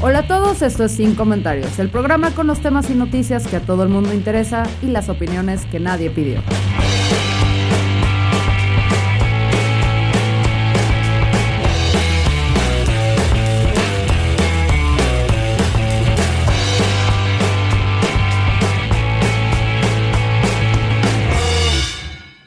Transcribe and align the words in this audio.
Hola 0.00 0.20
a 0.20 0.26
todos, 0.28 0.62
esto 0.62 0.84
es 0.84 0.92
Sin 0.92 1.16
Comentarios, 1.16 1.80
el 1.80 1.90
programa 1.90 2.32
con 2.32 2.46
los 2.46 2.60
temas 2.60 2.88
y 2.88 2.94
noticias 2.94 3.48
que 3.48 3.56
a 3.56 3.60
todo 3.60 3.82
el 3.82 3.88
mundo 3.88 4.14
interesa 4.14 4.62
y 4.80 4.86
las 4.86 5.08
opiniones 5.08 5.66
que 5.66 5.80
nadie 5.80 6.08
pidió. 6.08 6.40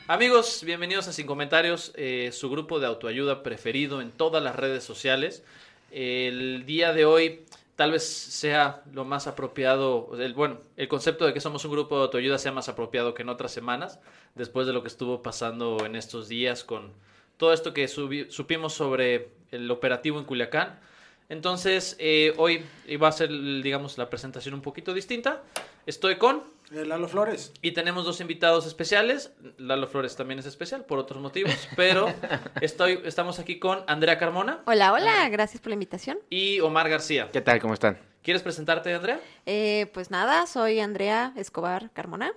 Amigos, 0.08 0.63
bienvenidos 0.66 1.10
a 1.10 1.13
Sin 1.13 1.26
Comentarios, 1.26 1.91
eh, 1.96 2.32
su 2.32 2.49
grupo 2.49 2.80
de 2.80 2.88
autoayuda 2.88 3.44
preferido 3.44 4.02
en 4.02 4.12
todas 4.12 4.41
las 4.41 4.55
redes 4.55 4.86
sociales. 4.86 5.44
El 5.91 6.66
día 6.66 6.93
de 6.93 7.05
hoy 7.05 7.46
tal 7.76 7.91
vez 7.91 8.04
sea 8.07 8.84
lo 8.93 9.05
más 9.05 9.27
apropiado, 9.27 10.12
el, 10.20 10.34
bueno, 10.34 10.60
el 10.77 10.88
concepto 10.88 11.26
de 11.26 11.34
que 11.34 11.41
somos 11.41 11.66
un 11.66 11.71
grupo 11.71 11.98
de 11.98 12.04
autoayuda 12.04 12.38
sea 12.38 12.52
más 12.52 12.70
apropiado 12.70 13.13
que 13.13 13.24
en 13.24 13.29
otras 13.29 13.52
semanas, 13.52 13.99
después 14.35 14.68
de 14.68 14.74
lo 14.74 14.84
que 14.84 14.88
estuvo 14.88 15.21
pasando 15.21 15.84
en 15.85 15.96
estos 15.96 16.27
días 16.27 16.63
con 16.63 16.91
todo 17.38 17.54
esto 17.54 17.74
que 17.74 17.88
supimos 17.88 18.74
sobre 18.74 19.29
el 19.51 19.70
operativo 19.71 20.20
en 20.20 20.26
Culiacán. 20.26 20.79
Entonces, 21.27 21.96
eh, 21.98 22.34
hoy 22.38 22.63
va 23.01 23.07
a 23.07 23.12
ser, 23.12 23.29
digamos, 23.29 23.98
la 23.98 24.10
presentación 24.10 24.54
un 24.54 24.62
poquito 24.62 24.94
distinta. 24.94 25.41
Estoy 25.85 26.18
con 26.18 26.44
Lalo 26.72 27.08
Flores. 27.10 27.52
y 27.62 27.72
tenemos 27.72 28.05
dos 28.05 28.22
invitados 28.22 28.66
especiales. 28.66 29.34
Lalo 29.58 29.88
Flores 29.88 30.16
también 30.16 30.40
es 30.40 30.46
especial 30.46 30.86
por 30.86 31.00
otros 31.00 31.22
motivos, 31.22 31.68
pero 31.76 32.08
estoy, 32.62 33.02
estamos 33.04 33.40
aquí 33.40 33.60
con 33.60 33.84
Andrea 33.88 34.18
Carmona 34.18 34.62
Hola, 34.66 34.94
hola, 34.94 35.28
gracias 35.30 35.62
por 35.62 35.70
la 35.70 35.74
invitación. 35.74 36.18
y 36.30 36.62
Omar 36.62 36.90
García. 36.90 37.30
¿Qué 37.32 37.41
tal? 37.41 37.60
¿Cómo 37.60 37.74
están? 37.74 38.00
¿Quieres 38.24 38.41
presentarte, 38.41 38.94
Andrea? 38.94 39.20
Eh, 39.46 39.90
pues 39.94 40.12
nada, 40.12 40.48
soy 40.48 40.80
Andrea 40.80 41.34
Escobar 41.36 41.91
Carmona 41.91 42.32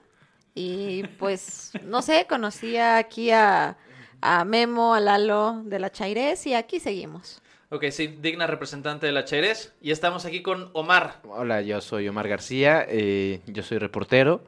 y 0.55 1.05
pues 1.19 1.71
no 1.85 2.03
sé, 2.03 2.27
conocía 2.29 2.97
aquí 2.97 3.31
a, 3.31 3.77
a 4.21 4.45
Memo, 4.45 4.95
a 4.95 5.01
Lalo 5.01 5.63
de 5.65 5.79
la 5.79 5.91
Chairés 5.93 6.45
y 6.47 6.55
aquí 6.55 6.81
seguimos. 6.81 7.41
Ok, 7.75 7.87
sí, 7.91 8.07
digna 8.07 8.47
representante 8.47 9.05
de 9.05 9.11
la 9.11 9.25
Chairés. 9.25 9.75
Y 9.81 9.91
estamos 9.91 10.25
aquí 10.25 10.43
con 10.43 10.71
Omar. 10.75 11.19
Hola, 11.25 11.61
yo 11.61 11.81
soy 11.81 12.07
Omar 12.07 12.29
García, 12.29 12.87
eh, 12.89 13.41
yo 13.49 13.65
soy 13.65 13.79
reportero, 13.79 14.45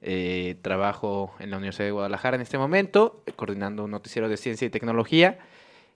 eh, 0.00 0.56
trabajo 0.62 1.34
en 1.40 1.50
la 1.50 1.56
Universidad 1.56 1.86
de 1.86 1.90
Guadalajara 1.90 2.36
en 2.36 2.42
este 2.42 2.56
momento, 2.56 3.24
eh, 3.26 3.32
coordinando 3.32 3.82
un 3.82 3.90
noticiero 3.90 4.28
de 4.28 4.36
ciencia 4.36 4.64
y 4.64 4.70
tecnología 4.70 5.40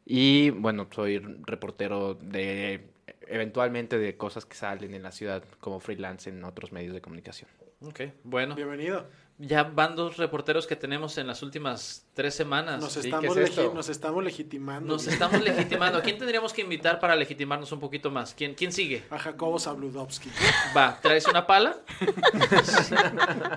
y 0.05 0.51
bueno, 0.51 0.89
soy 0.91 1.21
reportero 1.47 2.15
de 2.15 2.89
eventualmente 3.29 3.97
de 3.97 4.17
cosas 4.17 4.45
que 4.45 4.57
salen 4.57 4.93
en 4.93 5.05
la 5.05 5.13
ciudad 5.13 5.45
como 5.61 5.79
freelance 5.79 6.31
en 6.31 6.43
otros 6.43 6.73
medios 6.73 6.95
de 6.95 7.01
comunicación. 7.01 7.49
Ok, 7.81 8.01
bueno. 8.25 8.57
Bienvenido. 8.57 9.07
Ya 9.45 9.65
van 9.65 9.97
dos 9.97 10.19
reporteros 10.19 10.69
que 10.69 10.77
tenemos 10.77 11.19
en 11.19 11.27
las 11.27 11.43
últimas 11.43 12.07
tres 12.15 12.33
semanas. 12.33 12.81
Nos, 12.81 12.97
estamos, 12.97 13.37
legitimando. 13.37 13.75
Nos 13.75 15.09
estamos 15.09 15.43
legitimando. 15.43 15.99
¿A 15.99 16.03
quién 16.03 16.17
tendríamos 16.17 16.53
que 16.53 16.61
invitar 16.61 17.01
para 17.01 17.17
legitimarnos 17.17 17.73
un 17.73 17.81
poquito 17.81 18.09
más? 18.09 18.35
¿Quién, 18.35 18.55
quién 18.55 18.71
sigue? 18.71 19.03
A 19.11 19.19
Jacobo 19.19 19.59
Zabludovsky. 19.59 20.31
Va, 20.77 20.97
¿traes 21.03 21.27
una 21.27 21.45
pala? 21.45 21.77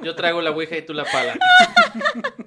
Yo 0.03 0.15
traigo 0.15 0.41
la 0.41 0.49
ouija 0.49 0.75
y 0.75 0.81
tú 0.81 0.95
la 0.95 1.05
pala. 1.05 1.37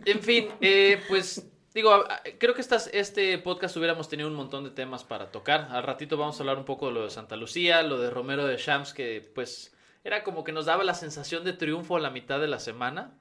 En 0.04 0.20
fin, 0.20 0.48
eh, 0.60 1.00
pues 1.06 1.46
digo, 1.72 2.04
creo 2.38 2.54
que 2.54 2.60
estas, 2.60 2.90
este 2.92 3.38
podcast 3.38 3.76
hubiéramos 3.76 4.08
tenido 4.08 4.28
un 4.28 4.34
montón 4.34 4.64
de 4.64 4.70
temas 4.70 5.04
para 5.04 5.30
tocar. 5.30 5.68
Al 5.70 5.84
ratito 5.84 6.16
vamos 6.16 6.40
a 6.40 6.42
hablar 6.42 6.58
un 6.58 6.64
poco 6.64 6.88
de 6.88 6.94
lo 6.94 7.04
de 7.04 7.10
Santa 7.10 7.36
Lucía, 7.36 7.84
lo 7.84 8.00
de 8.00 8.10
Romero 8.10 8.46
de 8.46 8.56
Shams, 8.56 8.92
que 8.92 9.30
pues 9.32 9.76
era 10.02 10.24
como 10.24 10.42
que 10.42 10.50
nos 10.50 10.66
daba 10.66 10.82
la 10.82 10.94
sensación 10.94 11.44
de 11.44 11.52
triunfo 11.52 11.96
a 11.96 12.00
la 12.00 12.10
mitad 12.10 12.40
de 12.40 12.48
la 12.48 12.58
semana. 12.58 13.12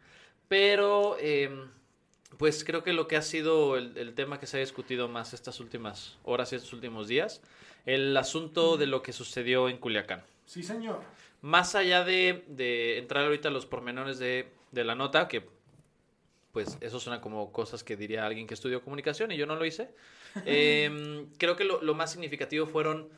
Pero 0.48 1.18
eh, 1.20 1.50
pues 2.38 2.64
creo 2.64 2.84
que 2.84 2.94
lo 2.94 3.08
que 3.08 3.18
ha 3.18 3.22
sido 3.22 3.78
el, 3.78 3.98
el 3.98 4.14
tema 4.14 4.40
que 4.40 4.48
se 4.48 4.58
ha 4.58 4.60
discutido 4.60 5.08
más 5.08 5.34
estas 5.34 5.60
últimas 5.60 6.18
horas 6.24 6.52
y 6.54 6.56
estos 6.56 6.74
últimos 6.74 7.08
días, 7.08 7.42
el 7.86 8.16
asunto 8.18 8.78
de 8.78 8.88
lo 8.88 9.02
que 9.02 9.14
sucedió 9.14 9.70
en 9.70 9.78
Culiacán 9.78 10.24
Sí, 10.46 10.64
señor. 10.64 11.02
más 11.42 11.76
allá 11.76 12.04
de, 12.04 12.44
de 12.48 12.98
entrar 12.98 13.26
ahorita 13.26 13.50
a 13.50 13.52
los 13.52 13.66
pormenores 13.66 14.20
de, 14.20 14.48
de 14.72 14.84
la 14.84 14.96
nota, 14.96 15.28
que 15.28 15.48
pues 16.54 16.78
eso 16.82 17.00
suena 17.00 17.22
como 17.22 17.52
cosas 17.52 17.84
que 17.84 17.96
diría 17.98 18.26
alguien 18.26 18.48
que 18.48 18.54
estudió 18.56 18.82
comunicación 18.82 19.32
y 19.32 19.38
yo 19.38 19.46
no 19.46 19.56
lo 19.56 19.66
hice, 19.66 19.90
em, 20.46 21.28
creo 21.38 21.56
que 21.56 21.64
lo, 21.66 21.82
lo 21.82 21.94
más 21.94 22.12
significativo 22.12 22.66
fueron 22.66 23.10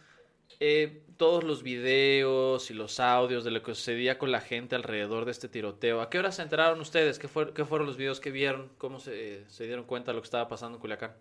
eh, 0.60 1.04
todos 1.18 1.44
los 1.44 1.64
videos 1.64 2.72
y 2.72 2.74
los 2.74 3.00
audios 3.00 3.44
de 3.44 3.52
lo 3.52 3.62
que 3.64 3.76
sucedía 3.76 4.18
con 4.18 4.32
la 4.32 4.42
gente 4.42 4.76
alrededor 4.76 5.26
de 5.26 5.32
este 5.32 5.48
tiroteo. 5.50 6.02
¿A 6.02 6.10
qué 6.10 6.20
hora 6.20 6.32
se 6.32 6.42
enteraron 6.42 6.80
ustedes? 6.82 7.20
¿Qué, 7.20 7.28
fue- 7.28 7.54
qué 7.54 7.66
fueron 7.66 7.88
los 7.88 7.98
videos 7.98 8.20
que 8.20 8.32
vieron? 8.32 8.70
¿Cómo 8.78 9.00
se, 9.00 9.46
dieron 9.60 9.86
cuenta 9.86 10.12
de 10.12 10.16
lo 10.16 10.22
que 10.22 10.26
estaba 10.28 10.48
pasando 10.48 10.78
en 10.78 10.82
Culiacán? 10.82 11.14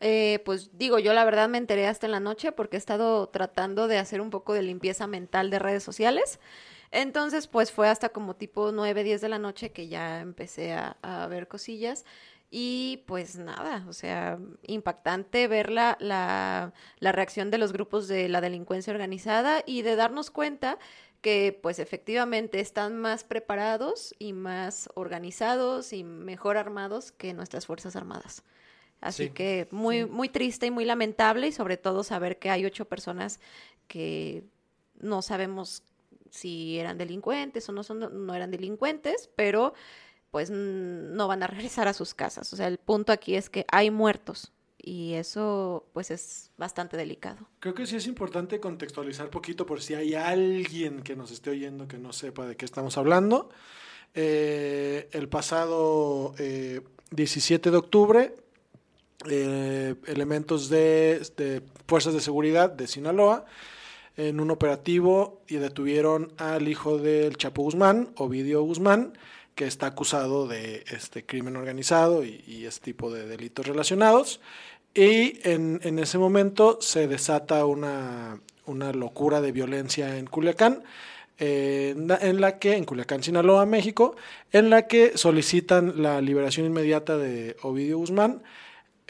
Eh, 0.00 0.40
pues 0.46 0.70
digo, 0.78 0.98
yo 0.98 1.12
la 1.12 1.24
verdad 1.24 1.48
me 1.48 1.58
enteré 1.58 1.86
hasta 1.86 2.06
en 2.06 2.12
la 2.12 2.20
noche 2.20 2.52
porque 2.52 2.76
he 2.76 2.78
estado 2.78 3.28
tratando 3.28 3.86
de 3.86 3.98
hacer 3.98 4.20
un 4.20 4.30
poco 4.30 4.54
de 4.54 4.62
limpieza 4.62 5.06
mental 5.06 5.50
de 5.50 5.58
redes 5.58 5.82
sociales. 5.82 6.40
Entonces, 6.90 7.46
pues 7.46 7.70
fue 7.70 7.88
hasta 7.88 8.08
como 8.08 8.34
tipo 8.34 8.72
9, 8.72 9.04
10 9.04 9.20
de 9.20 9.28
la 9.28 9.38
noche 9.38 9.70
que 9.72 9.88
ya 9.88 10.20
empecé 10.20 10.72
a 10.72 11.26
ver 11.28 11.46
cosillas. 11.48 12.04
Y 12.52 13.04
pues 13.06 13.36
nada, 13.36 13.84
o 13.88 13.92
sea, 13.92 14.38
impactante 14.66 15.46
ver 15.46 15.70
la, 15.70 15.96
la, 16.00 16.72
la 16.98 17.12
reacción 17.12 17.50
de 17.50 17.58
los 17.58 17.72
grupos 17.72 18.08
de 18.08 18.28
la 18.28 18.40
delincuencia 18.40 18.92
organizada 18.92 19.62
y 19.66 19.82
de 19.82 19.94
darnos 19.94 20.30
cuenta 20.32 20.78
que 21.20 21.58
pues 21.62 21.78
efectivamente 21.78 22.58
están 22.60 22.96
más 22.96 23.24
preparados 23.24 24.14
y 24.18 24.32
más 24.32 24.88
organizados 24.94 25.92
y 25.92 26.02
mejor 26.02 26.56
armados 26.56 27.12
que 27.12 27.34
nuestras 27.34 27.66
Fuerzas 27.66 27.94
Armadas. 27.94 28.42
Así 29.00 29.24
Sí. 29.26 29.30
que 29.30 29.68
muy, 29.70 30.04
muy 30.06 30.28
triste 30.28 30.66
y 30.66 30.70
muy 30.70 30.84
lamentable 30.84 31.46
y 31.48 31.52
sobre 31.52 31.76
todo 31.76 32.02
saber 32.04 32.38
que 32.38 32.50
hay 32.50 32.64
ocho 32.66 32.86
personas 32.86 33.40
que 33.86 34.44
no 35.00 35.22
sabemos 35.22 35.82
si 36.30 36.78
eran 36.78 36.98
delincuentes 36.98 37.68
o 37.68 37.72
no, 37.72 37.82
son, 37.82 38.26
no 38.26 38.34
eran 38.34 38.50
delincuentes, 38.50 39.30
pero 39.36 39.72
pues 40.30 40.50
no 40.50 41.28
van 41.28 41.42
a 41.42 41.46
regresar 41.48 41.88
a 41.88 41.92
sus 41.92 42.14
casas. 42.14 42.52
O 42.52 42.56
sea, 42.56 42.66
el 42.66 42.78
punto 42.78 43.12
aquí 43.12 43.34
es 43.36 43.50
que 43.50 43.66
hay 43.70 43.90
muertos 43.90 44.52
y 44.82 45.14
eso 45.14 45.86
pues 45.92 46.10
es 46.10 46.50
bastante 46.56 46.96
delicado. 46.96 47.48
Creo 47.60 47.74
que 47.74 47.86
sí 47.86 47.96
es 47.96 48.06
importante 48.06 48.60
contextualizar 48.60 49.28
poquito 49.30 49.66
por 49.66 49.82
si 49.82 49.94
hay 49.94 50.14
alguien 50.14 51.02
que 51.02 51.16
nos 51.16 51.30
esté 51.30 51.50
oyendo 51.50 51.86
que 51.86 51.98
no 51.98 52.12
sepa 52.12 52.46
de 52.46 52.56
qué 52.56 52.64
estamos 52.64 52.96
hablando. 52.96 53.50
Eh, 54.14 55.08
el 55.12 55.28
pasado 55.28 56.34
eh, 56.38 56.80
17 57.10 57.70
de 57.70 57.76
octubre, 57.76 58.34
eh, 59.28 59.94
elementos 60.06 60.68
de, 60.68 61.20
de 61.36 61.62
fuerzas 61.86 62.14
de 62.14 62.20
seguridad 62.20 62.70
de 62.70 62.86
Sinaloa 62.86 63.44
en 64.16 64.40
un 64.40 64.50
operativo 64.50 65.42
y 65.46 65.56
detuvieron 65.56 66.32
al 66.36 66.68
hijo 66.68 66.98
del 66.98 67.36
Chapo 67.36 67.62
Guzmán, 67.62 68.12
Ovidio 68.16 68.62
Guzmán, 68.62 69.12
que 69.54 69.66
está 69.66 69.86
acusado 69.86 70.46
de 70.46 70.84
este 70.90 71.24
crimen 71.24 71.56
organizado 71.56 72.24
y, 72.24 72.64
este 72.66 72.86
tipo 72.86 73.12
de 73.12 73.26
delitos 73.26 73.66
relacionados. 73.66 74.40
Y 74.94 75.38
en, 75.48 75.98
ese 75.98 76.18
momento 76.18 76.78
se 76.80 77.06
desata 77.06 77.64
una, 77.64 78.40
una 78.66 78.92
locura 78.92 79.40
de 79.40 79.52
violencia 79.52 80.18
en 80.18 80.26
Culiacán, 80.26 80.82
eh, 81.38 81.94
en 81.96 82.40
la 82.40 82.58
que, 82.58 82.74
en 82.74 82.84
Culiacán, 82.84 83.22
Sinaloa, 83.22 83.66
México, 83.66 84.16
en 84.52 84.68
la 84.70 84.86
que 84.86 85.16
solicitan 85.16 86.02
la 86.02 86.20
liberación 86.20 86.66
inmediata 86.66 87.16
de 87.16 87.56
Ovidio 87.62 87.98
Guzmán, 87.98 88.42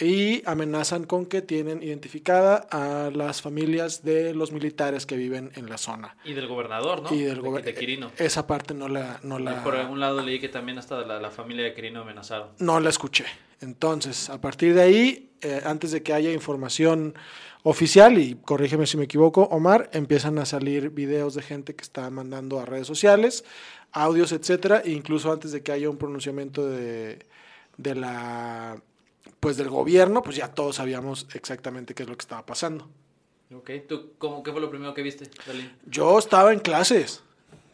Y 0.01 0.43
amenazan 0.47 1.05
con 1.05 1.27
que 1.27 1.43
tienen 1.43 1.83
identificada 1.83 2.67
a 2.71 3.11
las 3.15 3.43
familias 3.43 4.03
de 4.03 4.33
los 4.35 4.51
militares 4.51 5.05
que 5.05 5.17
viven 5.17 5.51
en 5.57 5.69
la 5.69 5.77
zona. 5.77 6.17
Y 6.25 6.33
del 6.33 6.47
gobernador, 6.49 7.03
¿no? 7.03 7.15
Y 7.15 7.21
del 7.23 7.37
De- 7.37 7.41
gober- 7.43 7.63
de 7.65 7.75
Quirino. 7.75 8.11
Esa 8.17 8.47
parte 8.47 8.73
no 8.73 8.89
la, 8.89 9.21
no 9.23 9.39
la, 9.39 9.63
Por 9.63 9.77
algún 9.77 10.01
lado 10.01 10.23
leí 10.23 10.41
que 10.41 10.49
también 10.49 10.79
hasta 10.79 11.03
la, 11.05 11.21
la 11.21 11.31
familia 11.31 11.65
de 11.65 11.75
Quirino 11.75 12.01
amenazaron. 12.01 12.49
no 12.59 12.81
la 12.81 12.89
escuché. 12.89 13.27
Entonces, 13.61 14.31
a 14.31 14.41
partir 14.41 14.73
de 14.75 14.81
ahí, 14.83 15.33
eh, 15.43 15.61
antes 15.67 15.91
de 15.93 16.03
que 16.03 16.15
haya 16.15 16.33
información 16.33 17.15
oficial, 17.63 18.17
y 18.17 18.37
corrígeme 18.37 18.87
si 18.87 18.97
me 18.97 19.05
equivoco, 19.05 19.43
Omar, 19.51 19.91
empiezan 19.93 20.39
a 20.39 20.47
salir 20.47 20.89
videos 20.89 21.35
de 21.35 21.43
gente 21.43 21.75
que 21.77 21.83
está 21.83 22.09
mandando 22.09 22.59
a 22.59 22.65
redes 22.65 22.87
sociales, 22.87 23.45
audios, 23.93 24.33
etcétera, 24.33 24.81
e 24.83 24.93
incluso 24.93 25.31
antes 25.31 25.53
de 25.53 25.63
que 25.63 25.73
haya 25.73 25.91
un 25.91 25.99
pronunciamiento 25.99 26.67
de, 26.67 27.19
de 27.77 27.95
la 27.95 28.81
pues 29.41 29.57
del 29.57 29.69
gobierno, 29.71 30.23
pues 30.23 30.37
ya 30.37 30.49
todos 30.49 30.77
sabíamos 30.77 31.27
exactamente 31.35 31.95
qué 31.95 32.03
es 32.05 32.09
lo 32.09 32.17
que 32.17 32.23
estaba 32.23 32.45
pasando. 32.47 32.89
Ok, 33.55 33.71
¿tú 33.89 34.13
cómo, 34.19 34.43
qué 34.43 34.53
fue 34.53 34.61
lo 34.61 34.71
primero 34.71 34.95
que 34.95 35.03
viste? 35.03 35.29
Yo 35.87 36.19
estaba 36.19 36.53
en 36.53 36.61
clases. 36.61 37.23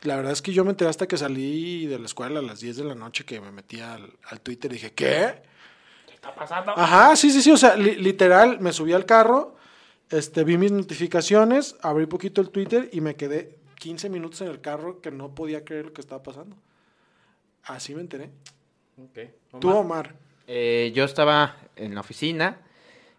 La 0.02 0.16
verdad 0.16 0.32
es 0.32 0.40
que 0.42 0.52
yo 0.52 0.64
me 0.64 0.70
enteré 0.70 0.88
hasta 0.88 1.06
que 1.08 1.16
salí 1.16 1.86
de 1.86 1.98
la 1.98 2.06
escuela 2.06 2.38
a 2.38 2.42
las 2.42 2.60
10 2.60 2.76
de 2.76 2.84
la 2.84 2.94
noche 2.94 3.24
que 3.24 3.40
me 3.40 3.50
metí 3.50 3.80
al, 3.80 4.12
al 4.24 4.40
Twitter 4.40 4.70
y 4.70 4.74
dije, 4.74 4.92
¿qué? 4.92 5.42
¿Qué 6.06 6.14
está 6.14 6.34
pasando? 6.34 6.72
Ajá, 6.76 7.16
sí, 7.16 7.30
sí, 7.30 7.42
sí. 7.42 7.50
O 7.50 7.56
sea, 7.56 7.76
li- 7.76 7.96
literal, 7.96 8.60
me 8.60 8.72
subí 8.72 8.92
al 8.92 9.04
carro, 9.04 9.56
este, 10.10 10.44
vi 10.44 10.56
mis 10.58 10.70
notificaciones, 10.72 11.76
abrí 11.82 12.06
poquito 12.06 12.40
el 12.40 12.50
Twitter 12.50 12.88
y 12.92 13.00
me 13.00 13.16
quedé 13.16 13.58
15 13.80 14.08
minutos 14.08 14.40
en 14.42 14.48
el 14.48 14.60
carro 14.60 15.00
que 15.00 15.10
no 15.10 15.34
podía 15.34 15.64
creer 15.64 15.86
lo 15.86 15.92
que 15.92 16.00
estaba 16.00 16.22
pasando. 16.22 16.56
Así 17.64 17.94
me 17.94 18.00
enteré. 18.02 18.30
Ok. 19.02 19.58
Tú, 19.60 19.70
Omar. 19.70 20.14
Eh, 20.46 20.92
yo 20.94 21.04
estaba 21.04 21.56
en 21.76 21.94
la 21.94 22.00
oficina. 22.00 22.58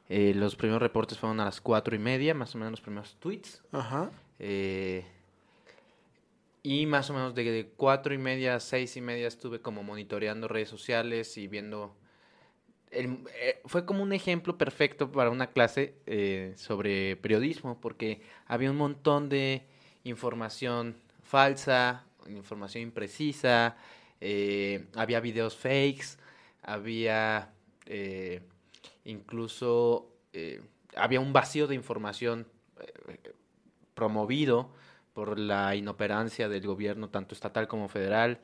eh, 0.09 0.33
los 0.33 0.55
primeros 0.55 0.81
reportes 0.81 1.17
fueron 1.17 1.39
a 1.41 1.45
las 1.45 1.59
cuatro 1.59 1.93
y 1.95 1.99
media, 1.99 2.33
más 2.33 2.55
o 2.55 2.57
menos 2.57 2.71
los 2.71 2.81
primeros 2.81 3.15
tweets. 3.19 3.61
Ajá. 3.71 4.09
eh, 4.39 5.03
y 6.63 6.85
más 6.85 7.09
o 7.09 7.13
menos 7.13 7.33
de 7.33 7.69
cuatro 7.77 8.13
y 8.13 8.17
media 8.17 8.55
a 8.55 8.59
seis 8.59 8.97
y 8.97 9.01
media 9.01 9.27
estuve 9.27 9.61
como 9.61 9.83
monitoreando 9.83 10.47
redes 10.47 10.69
sociales 10.69 11.37
y 11.37 11.47
viendo... 11.47 11.95
el- 12.91 13.19
eh, 13.41 13.61
fue 13.65 13.85
como 13.85 14.03
un 14.03 14.11
ejemplo 14.13 14.57
perfecto 14.57 15.11
para 15.11 15.29
una 15.29 15.47
clase 15.47 15.95
eh, 16.05 16.53
sobre 16.57 17.15
periodismo, 17.17 17.79
porque 17.81 18.21
había 18.47 18.71
un 18.71 18.77
montón 18.77 19.29
de 19.29 19.63
información 20.03 20.95
falsa, 21.23 22.03
información 22.27 22.83
imprecisa, 22.83 23.75
había 24.95 25.19
videos 25.19 25.55
fakes, 25.55 26.17
había 26.67 27.53
eh, 27.87 28.41
incluso 29.05 30.11
eh, 30.33 30.61
había 30.95 31.19
un 31.19 31.33
vacío 31.33 31.65
de 31.65 31.73
información 31.75 32.45
eh, 33.07 33.31
promovido 33.95 34.69
por 35.13 35.39
la 35.39 35.75
inoperancia 35.75 36.47
del 36.47 36.67
gobierno, 36.67 37.09
tanto 37.09 37.33
estatal 37.33 37.67
como 37.67 37.89
federal. 37.89 38.39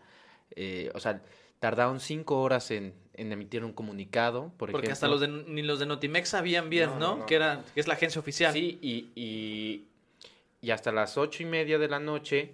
Eh, 0.56 0.90
o 0.96 1.00
sea, 1.00 1.22
tardaron 1.60 2.00
cinco 2.00 2.42
horas 2.42 2.72
en, 2.72 2.94
en 3.14 3.31
emitir 3.31 3.64
un 3.64 3.74
comunicado, 3.74 4.52
por 4.58 4.72
Porque 4.72 4.88
ejemplo. 4.88 4.94
hasta 4.94 5.08
los 5.08 5.22
de, 5.22 5.28
ni 5.28 5.62
los 5.62 5.80
de 5.80 5.86
Notimex 5.86 6.30
sabían 6.30 6.70
bien, 6.70 6.90
¿no? 6.92 7.00
No, 7.00 7.12
no, 7.14 7.18
no. 7.18 7.25
Que, 7.25 7.36
era, 7.36 7.64
que 7.74 7.80
es 7.80 7.88
la 7.88 7.94
agencia 7.94 8.20
oficial. 8.20 8.54
Sí, 8.54 8.80
y, 8.81 9.12
y, 9.16 9.88
y 10.62 10.72
hasta 10.72 10.92
las 10.92 11.18
ocho 11.18 11.44
y 11.44 11.46
media 11.46 11.78
de 11.78 11.88
la 11.88 12.00
noche 12.00 12.54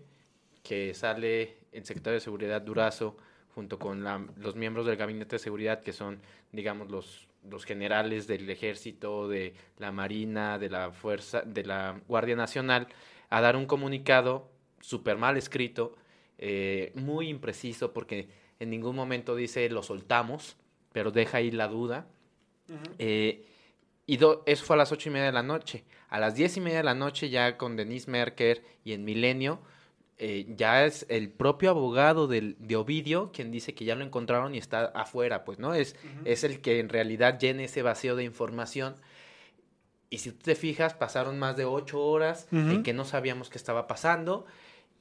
que 0.64 0.94
sale 0.94 1.58
el 1.72 1.86
secretario 1.86 2.16
de 2.16 2.22
Seguridad 2.22 2.62
Durazo 2.62 3.16
junto 3.60 3.78
con 3.78 4.06
la- 4.06 4.26
los 4.38 4.56
miembros 4.56 4.86
del 4.86 4.96
Gabinete 4.96 5.36
de 5.36 5.40
Seguridad, 5.40 5.82
que 5.82 5.92
son, 5.92 6.22
digamos, 6.54 6.90
los, 6.90 7.28
los 7.44 7.66
generales 7.66 8.26
del 8.26 8.50
Ejército, 8.50 9.28
de 9.28 9.54
la 9.78 9.92
Marina, 9.92 10.58
de 10.58 10.70
la 10.70 10.92
Fuerza, 10.92 11.42
de 11.42 11.66
la 11.66 12.00
Guardia 12.08 12.38
Nacional, 12.38 12.88
a 13.30 13.42
dar 13.42 13.58
un 13.58 13.66
comunicado 13.66 14.50
súper 14.80 15.18
mal 15.18 15.36
escrito, 15.36 15.98
eh, 16.38 16.94
muy 16.96 17.28
impreciso, 17.28 17.92
porque 17.92 18.30
en 18.62 18.70
ningún 18.70 18.96
momento 18.96 19.36
dice 19.36 19.70
lo 19.70 19.84
soltamos, 19.84 20.56
pero 20.94 21.12
deja 21.12 21.40
ahí 21.40 21.52
la 21.52 21.68
duda. 21.68 22.08
Eh, 22.98 23.44
y 24.06 24.16
do- 24.16 24.42
eso 24.46 24.64
fue 24.64 24.76
a 24.76 24.78
las 24.78 24.94
ocho 24.94 25.10
y 25.10 25.12
media 25.12 25.26
de 25.26 25.32
la 25.34 25.44
noche. 25.44 25.84
A 26.08 26.18
las 26.22 26.34
diez 26.36 26.56
y 26.56 26.62
media 26.62 26.78
de 26.78 26.84
la 26.86 26.96
noche, 26.96 27.30
ya 27.30 27.58
con 27.58 27.76
Denise 27.76 28.10
Merker 28.10 28.64
y 28.86 28.94
en 28.94 29.04
Milenio, 29.04 29.60
eh, 30.22 30.46
ya 30.58 30.86
es 30.86 31.06
el 31.08 31.30
propio 31.30 31.70
abogado 31.70 32.28
del, 32.28 32.58
de 32.60 32.76
Ovidio 32.76 33.32
quien 33.32 33.52
dice 33.52 33.74
que 33.74 33.86
ya 33.86 33.96
lo 33.96 34.04
encontraron 34.04 34.54
y 34.54 34.58
está 34.58 34.88
afuera, 34.88 35.46
pues, 35.46 35.60
¿no? 35.60 35.74
Es, 35.74 35.96
es 36.26 36.44
el 36.44 36.60
que 36.60 36.80
en 36.80 36.90
realidad 36.90 37.40
llena 37.40 37.64
ese 37.64 37.84
vacío 37.84 38.18
de 38.18 38.26
información. 38.26 38.96
Y 40.10 40.18
si 40.18 40.32
tú 40.32 40.40
te 40.44 40.56
fijas, 40.56 40.94
pasaron 40.94 41.40
más 41.40 41.56
de 41.56 41.64
ocho 41.64 42.02
horas 42.02 42.50
en 42.52 42.84
que 42.84 42.92
no 42.92 43.06
sabíamos 43.06 43.50
qué 43.50 43.58
estaba 43.58 43.88
pasando 43.88 44.46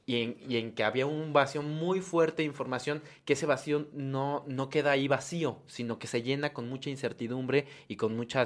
y 0.09 0.23
en, 0.23 0.37
y 0.49 0.57
en 0.57 0.73
que 0.73 0.85
había 0.85 1.05
un 1.05 1.33
vacío 1.33 1.63
muy 1.63 2.01
fuerte 2.01 2.43
de 2.43 2.47
información, 2.47 3.03
que 3.25 3.35
ese 3.35 3.45
vacío 3.45 3.89
no, 3.93 4.45
no 4.47 4.71
queda 4.71 4.93
ahí 4.93 5.07
vacío, 5.09 5.59
sino 5.67 5.99
que 5.99 6.07
se 6.07 6.23
llena 6.23 6.55
con 6.55 6.69
mucha 6.69 6.91
incertidumbre 6.91 7.67
y 7.89 7.97
con 7.97 8.17
mucha 8.17 8.45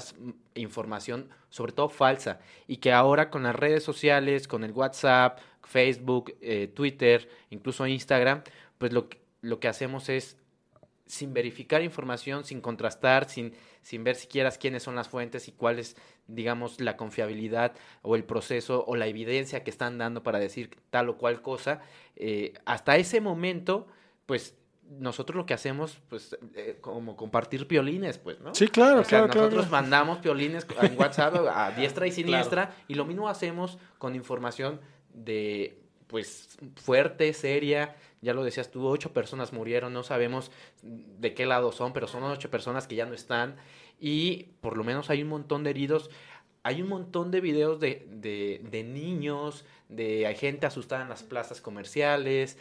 información, 0.55 1.29
sobre 1.49 1.71
todo 1.71 1.87
falsa. 1.87 2.39
Y 2.67 2.77
que 2.77 2.91
ahora 2.91 3.29
con 3.29 3.43
las 3.43 3.55
redes 3.55 3.83
sociales, 3.83 4.47
con 4.47 4.65
el 4.65 4.73
WhatsApp, 4.73 5.39
Facebook, 5.63 6.35
eh, 6.41 6.67
Twitter, 6.67 7.29
incluso 7.49 7.85
Instagram, 7.87 8.43
pues 8.77 8.91
lo, 8.93 9.09
que- 9.09 9.21
lo 9.41 9.59
que 9.59 9.67
hacemos 9.67 10.09
es 10.09 10.37
sin 11.05 11.33
verificar 11.33 11.81
información, 11.81 12.45
sin 12.45 12.61
contrastar, 12.61 13.29
sin, 13.29 13.53
sin 13.81 14.03
ver 14.03 14.15
siquiera 14.15 14.49
quiénes 14.51 14.83
son 14.83 14.95
las 14.95 15.09
fuentes 15.09 15.47
y 15.47 15.51
cuál 15.51 15.77
es, 15.79 15.95
digamos, 16.27 16.79
la 16.79 16.95
confiabilidad 16.97 17.73
o 18.01 18.15
el 18.15 18.23
proceso 18.23 18.83
o 18.87 18.95
la 18.95 19.05
evidencia 19.07 19.63
que 19.63 19.69
están 19.69 19.97
dando 19.97 20.23
para 20.23 20.39
decir 20.39 20.71
tal 20.89 21.09
o 21.09 21.17
cual 21.17 21.41
cosa, 21.41 21.81
eh, 22.15 22.53
hasta 22.65 22.95
ese 22.95 23.19
momento, 23.21 23.85
pues 24.25 24.55
nosotros 24.99 25.35
lo 25.35 25.45
que 25.45 25.53
hacemos, 25.53 25.99
pues, 26.09 26.37
eh, 26.55 26.77
como 26.79 27.15
compartir 27.15 27.67
piolines, 27.67 28.17
pues, 28.17 28.39
¿no? 28.39 28.55
Sí, 28.55 28.67
claro, 28.67 29.01
O 29.01 29.03
sea, 29.03 29.19
claro, 29.19 29.25
claro, 29.27 29.41
nosotros 29.47 29.67
claro. 29.67 29.83
mandamos 29.83 30.17
piolines 30.19 30.65
en 30.81 30.97
WhatsApp 30.99 31.35
a 31.53 31.71
diestra 31.71 32.07
y 32.07 32.11
siniestra 32.13 32.75
y 32.87 32.93
lo 32.95 33.05
mismo 33.05 33.27
hacemos 33.27 33.77
con 33.97 34.15
información 34.15 34.79
de 35.13 35.79
pues 36.07 36.57
fuerte, 36.75 37.33
seria, 37.33 37.95
ya 38.21 38.33
lo 38.33 38.43
decías 38.43 38.69
tú, 38.69 38.87
ocho 38.87 39.13
personas 39.13 39.51
murieron, 39.51 39.93
no 39.93 40.03
sabemos 40.03 40.51
de 40.83 41.33
qué 41.33 41.47
lado 41.47 41.71
son, 41.71 41.91
pero 41.91 42.07
son 42.07 42.23
ocho 42.23 42.51
personas 42.51 42.85
que 42.87 42.95
ya 42.95 43.05
no 43.05 43.15
están 43.15 43.55
y 43.99 44.49
por 44.61 44.77
lo 44.77 44.83
menos 44.83 45.09
hay 45.09 45.23
un 45.23 45.29
montón 45.29 45.63
de 45.63 45.71
heridos. 45.71 46.09
Hay 46.65 46.81
un 46.81 46.87
montón 46.87 47.29
de 47.31 47.41
videos 47.41 47.79
de, 47.79 48.07
de, 48.09 48.61
de 48.69 48.83
niños, 48.83 49.65
de 49.89 50.33
gente 50.39 50.65
asustada 50.65 51.01
en 51.01 51.09
las 51.09 51.23
plazas 51.23 51.59
comerciales, 51.59 52.57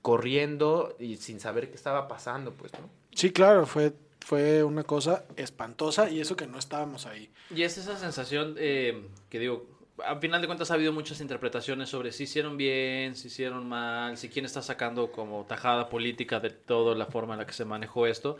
corriendo 0.00 0.96
y 0.98 1.16
sin 1.16 1.40
saber 1.40 1.68
qué 1.68 1.76
estaba 1.76 2.08
pasando, 2.08 2.52
pues, 2.52 2.72
¿no? 2.74 2.88
Sí, 3.12 3.32
claro, 3.32 3.66
fue, 3.66 3.92
fue 4.20 4.62
una 4.62 4.84
cosa 4.84 5.24
espantosa 5.36 6.08
y 6.08 6.20
eso 6.20 6.36
que 6.36 6.46
no 6.46 6.58
estábamos 6.58 7.06
ahí. 7.06 7.30
Y 7.54 7.62
es 7.62 7.76
esa 7.76 7.98
sensación 7.98 8.54
eh, 8.58 9.08
que 9.28 9.38
digo, 9.38 9.66
al 10.04 10.20
final 10.20 10.40
de 10.40 10.46
cuentas 10.46 10.70
ha 10.70 10.74
habido 10.74 10.92
muchas 10.92 11.20
interpretaciones 11.20 11.88
sobre 11.88 12.12
si 12.12 12.24
hicieron 12.24 12.56
bien, 12.56 13.14
si 13.16 13.28
hicieron 13.28 13.68
mal, 13.68 14.16
si 14.16 14.28
quién 14.28 14.44
está 14.44 14.62
sacando 14.62 15.10
como 15.10 15.44
tajada 15.46 15.88
política 15.88 16.40
de 16.40 16.50
toda 16.50 16.94
la 16.94 17.06
forma 17.06 17.34
en 17.34 17.40
la 17.40 17.46
que 17.46 17.52
se 17.54 17.64
manejó 17.64 18.06
esto. 18.06 18.36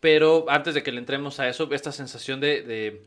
Pero 0.00 0.46
antes 0.48 0.74
de 0.74 0.82
que 0.82 0.92
le 0.92 0.98
entremos 0.98 1.40
a 1.40 1.48
eso, 1.48 1.68
esta 1.72 1.90
sensación 1.92 2.40
de, 2.40 2.62
de 2.62 3.02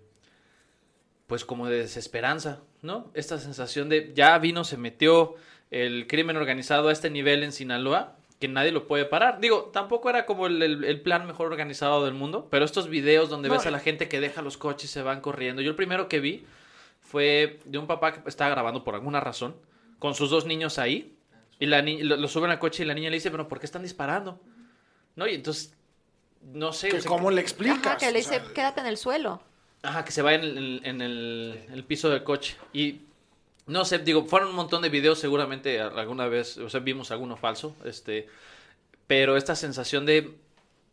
pues 1.27 1.45
como 1.45 1.67
de 1.69 1.77
desesperanza, 1.79 2.59
¿no? 2.81 3.09
Esta 3.13 3.39
sensación 3.39 3.87
de 3.87 4.11
ya 4.13 4.37
vino, 4.37 4.63
se 4.63 4.77
metió 4.77 5.35
el 5.69 6.07
crimen 6.07 6.35
organizado 6.35 6.89
a 6.89 6.91
este 6.91 7.09
nivel 7.09 7.43
en 7.43 7.53
Sinaloa 7.53 8.17
que 8.41 8.47
nadie 8.49 8.71
lo 8.71 8.87
puede 8.87 9.05
parar. 9.05 9.39
Digo, 9.39 9.69
tampoco 9.71 10.09
era 10.09 10.25
como 10.25 10.47
el, 10.47 10.61
el- 10.61 10.83
el 10.83 10.99
plan 10.99 11.25
mejor 11.27 11.47
organizado 11.47 12.03
del 12.03 12.15
mundo, 12.15 12.47
pero 12.51 12.65
estos 12.65 12.89
videos 12.89 13.29
donde 13.29 13.47
No, 13.47 13.53
ves 13.55 13.65
a 13.67 13.71
la 13.71 13.79
gente 13.79 14.09
que 14.09 14.19
deja 14.19 14.41
los 14.41 14.57
coches 14.57 14.89
y 14.89 14.93
se 14.93 15.03
van 15.03 15.21
corriendo. 15.21 15.61
Yo 15.61 15.69
el 15.69 15.75
primero 15.75 16.09
que 16.09 16.19
vi 16.19 16.43
fue 17.11 17.59
de 17.65 17.77
un 17.77 17.87
papá 17.87 18.13
que 18.13 18.29
estaba 18.29 18.49
grabando 18.51 18.83
por 18.83 18.95
alguna 18.95 19.19
razón 19.19 19.55
con 19.99 20.15
sus 20.15 20.29
dos 20.29 20.45
niños 20.45 20.79
ahí 20.79 21.15
y 21.59 21.65
la 21.65 21.81
ni- 21.81 22.01
lo, 22.01 22.15
lo 22.17 22.27
suben 22.27 22.49
al 22.51 22.59
coche 22.59 22.83
y 22.83 22.85
la 22.85 22.93
niña 22.93 23.09
le 23.09 23.17
dice, 23.17 23.29
pero 23.31 23.47
¿por 23.47 23.59
qué 23.59 23.65
están 23.65 23.83
disparando? 23.83 24.39
¿No? 25.15 25.27
Y 25.27 25.35
entonces, 25.35 25.75
no 26.53 26.71
sé. 26.73 26.89
Que 26.89 26.97
o 26.97 27.01
sea, 27.01 27.09
¿Cómo 27.09 27.29
le 27.31 27.41
explicas? 27.41 27.85
Ajá, 27.85 27.97
que 27.97 28.11
le 28.11 28.19
O 28.19 28.23
sea, 28.23 28.39
dice, 28.39 28.53
quédate 28.53 28.79
en 28.81 28.87
el 28.87 28.97
suelo. 28.97 29.41
Ajá, 29.83 30.05
que 30.05 30.11
se 30.11 30.21
va 30.21 30.33
en 30.33 30.43
el, 30.43 30.81
en 30.85 31.01
el, 31.01 31.65
en 31.67 31.73
el 31.73 31.83
piso 31.83 32.09
del 32.09 32.23
coche. 32.23 32.55
Y 32.73 33.01
no 33.67 33.83
sé, 33.85 33.99
digo, 33.99 34.25
fueron 34.25 34.49
un 34.49 34.55
montón 34.55 34.81
de 34.81 34.89
videos, 34.89 35.19
seguramente 35.19 35.81
alguna 35.81 36.27
vez, 36.27 36.57
o 36.57 36.69
sea, 36.69 36.79
vimos 36.79 37.11
alguno 37.11 37.35
falso, 37.37 37.75
este, 37.85 38.27
pero 39.07 39.37
esta 39.37 39.55
sensación 39.55 40.05
de, 40.05 40.35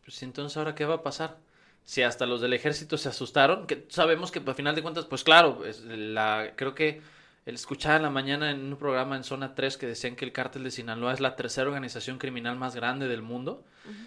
pues 0.03 0.21
entonces 0.23 0.55
ahora 0.57 0.75
qué 0.75 0.85
va 0.85 0.95
a 0.95 1.03
pasar. 1.03 1.37
Si 1.83 2.03
hasta 2.03 2.25
los 2.25 2.41
del 2.41 2.53
ejército 2.53 2.97
se 2.97 3.09
asustaron, 3.09 3.65
que 3.65 3.85
sabemos 3.89 4.31
que 4.31 4.41
pues, 4.41 4.49
al 4.49 4.55
final 4.55 4.75
de 4.75 4.81
cuentas, 4.81 5.05
pues 5.05 5.23
claro, 5.23 5.65
es 5.65 5.83
la, 5.83 6.53
creo 6.55 6.75
que 6.75 7.01
El 7.45 7.55
escuchaba 7.55 7.95
en 7.95 8.03
la 8.03 8.11
mañana 8.11 8.51
en 8.51 8.73
un 8.73 8.77
programa 8.77 9.15
en 9.15 9.23
Zona 9.23 9.55
3 9.55 9.77
que 9.77 9.87
decían 9.87 10.15
que 10.15 10.23
el 10.23 10.31
cártel 10.31 10.63
de 10.63 10.71
Sinaloa 10.71 11.13
es 11.13 11.19
la 11.19 11.35
tercera 11.35 11.67
organización 11.67 12.19
criminal 12.19 12.57
más 12.57 12.75
grande 12.75 13.07
del 13.07 13.23
mundo. 13.23 13.63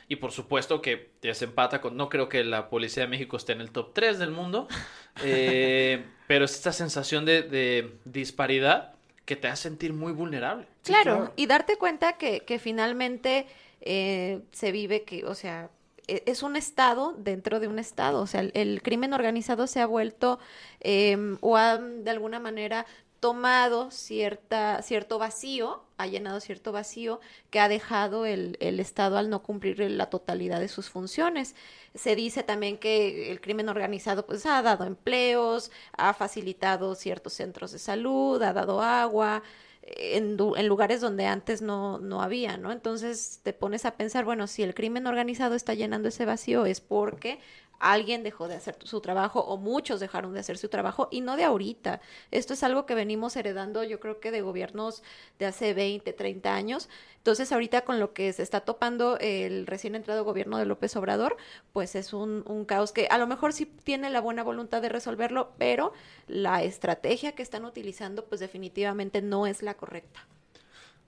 Y 0.06 0.16
por 0.16 0.30
supuesto 0.30 0.80
que 0.80 1.10
desempata 1.22 1.80
con... 1.80 1.96
No 1.96 2.08
creo 2.08 2.28
que 2.28 2.44
la 2.44 2.68
Policía 2.68 3.02
de 3.02 3.08
México 3.08 3.36
esté 3.36 3.52
en 3.52 3.60
el 3.60 3.72
top 3.72 3.92
3 3.94 4.20
del 4.20 4.30
mundo. 4.30 4.68
eh, 5.24 6.04
pero 6.28 6.44
es 6.44 6.54
esta 6.54 6.72
sensación 6.72 7.24
de, 7.24 7.42
de 7.42 7.96
disparidad 8.04 8.94
que 9.24 9.36
te 9.36 9.48
hace 9.48 9.64
sentir 9.64 9.92
muy 9.92 10.12
vulnerable. 10.12 10.66
Claro, 10.84 11.16
claro. 11.16 11.32
y 11.36 11.46
darte 11.46 11.76
cuenta 11.76 12.14
que, 12.14 12.40
que 12.40 12.58
finalmente 12.58 13.46
eh, 13.80 14.40
se 14.52 14.72
vive 14.72 15.02
que, 15.04 15.24
o 15.24 15.34
sea, 15.34 15.70
es 16.06 16.42
un 16.42 16.56
estado 16.56 17.14
dentro 17.18 17.60
de 17.60 17.68
un 17.68 17.78
estado, 17.78 18.20
o 18.20 18.26
sea, 18.26 18.40
el, 18.40 18.52
el 18.54 18.82
crimen 18.82 19.12
organizado 19.12 19.66
se 19.66 19.80
ha 19.80 19.86
vuelto 19.86 20.38
em, 20.80 21.38
o 21.40 21.56
ha 21.56 21.78
de 21.78 22.10
alguna 22.10 22.40
manera 22.40 22.86
tomado 23.22 23.92
cierta, 23.92 24.82
cierto 24.82 25.16
vacío, 25.16 25.84
ha 25.96 26.08
llenado 26.08 26.40
cierto 26.40 26.72
vacío 26.72 27.20
que 27.50 27.60
ha 27.60 27.68
dejado 27.68 28.26
el, 28.26 28.56
el 28.58 28.80
Estado 28.80 29.16
al 29.16 29.30
no 29.30 29.44
cumplir 29.44 29.78
la 29.78 30.10
totalidad 30.10 30.58
de 30.58 30.66
sus 30.66 30.90
funciones. 30.90 31.54
Se 31.94 32.16
dice 32.16 32.42
también 32.42 32.78
que 32.78 33.30
el 33.30 33.40
crimen 33.40 33.68
organizado 33.68 34.26
pues 34.26 34.44
ha 34.44 34.60
dado 34.62 34.84
empleos, 34.84 35.70
ha 35.96 36.14
facilitado 36.14 36.96
ciertos 36.96 37.34
centros 37.34 37.70
de 37.70 37.78
salud, 37.78 38.42
ha 38.42 38.52
dado 38.52 38.82
agua, 38.82 39.44
en, 39.82 40.36
en 40.56 40.66
lugares 40.68 41.00
donde 41.00 41.26
antes 41.26 41.62
no, 41.62 41.98
no 41.98 42.22
había, 42.22 42.56
¿no? 42.56 42.72
Entonces 42.72 43.40
te 43.42 43.52
pones 43.52 43.84
a 43.84 43.96
pensar, 43.96 44.24
bueno, 44.24 44.46
si 44.46 44.62
el 44.62 44.74
crimen 44.74 45.06
organizado 45.06 45.54
está 45.54 45.74
llenando 45.74 46.08
ese 46.08 46.24
vacío 46.24 46.66
es 46.66 46.80
porque 46.80 47.40
alguien 47.82 48.22
dejó 48.22 48.48
de 48.48 48.54
hacer 48.54 48.76
su 48.84 49.00
trabajo 49.00 49.40
o 49.40 49.56
muchos 49.56 50.00
dejaron 50.00 50.32
de 50.34 50.40
hacer 50.40 50.56
su 50.56 50.68
trabajo 50.68 51.08
y 51.10 51.20
no 51.20 51.36
de 51.36 51.44
ahorita. 51.44 52.00
Esto 52.30 52.54
es 52.54 52.62
algo 52.62 52.86
que 52.86 52.94
venimos 52.94 53.36
heredando 53.36 53.82
yo 53.84 54.00
creo 54.00 54.20
que 54.20 54.30
de 54.30 54.40
gobiernos 54.40 55.02
de 55.38 55.46
hace 55.46 55.74
20, 55.74 56.12
30 56.12 56.54
años. 56.54 56.88
Entonces 57.18 57.52
ahorita 57.52 57.82
con 57.82 57.98
lo 57.98 58.12
que 58.12 58.32
se 58.32 58.42
está 58.42 58.60
topando 58.60 59.18
el 59.20 59.66
recién 59.66 59.94
entrado 59.94 60.24
gobierno 60.24 60.58
de 60.58 60.66
López 60.66 60.96
Obrador, 60.96 61.36
pues 61.72 61.94
es 61.94 62.12
un, 62.12 62.44
un 62.46 62.64
caos 62.64 62.92
que 62.92 63.08
a 63.10 63.18
lo 63.18 63.26
mejor 63.26 63.52
sí 63.52 63.66
tiene 63.66 64.10
la 64.10 64.20
buena 64.20 64.42
voluntad 64.42 64.80
de 64.80 64.88
resolverlo, 64.88 65.52
pero 65.58 65.92
la 66.28 66.62
estrategia 66.62 67.32
que 67.32 67.42
están 67.42 67.64
utilizando 67.64 68.24
pues 68.26 68.40
definitivamente 68.40 69.22
no 69.22 69.46
es 69.46 69.62
la 69.62 69.74
correcta. 69.74 70.26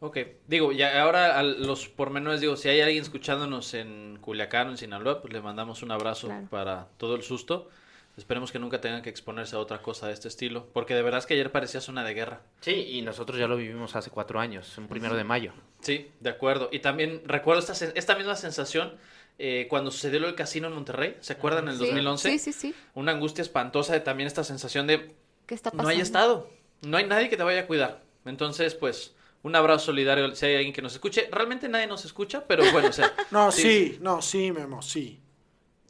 Ok, 0.01 0.19
digo, 0.49 0.73
ya 0.73 1.01
ahora 1.03 1.39
a 1.39 1.43
los 1.43 1.89
pormenores, 1.89 2.41
digo, 2.41 2.57
si 2.57 2.69
hay 2.69 2.81
alguien 2.81 3.03
escuchándonos 3.03 3.73
en 3.75 4.19
Culiacán 4.21 4.69
o 4.69 4.71
en 4.73 4.77
Sinaloa, 4.77 5.23
pues 5.23 5.33
le 5.33 5.41
mandamos 5.41 5.83
un 5.83 5.91
abrazo 5.93 6.27
Claro. 6.27 6.47
para 6.51 6.89
todo 6.99 7.15
el 7.15 7.23
susto. 7.23 7.69
Esperemos 8.17 8.53
que 8.53 8.59
nunca 8.61 8.81
tengan 8.81 9.03
que 9.03 9.11
exponerse 9.11 9.57
a 9.57 9.59
otra 9.59 9.83
cosa 9.83 10.07
de 10.07 10.13
este 10.13 10.29
estilo, 10.29 10.69
porque 10.73 10.95
de 10.95 11.03
verdad 11.03 11.19
es 11.19 11.27
que 11.27 11.35
ayer 11.35 11.51
parecía 11.51 11.81
zona 11.81 12.05
de 12.05 12.15
guerra. 12.15 12.43
Sí, 12.61 12.71
y 12.73 13.03
nosotros 13.03 13.39
ya 13.39 13.49
lo 13.49 13.57
vivimos 13.57 13.97
hace 13.97 14.11
cuatro 14.11 14.39
años, 14.39 14.77
un 14.79 14.87
primero 14.87 15.17
de 15.17 15.25
mayo. 15.25 15.53
Sí, 15.81 16.11
de 16.21 16.31
acuerdo. 16.31 16.69
Y 16.71 16.79
también 16.79 17.23
recuerdo 17.27 17.61
esta, 17.61 17.73
sen- 17.73 17.93
esta 17.97 18.15
misma 18.15 18.37
sensación 18.37 18.95
eh, 19.39 19.67
cuando 19.69 19.91
sucedió 19.91 20.21
lo 20.21 20.27
del 20.27 20.37
casino 20.37 20.69
en 20.69 20.75
Monterrey, 20.75 21.17
¿se 21.21 21.33
acuerdan 21.33 21.65
en 21.65 21.71
el 21.71 21.79
Sí, 21.79 21.87
2011? 21.87 22.31
Sí, 22.31 22.39
sí, 22.39 22.53
sí. 22.53 22.75
Una 22.95 23.11
angustia 23.13 23.43
espantosa 23.43 23.95
de 23.95 24.01
también 24.01 24.29
esta 24.29 24.45
sensación 24.45 24.87
de 24.87 25.13
¿Qué 25.47 25.55
está 25.57 25.71
pasando? 25.71 25.83
no 25.83 25.89
hay 25.89 26.01
estado, 26.01 26.49
no 26.83 26.97
hay 26.99 27.07
nadie 27.07 27.29
que 27.29 27.37
te 27.37 27.43
vaya 27.43 27.63
a 27.63 27.67
cuidar. 27.67 28.01
Entonces, 28.27 28.77
pues, 28.77 29.13
un 29.45 29.55
abrazo 29.55 29.87
solidario 29.87 30.35
si 30.35 30.47
hay 30.47 30.57
alguien 30.57 30.73
que 30.73 30.83
nos 30.83 30.93
escuche. 30.95 31.29
Realmente 31.31 31.69
nadie 31.69 31.87
nos 31.87 32.05
escucha, 32.05 32.45
pero 32.49 32.65
bueno, 32.73 32.89
o 32.89 32.93
sea, 32.93 33.13
No, 33.31 33.53
sí, 33.53 33.99
no, 34.01 34.21
sí, 34.21 34.51
Memo, 34.51 34.83
sí. 34.83 35.21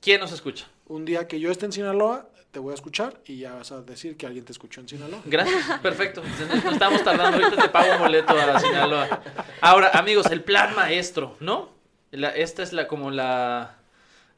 ¿quién 0.02 0.20
nos 0.20 0.32
escucha? 0.32 0.66
Un 0.86 1.06
día 1.06 1.26
que 1.26 1.40
yo 1.40 1.50
esté 1.50 1.64
en 1.64 1.72
Sinaloa, 1.72 2.28
te 2.50 2.58
voy 2.58 2.72
a 2.72 2.74
escuchar 2.74 3.20
y 3.24 3.38
ya 3.38 3.54
vas 3.54 3.72
a 3.72 3.80
decir 3.80 4.16
que 4.18 4.26
alguien 4.26 4.44
te 4.44 4.52
escuchó 4.52 4.80
en 4.80 4.88
Sinaloa. 4.88 5.20
Gracias, 5.24 5.80
perfecto. 5.80 6.22
No 6.64 6.70
estamos 6.72 7.02
tardando, 7.02 7.38
ahorita 7.42 7.62
te 7.62 7.68
pago 7.70 7.94
un 7.94 7.98
boleto 8.00 8.32
a 8.38 8.60
Sinaloa. 8.60 9.22
Ahora, 9.60 9.90
amigos, 9.94 10.26
el 10.30 10.42
plan 10.44 10.74
maestro, 10.76 11.36
¿no? 11.40 11.70
La- 12.10 12.30
esta 12.36 12.62
es 12.62 12.72
la 12.72 12.86
como 12.86 13.10
la 13.10 13.78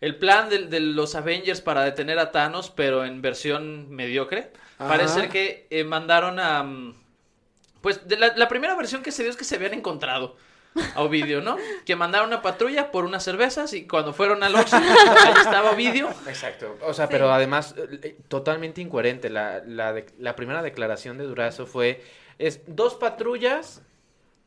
el 0.01 0.17
plan 0.17 0.49
de, 0.51 0.67
de 0.67 0.79
los 0.81 1.15
Avengers 1.15 1.61
para 1.63 1.83
detener 1.83 2.19
a 2.19 2.31
Thanos, 2.31 2.71
pero 2.71 3.05
en 3.05 3.21
versión 3.23 3.91
mediocre. 3.91 4.53
Ajá. 4.79 4.89
Parece 4.89 5.15
ser 5.15 5.29
que 5.31 5.67
eh, 5.71 5.85
mandaron 5.85 6.39
a 6.39 6.63
mm, 6.63 6.95
pues 7.87 8.09
de 8.09 8.17
la, 8.17 8.35
la 8.37 8.49
primera 8.49 8.75
versión 8.75 9.05
que 9.05 9.13
se 9.13 9.23
dio 9.23 9.31
es 9.31 9.37
que 9.37 9.45
se 9.45 9.55
habían 9.55 9.75
encontrado 9.75 10.35
a 10.97 11.03
Ovidio, 11.05 11.41
¿no? 11.41 11.57
Que 11.85 11.95
mandaron 11.95 12.27
una 12.27 12.43
patrulla 12.43 12.91
por 12.91 13.05
unas 13.05 13.23
cervezas 13.23 13.73
y 13.75 13.87
cuando 13.87 14.13
fueron 14.13 14.43
al 14.43 14.57
Oxxo, 14.57 14.75
ahí 14.75 15.35
estaba 15.39 15.71
Ovidio. 15.71 16.09
Exacto. 16.27 16.77
O 16.83 16.93
sea, 16.95 17.09
pero 17.09 17.33
además 17.33 17.77
eh, 18.03 18.17
totalmente 18.27 18.81
incoherente. 18.81 19.31
La, 19.31 19.63
la, 19.65 19.93
de- 19.93 20.07
la 20.19 20.35
primera 20.35 20.63
declaración 20.63 21.17
de 21.17 21.25
Durazo 21.27 21.65
fue, 21.65 22.03
es 22.41 22.63
dos 22.67 22.97
patrullas 22.97 23.83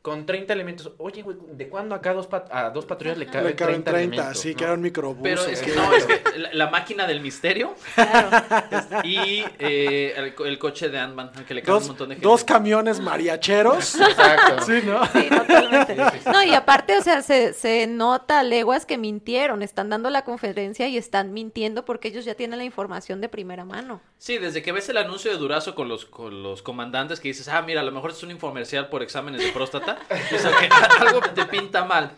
con 0.02 0.24
30 0.24 0.52
elementos. 0.54 0.92
Oye, 0.96 1.20
güey, 1.22 1.36
¿de 1.52 1.68
cuándo 1.68 1.94
acá 1.94 2.14
dos 2.14 2.26
pat- 2.26 2.48
a 2.50 2.70
dos 2.70 2.86
patrullas 2.86 3.18
le 3.18 3.26
caben 3.26 3.48
Le 3.48 3.54
caben 3.54 3.82
30, 3.84 3.90
30, 3.90 4.14
elementos? 4.16 4.40
sí, 4.42 4.50
no? 4.52 4.56
que 4.56 4.64
eran 4.64 4.80
microbuses. 4.80 5.22
Pero 5.22 5.44
es 5.52 5.60
que 5.62 5.74
no, 5.74 5.92
es 5.94 6.06
que 6.06 6.38
la, 6.38 6.50
la 6.54 6.70
máquina 6.70 7.06
del 7.06 7.20
misterio 7.20 7.74
y 9.04 9.44
eh, 9.58 10.14
el, 10.16 10.34
co- 10.34 10.46
el 10.46 10.58
coche 10.58 10.88
de 10.88 10.98
Ant-Man, 10.98 11.30
que 11.46 11.54
le 11.54 11.62
cabe 11.62 11.78
un 11.78 11.86
montón 11.88 12.08
de 12.08 12.14
gente. 12.16 12.26
dos 12.28 12.44
camiones 12.44 13.00
mariacheros. 13.00 13.94
Exacto. 14.00 14.62
sí, 14.64 14.80
¿no? 14.84 15.04
Sí, 15.06 15.28
totalmente. 15.28 15.96
No, 16.32 16.42
y 16.42 16.54
aparte, 16.54 16.96
o 16.98 17.02
sea, 17.02 17.22
se, 17.22 17.52
se 17.52 17.86
nota 17.86 18.40
a 18.40 18.42
leguas 18.42 18.86
que 18.86 18.98
mintieron, 18.98 19.62
están 19.62 19.90
dando 19.90 20.10
la 20.10 20.24
conferencia 20.24 20.88
y 20.88 20.96
están 20.96 21.32
mintiendo 21.32 21.84
porque 21.84 22.08
ellos 22.08 22.24
ya 22.24 22.34
tienen 22.34 22.58
la 22.58 22.64
información 22.64 23.20
de 23.20 23.28
primera 23.28 23.64
mano. 23.64 24.00
Sí, 24.18 24.38
desde 24.38 24.62
que 24.62 24.72
ves 24.72 24.88
el 24.88 24.96
anuncio 24.96 25.30
de 25.30 25.36
Durazo 25.38 25.74
con 25.74 25.88
los, 25.88 26.04
con 26.06 26.42
los 26.42 26.62
comandantes 26.62 27.20
que 27.20 27.28
dices, 27.28 27.48
ah, 27.48 27.62
mira, 27.62 27.80
a 27.80 27.84
lo 27.84 27.92
mejor 27.92 28.10
es 28.10 28.22
un 28.22 28.30
infomercial 28.30 28.88
por 28.88 29.02
exámenes 29.02 29.42
de 29.42 29.50
próstata, 29.52 29.89
o 30.10 30.38
sea, 30.38 30.50
que 30.58 30.68
algo 31.06 31.20
te 31.34 31.44
pinta 31.46 31.84
mal. 31.84 32.12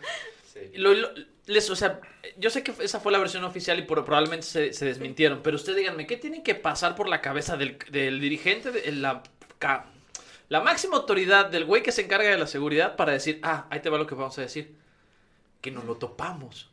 Y 0.73 0.77
lo- 0.77 0.93
lo- 0.93 1.09
les, 1.45 1.69
o 1.69 1.75
sea, 1.75 1.99
yo 2.37 2.49
sé 2.49 2.63
que 2.63 2.73
esa 2.79 2.99
fue 3.01 3.11
la 3.11 3.17
versión 3.19 3.43
oficial 3.43 3.77
y 3.79 3.81
por- 3.81 4.03
probablemente 4.05 4.45
se, 4.45 4.71
se 4.73 4.85
desmintieron, 4.85 5.41
pero 5.43 5.55
ustedes 5.57 5.77
díganme, 5.79 6.07
¿qué 6.07 6.15
tiene 6.17 6.41
que 6.41 6.55
pasar 6.55 6.95
por 6.95 7.09
la 7.09 7.19
cabeza 7.21 7.57
del, 7.57 7.77
del 7.91 8.21
dirigente, 8.21 8.71
de 8.71 8.91
la, 8.93 9.23
máxima 10.63 10.97
autoridad 10.97 11.47
del 11.47 11.65
güey 11.65 11.83
que 11.83 11.91
se 11.91 12.01
encarga 12.03 12.29
de 12.29 12.37
la 12.37 12.47
seguridad 12.47 12.95
para 12.95 13.11
decir, 13.11 13.39
ah, 13.43 13.65
ahí 13.69 13.79
te 13.81 13.89
va 13.89 13.97
lo 13.97 14.07
que 14.07 14.15
vamos 14.15 14.37
a 14.37 14.41
decir? 14.41 14.75
Que 15.61 15.71
nos 15.71 15.83
lo 15.85 15.95
topamos. 15.95 16.69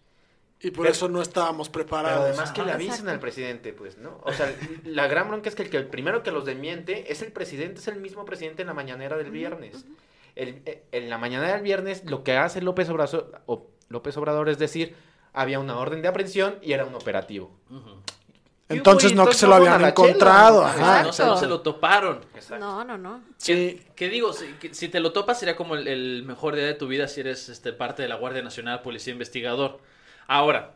Y 0.62 0.70
por 0.70 0.84
Pero- 0.84 0.92
eso 0.92 1.08
no 1.08 1.22
estábamos 1.22 1.68
Pero 1.70 1.86
preparados. 1.86 2.20
además 2.28 2.52
que 2.52 2.60
le 2.60 2.68
Ajá. 2.68 2.74
avisen 2.74 2.92
Exacto. 2.92 3.10
al 3.12 3.20
presidente, 3.20 3.72
pues, 3.72 3.96
¿no? 3.98 4.20
O 4.24 4.32
sea, 4.32 4.54
la 4.84 5.06
gran 5.08 5.28
bronca 5.28 5.48
es 5.48 5.54
que 5.54 5.62
el, 5.62 5.70
que 5.70 5.78
el 5.78 5.86
primero 5.86 6.22
que 6.22 6.30
los 6.30 6.44
desmiente 6.44 7.10
es 7.10 7.22
el 7.22 7.32
presidente, 7.32 7.80
es 7.80 7.88
el 7.88 7.96
mismo 7.96 8.24
presidente 8.26 8.62
en 8.62 8.68
la 8.68 8.74
mañanera 8.74 9.16
del 9.16 9.30
viernes. 9.30 9.84
El- 10.42 10.62
eh, 10.66 10.84
en 10.92 11.10
la 11.10 11.18
mañanera 11.18 11.54
del 11.54 11.62
viernes 11.62 12.04
lo 12.04 12.22
que 12.24 12.36
hace 12.36 12.60
López 12.62 12.88
Obrador, 12.88 13.40
o 13.46 13.66
López 13.88 14.16
Obrador 14.16 14.48
es 14.48 14.58
decir, 14.58 14.94
había 15.32 15.58
una 15.60 15.76
orden 15.78 16.02
de 16.02 16.08
aprehensión 16.08 16.56
y 16.62 16.72
era 16.72 16.84
un 16.84 16.94
operativo. 16.94 17.50
Entonces 18.68 19.14
no 19.16 19.26
que 19.26 19.34
se 19.34 19.48
lo 19.48 19.54
habían 19.56 19.84
encontrado. 19.84 20.64
Ajá. 20.64 21.02
No, 21.02 21.12
se, 21.12 21.24
no 21.24 21.36
se 21.36 21.46
lo 21.48 21.60
toparon. 21.60 22.20
Exacto. 22.36 22.64
No, 22.64 22.84
no, 22.84 22.96
no. 22.96 23.20
Sí. 23.36 23.82
Que 23.96 24.08
digo, 24.08 24.32
si, 24.32 24.46
que 24.54 24.72
si 24.74 24.88
te 24.88 25.00
lo 25.00 25.12
topas 25.12 25.40
sería 25.40 25.56
como 25.56 25.74
el, 25.74 25.88
el 25.88 26.22
mejor 26.24 26.54
día 26.54 26.66
de 26.66 26.74
tu 26.74 26.86
vida 26.86 27.08
si 27.08 27.20
eres 27.20 27.48
este, 27.48 27.72
parte 27.72 28.02
de 28.02 28.08
la 28.08 28.14
Guardia 28.14 28.42
Nacional, 28.42 28.80
Policía 28.82 29.12
Investigador. 29.12 29.80
Ahora, 30.28 30.74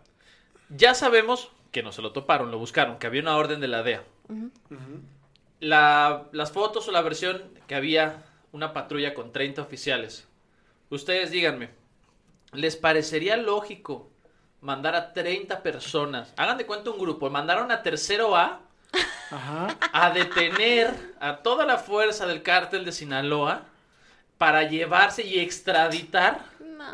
ya 0.71 0.95
sabemos 0.95 1.53
que 1.71 1.85
no 1.85 1.93
se 1.93 2.03
lo 2.03 2.11
toparon, 2.13 2.51
lo 2.51 2.59
buscaron, 2.59 2.99
que 2.99 3.07
había 3.07 3.23
una 3.23 3.37
orden 3.37 3.61
de 3.61 3.69
la 3.69 3.85
DEA. 3.85 4.03
La- 5.61 6.25
las 6.33 6.51
fotos 6.53 6.89
o 6.89 6.93
la 6.93 7.01
versión 7.03 7.43
que 7.69 7.75
había 7.77 8.25
una 8.55 8.73
patrulla 8.73 9.15
con 9.15 9.33
30 9.33 9.61
oficiales. 9.61 10.27
Ustedes 10.89 11.31
díganme, 11.33 11.71
¿les 12.53 12.77
parecería 12.77 13.37
lógico 13.37 14.09
mandar 14.61 14.95
a 14.95 15.13
30 15.13 15.63
personas? 15.63 16.33
Hagan 16.37 16.57
de 16.57 16.65
cuenta 16.65 16.91
un 16.91 16.99
grupo, 16.99 17.29
mandaron 17.31 17.71
a 17.73 17.83
tercero 17.83 18.37
A 18.37 18.61
Ajá. 19.31 19.77
a 19.93 20.11
detener 20.11 20.95
a 21.19 21.39
toda 21.39 21.67
la 21.67 21.79
fuerza 21.79 22.27
del 22.27 22.43
cártel 22.45 22.85
de 22.85 22.93
Sinaloa 22.93 23.65
para 24.39 24.63
llevarse 24.69 25.25
y 25.27 25.41
extraditar 25.41 26.45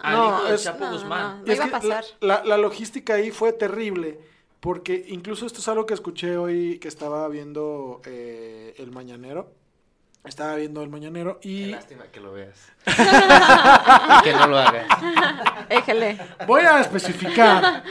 al 0.02 0.16
No, 0.16 0.28
hijo 0.28 0.44
de 0.44 0.54
es- 0.54 0.64
Chapo 0.64 0.84
no, 0.86 0.92
Guzmán. 0.92 1.42
no. 1.44 1.52
Es 1.52 1.56
iba 1.56 1.66
a 1.66 1.70
pasar. 1.70 2.04
La, 2.20 2.36
la- 2.38 2.44
la 2.44 2.56
logística 2.56 3.14
ahí 3.14 3.30
fue 3.30 3.52
terrible, 3.52 4.18
porque 4.60 5.04
incluso 5.08 5.44
esto 5.44 5.58
es 5.58 5.68
algo 5.68 5.84
que 5.84 5.92
escuché 5.94 6.38
hoy 6.38 6.78
que 6.78 6.88
estaba 6.88 7.28
viendo 7.28 8.00
eh, 8.06 8.74
el 8.78 8.90
mañanero. 8.92 9.52
Estaba 10.24 10.54
viendo 10.56 10.82
el 10.82 10.90
mañanero 10.90 11.38
Qué 11.40 11.48
y 11.48 11.66
lástima 11.66 12.04
que 12.12 12.20
lo 12.20 12.32
veas. 12.32 12.56
y 12.86 14.22
que 14.22 14.32
no 14.34 14.46
lo 14.48 14.58
hagas. 14.58 14.86
Éjele. 15.70 16.18
voy 16.46 16.62
a 16.62 16.80
especificar 16.80 17.82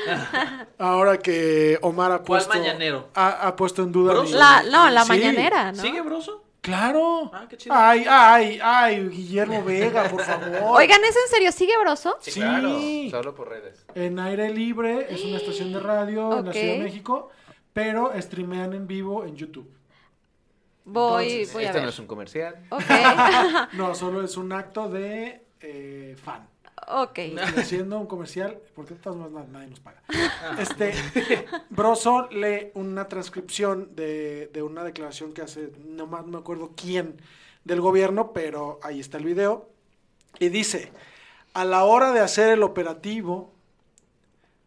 ahora 0.77 1.17
que 1.17 1.79
Omar 1.81 2.12
ha 2.12 2.17
¿Cuál 2.19 2.25
puesto 2.43 2.53
mañanero? 2.53 3.09
ha, 3.15 3.48
ha 3.48 3.55
puesto 3.55 3.81
en 3.81 3.91
duda 3.91 4.13
La, 4.31 4.63
no, 4.69 4.89
la 4.89 5.03
Sí, 5.03 5.09
mañanera, 5.09 5.71
¿no? 5.71 5.81
¿Sigue, 5.81 6.01
broso? 6.01 6.43
Claro. 6.62 7.31
Ah, 7.33 7.45
qué 7.50 7.57
chido. 7.57 7.74
Ay, 7.75 8.05
ay, 8.07 8.59
ay, 8.62 9.07
Guillermo 9.09 9.63
Vega, 9.63 10.03
por 10.09 10.21
favor. 10.21 10.51
Oigan, 10.81 11.01
¿es 11.05 11.15
en 11.15 11.29
serio? 11.31 11.51
¿Sigue 11.51 11.77
broso? 11.79 12.17
Sí, 12.19 12.31
Sí. 12.31 12.39
claro. 12.41 12.79
Solo 13.09 13.33
por 13.33 13.50
redes. 13.50 13.86
En 13.95 14.19
aire 14.19 14.50
libre, 14.53 15.07
es 15.09 15.24
una 15.24 15.38
estación 15.38 15.71
de 15.74 15.79
radio 15.79 16.38
en 16.39 16.45
la. 16.45 16.51
Ciudad 16.53 16.74
de 16.74 16.79
México, 16.79 17.29
pero 17.74 18.12
streamean 18.21 18.74
en 18.74 18.88
vivo 18.88 19.24
en 19.25 19.36
YouTube. 19.38 19.67
Voy, 20.89 21.24
Entonces, 21.25 21.53
voy 21.53 21.63
a 21.63 21.67
Este 21.67 21.77
ver. 21.77 21.84
no 21.84 21.89
es 21.89 22.00
un 22.00 22.08
comercial. 22.08 22.55
Ok, 22.69 22.81
No, 23.74 23.96
solo 23.96 24.24
es 24.24 24.38
un 24.38 24.51
acto 24.51 24.89
de 24.89 25.46
eh, 25.62 26.15
fan. 26.24 26.48
ok. 26.88 27.19
Haciendo 27.58 28.00
un 28.00 28.08
comercial, 28.08 28.60
porque 28.75 28.93
de 28.96 29.00
todas 29.00 29.19
maneras 29.19 29.50
nadie 29.50 29.67
nos 29.67 29.79
paga. 29.79 30.01
Este, 30.60 30.93
Broso 31.69 32.27
lee 32.31 32.72
una 32.74 33.08
transcripción 33.08 33.96
de, 33.96 34.48
de 34.53 34.62
una 34.63 34.84
declaración 34.84 35.34
que 35.34 35.41
hace, 35.41 35.72
no 35.86 36.08
más 36.08 36.25
no 36.25 36.31
me 36.31 36.38
acuerdo 36.39 36.72
quién 36.75 37.22
del 37.63 37.81
gobierno, 37.81 38.31
pero 38.34 38.79
ahí 38.84 39.00
está 39.00 39.17
el 39.17 39.25
video. 39.25 39.69
Y 40.39 40.50
dice, 40.50 40.91
a 41.53 41.65
la 41.65 41.84
hora 41.84 42.12
de 42.13 42.22
hacer 42.22 42.50
el 42.50 42.63
operativo, 42.63 43.53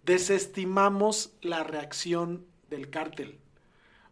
desestimamos 0.05 1.33
la 1.41 1.62
reacción 1.64 2.45
del 2.71 2.91
cártel. 2.91 3.38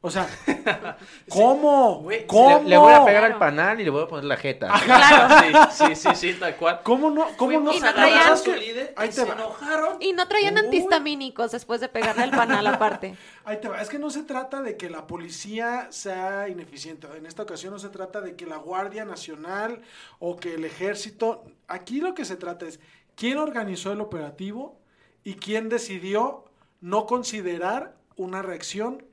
O 0.03 0.11
sea, 0.11 0.27
¿cómo? 1.29 2.07
Le, 2.09 2.27
le 2.69 2.79
voy 2.79 2.93
a 2.93 3.05
pegar 3.05 3.21
Claro. 3.21 3.35
al 3.35 3.39
panal 3.39 3.81
y 3.81 3.85
le 3.85 3.91
voy 3.91 4.05
a 4.05 4.07
poner 4.09 4.25
la 4.25 4.37
jeta. 4.37 4.71
Sí, 5.73 5.95
sí, 5.95 5.95
sí, 5.97 6.09
sí, 6.15 6.35
tal 6.41 6.57
cual. 6.57 6.81
¿Cómo 6.83 7.11
no? 7.11 7.27
¿Cómo 7.37 7.53
no? 7.61 7.73
Fuimos 7.73 7.83
a 7.83 7.93
traían- 7.95 8.37
su 8.37 8.53
líder 8.55 8.95
ahí 8.97 9.09
te 9.09 9.15
se 9.17 9.25
va. 9.25 9.35
enojaron. 9.35 9.97
Y 10.01 10.13
no 10.13 10.27
traían 10.27 10.55
Uy. 10.55 10.61
antihistamínicos 10.61 11.53
después 11.53 11.81
de 11.81 11.89
pegarle 11.89 12.23
al 12.23 12.31
panal 12.31 12.67
aparte. 12.67 13.15
Ahí 13.45 13.59
te 13.61 13.69
va. 13.69 13.81
Es 13.81 13.89
que 13.89 13.99
no 13.99 14.11
se 14.11 14.23
trata 14.23 14.63
de 14.63 14.77
que 14.77 14.89
la 14.89 15.07
policía 15.07 15.89
sea 15.91 16.49
ineficiente. 16.49 17.07
En 17.17 17.27
esta 17.27 17.43
ocasión 17.43 17.73
no 17.73 17.79
se 17.79 17.89
trata 17.91 18.21
de 18.21 18.37
que 18.37 18.47
la 18.47 18.57
Guardia 18.57 19.05
Nacional 19.05 19.83
o 20.19 20.37
que 20.37 20.55
el 20.55 20.65
ejército. 20.65 21.45
Aquí 21.69 22.01
lo 22.01 22.15
que 22.15 22.25
se 22.25 22.37
trata 22.37 22.67
es 22.67 22.81
quién 23.17 23.39
organizó 23.39 23.93
el 23.93 24.01
operativo 24.01 24.79
y 25.25 25.35
quién 25.35 25.69
decidió 25.69 26.45
no 26.81 27.05
considerar 27.07 27.97
una 28.17 28.41
reacción 28.43 29.05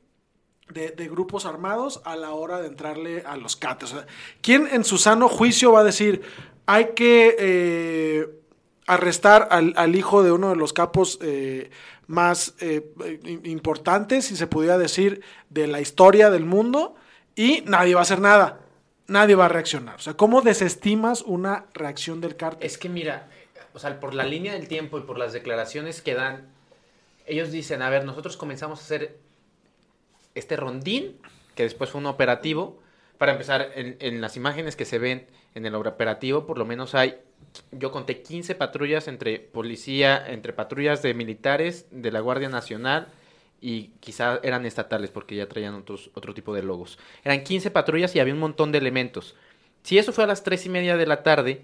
de, 0.70 1.08
grupos 1.08 1.46
armados 1.46 2.02
a 2.06 2.16
la 2.16 2.32
hora 2.32 2.62
de 2.62 2.68
entrarle 2.68 3.24
a 3.26 3.38
los 3.38 3.56
cates. 3.56 3.96
¿quién 4.42 4.68
en 4.72 4.84
su 4.84 4.98
sano 4.98 5.30
juicio 5.30 5.72
va 5.72 5.82
a 5.82 5.84
decir 5.84 6.22
hay 6.66 6.90
que 6.96 7.36
eh, 7.40 8.28
arrestar 8.86 9.48
al, 9.52 9.74
al 9.78 9.96
hijo 9.96 10.24
de 10.24 10.32
uno 10.32 10.50
de 10.50 10.56
los 10.56 10.74
capos 10.74 11.20
eh, 11.22 11.70
más 12.08 12.56
eh, 12.60 12.94
importantes, 13.44 14.26
si 14.26 14.36
se 14.36 14.48
pudiera 14.48 14.78
decir, 14.78 15.22
de 15.50 15.68
la 15.68 15.82
historia 15.82 16.30
del 16.30 16.46
mundo 16.46 16.96
y 17.36 17.64
nadie 17.66 17.94
va 17.94 18.02
a 18.02 18.04
hacer 18.04 18.22
nada? 18.22 18.62
Nadie 19.08 19.36
va 19.36 19.46
a 19.46 19.50
reaccionar. 19.50 19.96
O 19.96 20.00
sea, 20.00 20.16
¿cómo 20.16 20.42
desestimas 20.42 21.22
una 21.22 21.66
reacción 21.74 22.20
del 22.20 22.36
cártel? 22.36 22.66
Es 22.66 22.78
que 22.78 22.90
mira, 22.90 23.30
o 23.74 23.80
sea, 23.80 24.00
por 24.00 24.14
la 24.14 24.26
línea 24.26 24.54
del 24.54 24.68
tiempo 24.68 24.98
y 24.98 25.02
por 25.02 25.18
las 25.18 25.34
declaraciones 25.34 26.02
que 26.02 26.14
dan, 26.14 26.48
ellos 27.26 27.52
dicen, 27.52 27.82
a 27.82 27.90
ver, 27.90 28.06
nosotros 28.06 28.36
comenzamos 28.36 28.80
a 28.80 28.84
hacer 28.84 29.18
este 30.38 30.56
rondín, 30.56 31.17
que 31.56 31.63
después 31.63 31.89
fue 31.89 32.00
un 32.01 32.08
operativo. 32.08 32.79
Para 33.17 33.32
empezar, 33.32 33.72
en, 33.75 33.98
en 34.00 34.22
las 34.22 34.38
imágenes 34.38 34.75
que 34.75 34.86
se 34.86 35.00
ven 35.00 35.27
en 35.56 35.65
el 35.65 35.74
operativo, 35.75 36.46
por 36.46 36.58
lo 36.58 36.65
menos 36.65 36.94
hay, 36.94 37.15
yo 37.72 37.91
conté 37.91 38.22
15 38.22 38.56
patrullas 38.56 39.08
entre 39.08 39.39
policía, 39.39 40.24
entre 40.27 40.53
patrullas 40.53 41.01
de 41.01 41.13
militares, 41.13 41.88
de 41.91 42.12
la 42.12 42.20
Guardia 42.20 42.50
Nacional 42.50 43.08
y 43.60 43.89
quizá 44.00 44.39
eran 44.44 44.65
estatales 44.65 45.10
porque 45.10 45.36
ya 45.36 45.48
traían 45.48 45.74
otros, 45.75 46.12
otro 46.13 46.34
tipo 46.34 46.53
de 46.53 46.63
logos. 46.63 47.00
Eran 47.24 47.44
15 47.44 47.72
patrullas 47.72 48.15
y 48.15 48.20
había 48.20 48.34
un 48.34 48.39
montón 48.39 48.72
de 48.72 48.77
elementos. 48.77 49.36
Si 49.84 49.98
eso 49.98 50.13
fue 50.13 50.24
a 50.24 50.27
las 50.27 50.44
3 50.44 50.65
y 50.65 50.70
media 50.70 50.98
de 50.98 51.06
la 51.06 51.24
tarde, 51.24 51.62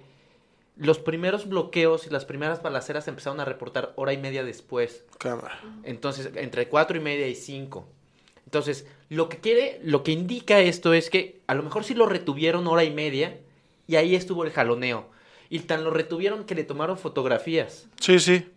los 0.76 0.98
primeros 0.98 1.48
bloqueos 1.48 2.08
y 2.08 2.10
las 2.10 2.26
primeras 2.26 2.64
balaceras 2.64 3.04
se 3.04 3.12
empezaron 3.12 3.40
a 3.40 3.46
reportar 3.46 3.94
hora 3.96 4.14
y 4.14 4.18
media 4.18 4.44
después. 4.44 5.06
Cámara. 5.20 5.60
Entonces, 5.84 6.32
entre 6.36 6.68
cuatro 6.68 6.98
y 6.98 7.00
media 7.00 7.28
y 7.28 7.36
cinco. 7.36 7.88
Entonces, 8.46 8.86
lo 9.10 9.30
que 9.30 9.38
quiere, 9.38 9.80
lo 9.84 10.04
que 10.04 10.12
indica 10.12 10.60
esto 10.60 10.94
es 10.94 11.10
que 11.10 11.42
a 11.48 11.56
lo 11.56 11.64
mejor 11.64 11.84
sí 11.84 11.94
lo 11.94 12.06
retuvieron 12.06 12.68
hora 12.68 12.84
y 12.84 12.92
media 12.92 13.40
y 13.88 13.96
ahí 13.96 14.16
estuvo 14.16 14.44
el 14.44 14.52
jaloneo. 14.52 15.10
Y 15.50 15.60
tan 15.60 15.84
lo 15.84 15.92
retuvieron 15.92 16.46
que 16.46 16.56
le 16.56 16.64
tomaron 16.64 16.98
fotografías. 16.98 17.88
Sí, 18.00 18.20
sí. 18.20 18.50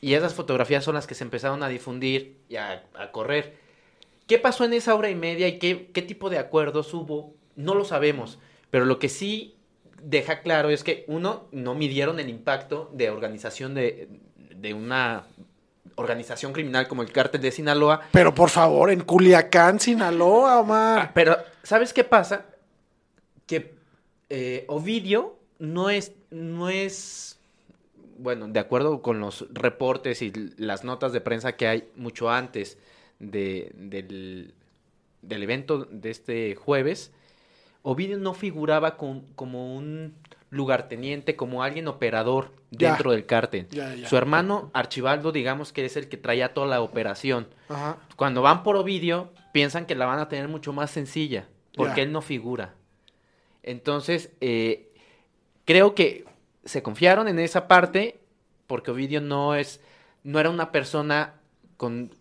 Y 0.00 0.14
esas 0.14 0.34
fotografías 0.34 0.84
son 0.84 0.94
las 0.94 1.06
que 1.06 1.14
se 1.14 1.24
empezaron 1.24 1.62
a 1.62 1.68
difundir 1.68 2.36
y 2.48 2.56
a, 2.56 2.84
a 2.94 3.10
correr. 3.10 3.56
¿Qué 4.26 4.38
pasó 4.38 4.64
en 4.64 4.72
esa 4.72 4.94
hora 4.94 5.10
y 5.10 5.14
media 5.14 5.48
y 5.48 5.58
qué, 5.58 5.90
qué 5.92 6.02
tipo 6.02 6.30
de 6.30 6.38
acuerdos 6.38 6.92
hubo? 6.94 7.34
No 7.56 7.74
lo 7.74 7.84
sabemos. 7.84 8.38
Pero 8.70 8.84
lo 8.84 8.98
que 8.98 9.08
sí 9.08 9.54
deja 10.02 10.40
claro 10.40 10.70
es 10.70 10.84
que, 10.84 11.04
uno, 11.08 11.48
no 11.52 11.74
midieron 11.74 12.20
el 12.20 12.28
impacto 12.28 12.90
de 12.92 13.10
organización 13.10 13.74
de, 13.74 14.08
de 14.54 14.74
una 14.74 15.26
organización 15.96 16.52
criminal 16.52 16.88
como 16.88 17.02
el 17.02 17.12
cártel 17.12 17.40
de 17.40 17.50
Sinaloa. 17.52 18.02
Pero 18.12 18.34
por 18.34 18.50
favor, 18.50 18.90
en 18.90 19.00
Culiacán, 19.02 19.80
Sinaloa, 19.80 20.60
Omar. 20.60 20.98
Ah, 20.98 21.10
pero, 21.14 21.36
¿sabes 21.62 21.92
qué 21.92 22.04
pasa? 22.04 22.46
Que 23.46 23.74
eh, 24.30 24.64
Ovidio 24.68 25.36
no 25.58 25.90
es, 25.90 26.12
no 26.30 26.68
es, 26.68 27.38
bueno, 28.18 28.48
de 28.48 28.60
acuerdo 28.60 29.02
con 29.02 29.20
los 29.20 29.46
reportes 29.52 30.22
y 30.22 30.32
las 30.56 30.82
notas 30.84 31.12
de 31.12 31.20
prensa 31.20 31.52
que 31.56 31.68
hay 31.68 31.88
mucho 31.96 32.30
antes 32.30 32.78
de- 33.18 33.70
del, 33.74 34.54
del 35.22 35.42
evento 35.42 35.84
de 35.90 36.10
este 36.10 36.54
jueves, 36.56 37.12
Ovidio 37.82 38.18
no 38.18 38.34
figuraba 38.34 38.96
con- 38.96 39.26
como 39.36 39.76
un 39.76 40.14
lugarteniente, 40.54 41.36
como 41.36 41.62
alguien 41.62 41.88
operador 41.88 42.52
Ya. 42.70 42.90
dentro 42.90 43.10
del 43.12 43.26
cártel. 43.26 43.66
Ya, 43.70 43.94
ya. 43.94 44.08
Su 44.08 44.16
hermano 44.16 44.70
Archibaldo, 44.72 45.32
digamos 45.32 45.72
que 45.72 45.84
es 45.84 45.96
el 45.96 46.08
que 46.08 46.16
traía 46.16 46.54
toda 46.54 46.66
la 46.66 46.80
operación 46.80 47.48
Ajá. 47.68 47.98
cuando 48.16 48.40
van 48.42 48.62
por 48.62 48.76
Ovidio, 48.76 49.30
piensan 49.52 49.86
que 49.86 49.94
la 49.94 50.06
van 50.06 50.18
a 50.18 50.28
tener 50.28 50.48
mucho 50.48 50.72
más 50.72 50.90
sencilla, 50.90 51.46
porque 51.76 52.02
él 52.02 52.12
no 52.12 52.20
figura. 52.22 52.74
Entonces, 53.62 54.30
eh, 54.40 54.92
creo 55.64 55.94
que 55.94 56.24
se 56.64 56.82
confiaron 56.82 57.28
en 57.28 57.38
esa 57.38 57.66
parte, 57.68 58.20
porque 58.66 58.90
Ovidio 58.90 59.20
no 59.20 59.54
es, 59.54 59.80
no 60.22 60.38
era 60.40 60.50
una 60.50 60.70
persona 60.72 61.34
con, 61.76 62.14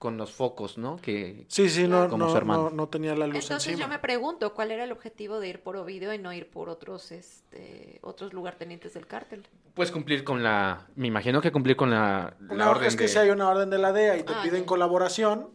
con 0.00 0.16
los 0.16 0.32
focos, 0.32 0.78
¿no? 0.78 0.96
Que, 0.96 1.44
Sí, 1.48 1.68
sí, 1.68 1.86
no, 1.86 2.08
Como 2.08 2.24
no, 2.24 2.30
su 2.32 2.36
hermano. 2.38 2.64
no, 2.64 2.70
no 2.70 2.88
tenía 2.88 3.14
la 3.14 3.26
luz 3.26 3.44
Entonces 3.44 3.68
encima. 3.72 3.86
yo 3.86 3.88
me 3.92 3.98
pregunto, 3.98 4.54
¿cuál 4.54 4.70
era 4.70 4.84
el 4.84 4.92
objetivo 4.92 5.38
de 5.40 5.48
ir 5.48 5.60
por 5.60 5.76
Ovidio 5.76 6.14
y 6.14 6.18
no 6.18 6.32
ir 6.32 6.48
por 6.48 6.70
otros, 6.70 7.12
este, 7.12 7.98
otros 8.02 8.32
lugartenientes 8.32 8.94
del 8.94 9.06
cártel? 9.06 9.46
pues 9.74 9.90
cumplir 9.92 10.24
con 10.24 10.42
la, 10.42 10.88
me 10.96 11.06
imagino 11.06 11.40
que 11.40 11.52
cumplir 11.52 11.76
con 11.76 11.90
la, 11.90 12.34
la 12.40 12.54
No, 12.64 12.70
orden 12.72 12.88
es 12.88 12.96
que 12.96 13.02
de- 13.04 13.08
si 13.08 13.18
hay 13.18 13.30
una 13.30 13.48
orden 13.48 13.68
de 13.70 13.78
la 13.78 13.92
DEA 13.92 14.16
y 14.18 14.22
te 14.24 14.32
Ah, 14.32 14.40
piden 14.42 14.64
colaboración, 14.64 15.50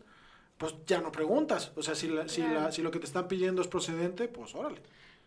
pues 0.58 0.74
ya 0.86 1.02
no 1.02 1.12
preguntas. 1.12 1.72
O 1.76 1.82
sea, 1.84 1.96
si, 1.96 2.08
la- 2.08 2.28
si, 2.30 2.42
Claro. 2.42 2.62
la- 2.62 2.72
si 2.72 2.82
lo 2.84 2.92
que 2.92 3.00
te 3.00 3.06
están 3.08 3.28
pidiendo 3.28 3.62
es 3.64 3.68
procedente, 3.68 4.28
pues 4.28 4.56
órale. 4.56 4.82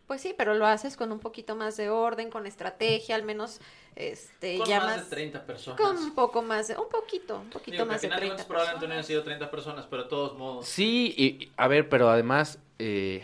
Pues 0.08 0.22
sí, 0.22 0.34
pero 0.36 0.54
lo 0.54 0.66
haces 0.66 0.96
con 0.96 1.12
un 1.12 1.20
poquito 1.20 1.54
más 1.54 1.76
de 1.76 1.90
orden, 1.90 2.30
con 2.30 2.46
estrategia, 2.46 3.14
al 3.14 3.22
menos, 3.24 3.60
este, 3.94 4.56
Con 4.58 4.66
ya 4.66 4.80
más 4.80 4.96
más, 4.96 5.10
de 5.10 5.16
30 5.16 5.44
personas. 5.46 5.78
con 5.80 5.96
un 5.98 6.14
poco 6.14 6.40
más, 6.42 6.66
de, 6.68 6.76
un 6.78 6.88
poquito, 6.88 7.38
un 7.40 7.50
poquito 7.50 7.72
Digo, 7.72 7.84
que 7.84 7.88
más 7.88 7.96
al 7.96 8.00
de 8.00 8.06
final 8.08 8.20
de 8.20 8.26
30 8.26 8.34
cuentas 8.36 8.46
probablemente 8.46 8.96
no 8.96 9.02
sido 9.02 9.22
30 9.22 9.50
personas, 9.50 9.86
pero 9.88 10.04
de 10.04 10.08
todos 10.08 10.36
modos. 10.38 10.66
Sí, 10.66 11.14
y, 11.16 11.26
y- 11.44 11.52
a 11.58 11.68
ver, 11.68 11.90
pero 11.90 12.08
además, 12.08 12.58
eh, 12.78 13.22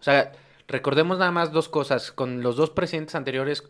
o 0.00 0.02
sea, 0.02 0.32
recordemos 0.66 1.18
nada 1.18 1.30
más 1.30 1.52
dos 1.52 1.68
cosas. 1.68 2.10
Con 2.10 2.42
los 2.42 2.56
dos 2.56 2.70
presidentes 2.70 3.14
anteriores, 3.14 3.62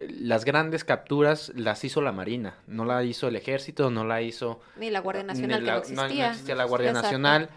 las 0.00 0.44
grandes 0.44 0.84
capturas 0.84 1.50
las 1.56 1.82
hizo 1.82 2.02
la 2.02 2.12
Marina, 2.12 2.58
no 2.66 2.84
la 2.84 3.02
hizo 3.04 3.26
el 3.26 3.36
Ejército, 3.36 3.90
no 3.90 4.04
la 4.04 4.20
hizo 4.20 4.60
Ni 4.76 4.90
la 4.90 5.00
Guardia 5.00 5.22
ni 5.22 5.28
Nacional, 5.28 5.64
la- 5.64 5.80
que 5.80 5.88
no 5.94 5.94
no- 5.94 6.02
existía. 6.02 6.24
no 6.26 6.30
existía 6.32 6.54
la 6.56 6.64
Guardia 6.64 6.88
Exacto. 6.90 7.06
Nacional, 7.08 7.48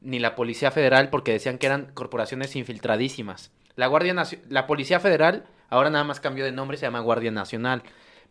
ni 0.00 0.18
la 0.18 0.34
Policía 0.34 0.72
Federal, 0.72 1.10
porque 1.10 1.30
decían 1.30 1.58
que 1.58 1.66
eran 1.66 1.92
corporaciones 1.94 2.56
infiltradísimas. 2.56 3.52
La 3.80 3.86
Guardia 3.88 4.14
Nacio- 4.14 4.38
la 4.48 4.66
Policía 4.66 5.00
Federal 5.00 5.44
ahora 5.70 5.90
nada 5.90 6.04
más 6.04 6.20
cambió 6.20 6.44
de 6.44 6.52
nombre, 6.52 6.76
se 6.76 6.86
llama 6.86 7.00
Guardia 7.00 7.30
Nacional. 7.30 7.82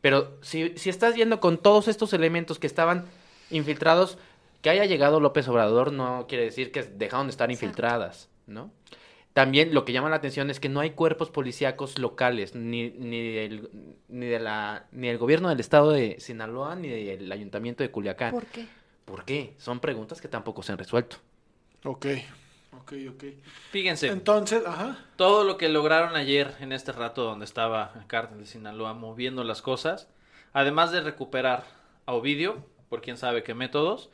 Pero 0.01 0.37
si, 0.41 0.73
si 0.77 0.89
estás 0.89 1.15
viendo 1.15 1.39
con 1.41 1.57
todos 1.57 1.87
estos 1.87 2.13
elementos 2.13 2.59
que 2.59 2.67
estaban 2.67 3.05
infiltrados, 3.49 4.17
que 4.61 4.69
haya 4.69 4.85
llegado 4.85 5.19
López 5.19 5.47
Obrador 5.47 5.91
no 5.91 6.25
quiere 6.27 6.45
decir 6.45 6.71
que 6.71 6.83
dejaron 6.83 7.27
de 7.27 7.31
estar 7.31 7.49
Exacto. 7.49 7.65
infiltradas, 7.65 8.29
¿no? 8.47 8.71
También 9.33 9.73
lo 9.73 9.85
que 9.85 9.93
llama 9.93 10.09
la 10.09 10.17
atención 10.17 10.49
es 10.49 10.59
que 10.59 10.69
no 10.69 10.79
hay 10.79 10.91
cuerpos 10.91 11.29
policíacos 11.29 11.97
locales, 11.99 12.55
ni, 12.55 12.89
ni, 12.91 13.31
del, 13.31 13.69
ni, 14.09 14.25
de 14.25 14.39
la, 14.39 14.85
ni 14.91 15.07
del 15.07 15.17
gobierno 15.17 15.49
del 15.49 15.59
estado 15.59 15.91
de 15.91 16.19
Sinaloa, 16.19 16.75
ni 16.75 16.89
del 16.89 17.31
ayuntamiento 17.31 17.83
de 17.83 17.91
Culiacán. 17.91 18.31
¿Por 18.31 18.45
qué? 18.47 18.65
¿Por 19.05 19.23
qué? 19.25 19.53
Son 19.57 19.79
preguntas 19.79 20.19
que 20.19 20.27
tampoco 20.27 20.61
se 20.63 20.71
han 20.73 20.77
resuelto. 20.77 21.17
Ok, 21.85 22.07
ok, 22.81 22.93
ok. 23.11 23.23
Fíjense, 23.71 24.07
Entonces, 24.07 24.65
ajá. 24.65 24.97
todo 25.15 25.43
lo 25.43 25.57
que 25.57 25.69
lograron 25.69 26.15
ayer 26.15 26.55
en 26.59 26.71
este 26.71 26.91
rato 26.91 27.23
donde 27.23 27.45
estaba 27.45 27.93
el 27.95 28.07
cártel 28.07 28.39
de 28.39 28.45
Sinaloa 28.45 28.93
moviendo 28.93 29.43
las 29.43 29.61
cosas, 29.61 30.07
además 30.53 30.91
de 30.91 31.01
recuperar 31.01 31.63
a 32.05 32.13
Ovidio, 32.13 32.65
por 32.89 33.01
quién 33.01 33.17
sabe 33.17 33.43
qué 33.43 33.53
métodos, 33.53 34.09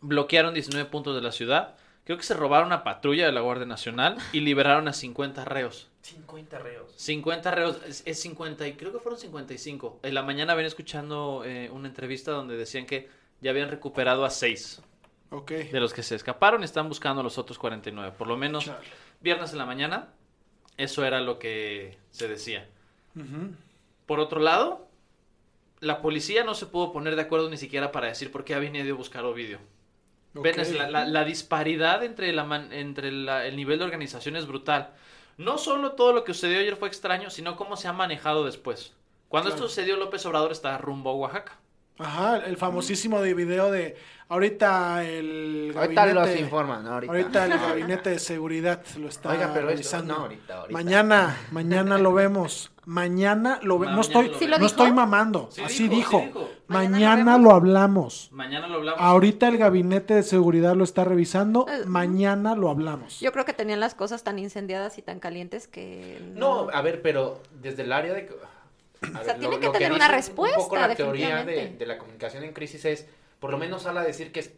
bloquearon 0.00 0.54
19 0.54 0.90
puntos 0.90 1.14
de 1.14 1.22
la 1.22 1.32
ciudad, 1.32 1.76
creo 2.04 2.18
que 2.18 2.24
se 2.24 2.34
robaron 2.34 2.66
una 2.66 2.84
patrulla 2.84 3.26
de 3.26 3.32
la 3.32 3.40
Guardia 3.40 3.66
Nacional 3.66 4.18
y 4.32 4.40
liberaron 4.40 4.88
a 4.88 4.92
50 4.92 5.44
reos. 5.44 5.88
50 6.02 6.58
reos. 6.58 6.92
50 6.96 7.50
reos, 7.52 7.78
es, 7.86 8.02
es 8.04 8.20
50 8.20 8.66
y 8.66 8.72
creo 8.74 8.92
que 8.92 8.98
fueron 8.98 9.18
55. 9.20 10.00
En 10.02 10.14
la 10.14 10.22
mañana 10.22 10.54
venía 10.54 10.66
escuchando 10.66 11.42
eh, 11.46 11.70
una 11.72 11.88
entrevista 11.88 12.32
donde 12.32 12.56
decían 12.56 12.86
que 12.86 13.08
ya 13.40 13.50
habían 13.50 13.70
recuperado 13.70 14.24
a 14.24 14.30
6. 14.30 14.82
Ok. 15.32 15.50
de 15.50 15.80
los 15.80 15.92
que 15.94 16.02
se 16.02 16.14
escaparon 16.14 16.62
están 16.62 16.88
buscando 16.88 17.20
a 17.20 17.24
los 17.24 17.38
otros 17.38 17.58
49. 17.58 18.12
Por 18.16 18.28
lo 18.28 18.36
menos 18.36 18.66
Chale. 18.66 18.86
viernes 19.20 19.52
en 19.52 19.58
la 19.58 19.66
mañana, 19.66 20.08
eso 20.76 21.04
era 21.04 21.20
lo 21.20 21.38
que 21.38 21.98
se 22.10 22.28
decía. 22.28 22.68
Por 24.06 24.20
otro 24.20 24.40
lado, 24.40 24.88
la 25.80 26.00
policía 26.02 26.44
no 26.44 26.54
se 26.54 26.66
pudo 26.66 26.92
poner 26.92 27.16
de 27.16 27.22
acuerdo 27.22 27.48
ni 27.50 27.56
siquiera 27.56 27.92
para 27.92 28.08
decir 28.08 28.30
por 28.30 28.44
qué 28.44 28.54
había 28.54 28.70
venido 28.70 28.94
a 28.94 28.98
buscar 28.98 29.24
a 29.24 29.28
Ovidio. 29.28 29.58
Ven, 30.34 30.54
la, 30.78 30.88
la- 30.90 31.04
la 31.04 31.24
disparidad 31.24 32.02
entre, 32.04 32.32
la 32.32 32.44
entre 32.70 33.08
el 33.08 33.56
nivel 33.56 33.78
de 33.78 33.84
organización 33.84 34.36
es 34.36 34.46
brutal. 34.46 34.94
No 35.36 35.58
solo 35.58 35.92
todo 35.92 36.12
lo 36.12 36.24
que 36.24 36.32
sucedió 36.34 36.58
ayer 36.60 36.76
fue 36.76 36.88
extraño, 36.88 37.30
sino 37.30 37.56
cómo 37.56 37.76
se 37.76 37.88
ha 37.88 37.92
manejado 37.92 38.44
después. 38.44 38.92
Cuando 39.28 39.48
Claro. 39.50 39.64
esto 39.64 39.68
sucedió, 39.68 39.96
López 39.96 40.24
Obrador 40.26 40.52
estaba 40.52 40.78
rumbo 40.78 41.10
a 41.10 41.14
Oaxaca. 41.14 41.58
Ajá, 41.98 42.38
el 42.38 42.56
famosísimo 42.56 43.20
de 43.20 43.34
video 43.34 43.70
de 43.70 43.96
ahorita 44.28 45.04
el 45.04 45.72
Ahorita 45.76 46.06
los 46.06 46.14
gabinete- 46.26 46.40
informan, 46.40 46.84
¿no? 46.84 46.92
Ahorita. 46.94 47.12
Ahorita 47.12 47.44
el 47.44 47.50
gabinete 47.60 48.10
de 48.10 48.18
seguridad 48.18 48.82
lo 48.98 49.08
está 49.08 49.30
Oiga, 49.30 49.50
pero 49.52 49.68
esto- 49.68 49.70
revisando. 49.70 50.14
no, 50.14 50.20
ahorita, 50.22 50.54
ahorita. 50.56 50.72
Mañana, 50.72 51.36
mañana 51.52 51.98
lo 51.98 52.12
vemos. 52.14 52.70
Mañana 52.84 53.60
lo 53.62 53.78
vemos. 53.78 53.94
No 53.94 54.00
estoy, 54.00 54.32
¿Sí 54.40 54.48
lo 54.48 54.58
no 54.58 54.66
estoy 54.66 54.90
mamando. 54.92 55.48
Sí 55.52 55.62
Así 55.62 55.86
dijo, 55.86 56.18
dijo. 56.18 56.20
sí 56.20 56.26
dijo. 56.26 56.48
Mañana 56.66 56.90
Mañana 57.16 57.38
lo 57.38 57.44
lo 57.44 57.50
hablamos. 57.52 58.28
Mañana 58.32 58.66
lo 58.66 58.76
hablamos. 58.76 59.00
Ahorita 59.00 59.46
el 59.46 59.58
gabinete 59.58 60.14
de 60.14 60.22
seguridad 60.24 60.74
lo 60.74 60.82
está 60.82 61.04
revisando. 61.04 61.66
Eh, 61.68 61.84
Mañana 61.86 62.56
lo 62.56 62.70
hablamos. 62.70 63.20
Yo 63.20 63.30
creo 63.32 63.44
que 63.44 63.52
tenían 63.52 63.78
las 63.78 63.94
cosas 63.94 64.24
tan 64.24 64.38
incendiadas 64.40 64.98
y 64.98 65.02
tan 65.02 65.20
calientes 65.20 65.68
que 65.68 66.20
No, 66.34 66.68
a 66.72 66.82
ver, 66.82 67.02
pero 67.02 67.40
desde 67.60 67.82
el 67.82 67.92
área 67.92 68.14
de... 68.14 68.28
a 69.14 69.24
sea, 69.24 69.32
ver, 69.34 69.40
tiene 69.40 69.60
que 69.60 69.68
tener 69.70 69.92
una 69.92 70.08
dice 70.08 70.30
Un 70.30 70.36
poco 70.36 70.46
respuesta, 70.46 70.88
la 70.88 70.94
teoría 70.94 71.44
de, 71.44 71.70
de 71.70 71.86
la 71.86 71.98
comunicación 71.98 72.44
en 72.44 72.52
crisis 72.52 72.84
es, 72.84 73.08
por 73.40 73.50
lo 73.50 73.58
menos 73.58 73.82
sale 73.82 74.00
a 74.00 74.04
decir 74.04 74.32
que, 74.32 74.40
es- 74.40 74.52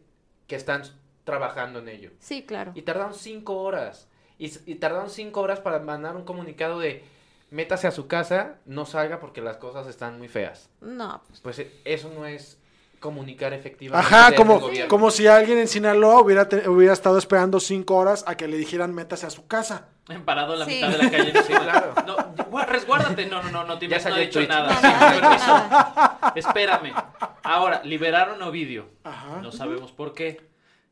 que 0.46 0.56
están 0.56 0.82
trabajando 1.24 1.78
en 1.78 1.88
ello. 1.88 2.10
Sí, 2.18 2.44
claro. 2.44 2.72
Y 2.74 2.82
tardaron 2.82 3.14
cinco 3.14 3.62
horas. 3.62 4.08
Y, 4.38 4.52
y 4.70 4.74
tardaron 4.76 5.10
cinco 5.10 5.40
horas 5.40 5.60
para 5.60 5.78
mandar 5.78 6.16
un 6.16 6.24
comunicado 6.24 6.78
de 6.80 7.04
métase 7.50 7.86
a 7.86 7.92
su 7.92 8.06
casa, 8.08 8.56
no 8.66 8.84
salga 8.84 9.20
porque 9.20 9.40
las 9.40 9.56
cosas 9.56 9.86
están 9.86 10.18
muy 10.18 10.28
feas. 10.28 10.68
No, 10.80 11.22
pues 11.28 11.40
Pues 11.40 11.58
eh, 11.60 11.72
eso 11.84 12.10
no 12.14 12.26
es 12.26 12.58
comunicar 13.04 13.52
efectivamente. 13.52 14.06
Ajá, 14.14 14.34
como, 14.34 14.62
como 14.88 15.10
si 15.10 15.26
alguien 15.26 15.58
en 15.58 15.68
Sinaloa 15.68 16.22
hubiera, 16.22 16.48
te- 16.48 16.66
hubiera 16.66 16.94
estado 16.94 17.18
esperando 17.18 17.60
cinco 17.60 17.96
horas 17.96 18.24
a 18.26 18.34
que 18.34 18.48
le 18.48 18.56
dijeran 18.56 18.94
métase 18.94 19.26
a 19.26 19.30
su 19.30 19.46
casa. 19.46 19.88
Parado 20.24 20.54
en 20.54 20.60
la 20.60 20.64
Sí. 20.64 20.74
mitad 20.76 20.88
de 20.88 20.98
la 20.98 21.10
calle. 21.10 21.32
Sí, 21.46 21.52
claro. 21.52 21.94
No, 22.06 22.64
resguárdate. 22.64 23.26
No, 23.26 23.42
no, 23.42 23.50
no, 23.50 23.64
no, 23.64 23.78
te 23.78 23.88
Ya 23.88 23.98
no 24.08 24.16
he 24.16 24.20
dicho 24.22 24.40
nada. 24.46 24.72
No, 24.72 24.80
Sí, 24.80 25.20
no, 25.20 25.30
no, 25.30 25.36
nada. 25.36 26.32
Espérame. 26.34 26.94
Ahora, 27.42 27.82
liberaron 27.84 28.42
a 28.42 28.48
Ovidio. 28.48 28.88
Ajá. 29.04 29.40
No 29.42 29.52
sabemos 29.52 29.92
por 29.92 30.14
qué. 30.14 30.40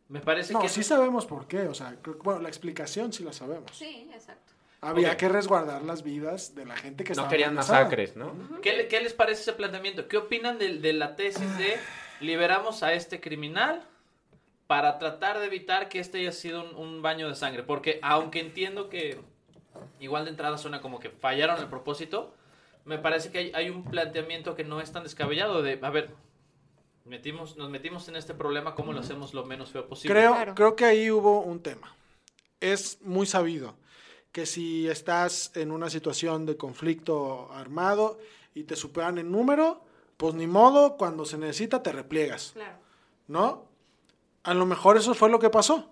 Me 0.08 0.20
parece 0.20 0.52
No, 0.52 0.60
que... 0.60 0.68
sí 0.68 0.82
sabemos 0.82 1.24
por 1.24 1.46
qué. 1.46 1.60
O 1.68 1.72
sea, 1.74 1.96
creo 2.02 2.16
que- 2.18 2.22
bueno, 2.22 2.40
la 2.42 2.48
explicación 2.50 3.10
sí 3.14 3.24
la 3.24 3.32
sabemos. 3.32 3.70
Sí, 3.72 4.10
exacto. 4.12 4.52
Había 4.84 5.16
que 5.16 5.28
resguardar 5.28 5.82
las 5.82 6.02
vidas 6.02 6.56
de 6.56 6.66
la 6.66 6.74
gente 6.76 7.04
que 7.04 7.10
No 7.10 7.12
estaba 7.12 7.28
querían 7.28 7.50
amenazada. 7.50 7.80
masacres, 7.84 8.16
¿no? 8.16 8.32
¿Qué, 8.62 8.88
qué 8.90 9.00
les 9.00 9.12
parece 9.12 9.42
ese 9.42 9.52
planteamiento? 9.52 10.08
¿Qué 10.08 10.16
opinan 10.16 10.58
de, 10.58 10.78
de 10.78 10.92
la 10.92 11.14
tesis 11.14 11.56
de 11.56 11.76
liberamos 12.22 12.82
a 12.82 12.92
este 12.94 13.20
criminal 13.20 13.82
para 14.66 14.98
tratar 14.98 15.38
de 15.38 15.46
evitar 15.46 15.88
que 15.88 15.98
este 15.98 16.18
haya 16.20 16.32
sido 16.32 16.62
un, 16.64 16.74
un 16.76 17.02
baño 17.02 17.28
de 17.28 17.34
sangre? 17.34 17.62
Porque 17.62 17.98
aunque 18.02 18.40
entiendo 18.40 18.88
que 18.88 19.20
igual 20.00 20.24
de 20.24 20.30
entrada 20.30 20.58
suena 20.58 20.80
como 20.80 20.98
que 21.00 21.10
fallaron 21.10 21.58
el 21.58 21.66
propósito, 21.68 22.34
me 22.84 22.98
parece 22.98 23.30
que 23.30 23.38
hay, 23.38 23.52
hay 23.54 23.70
un 23.70 23.84
planteamiento 23.84 24.54
que 24.54 24.64
no 24.64 24.80
es 24.80 24.90
tan 24.92 25.02
descabellado 25.02 25.62
de, 25.62 25.78
a 25.82 25.90
ver, 25.90 26.10
metimos, 27.04 27.56
nos 27.56 27.70
metimos 27.70 28.08
en 28.08 28.16
este 28.16 28.34
problema, 28.34 28.74
¿cómo 28.74 28.92
lo 28.92 29.00
hacemos 29.00 29.34
lo 29.34 29.44
menos 29.44 29.70
feo 29.70 29.86
posible? 29.88 30.14
Creo, 30.14 30.32
Claro. 30.32 30.54
creo 30.54 30.76
que 30.76 30.84
ahí 30.84 31.10
hubo 31.10 31.40
un 31.40 31.60
tema. 31.62 31.94
Es 32.60 33.00
muy 33.02 33.26
sabido 33.26 33.74
que 34.30 34.46
si 34.46 34.88
estás 34.88 35.52
en 35.56 35.70
una 35.72 35.90
situación 35.90 36.46
de 36.46 36.56
conflicto 36.56 37.50
armado 37.52 38.18
y 38.54 38.64
te 38.64 38.76
superan 38.76 39.18
en 39.18 39.30
número, 39.30 39.84
pues 40.22 40.34
ni 40.36 40.46
modo, 40.46 40.96
cuando 40.96 41.24
se 41.24 41.36
necesita 41.36 41.82
te 41.82 41.90
repliegas, 41.90 42.52
Claro. 42.54 42.76
¿no? 43.26 43.64
A 44.44 44.54
lo 44.54 44.66
mejor 44.66 44.96
eso 44.96 45.14
fue 45.14 45.28
lo 45.28 45.40
que 45.40 45.50
pasó. 45.50 45.90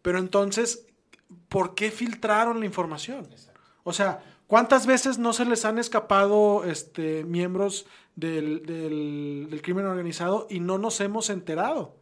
Pero 0.00 0.18
entonces, 0.18 0.86
¿por 1.50 1.74
qué 1.74 1.90
filtraron 1.90 2.60
la 2.60 2.66
información? 2.66 3.28
O 3.84 3.92
sea, 3.92 4.22
¿cuántas 4.46 4.86
veces 4.86 5.18
no 5.18 5.32
se 5.34 5.44
les 5.44 5.64
han 5.66 5.78
escapado 5.78 6.64
este, 6.64 7.24
miembros 7.24 7.86
del, 8.14 8.64
del- 8.64 9.48
del 9.50 9.60
crimen 9.62 9.84
organizado 9.84 10.46
y 10.48 10.60
no 10.60 10.78
nos 10.78 10.98
hemos 11.02 11.28
enterado? 11.28 11.94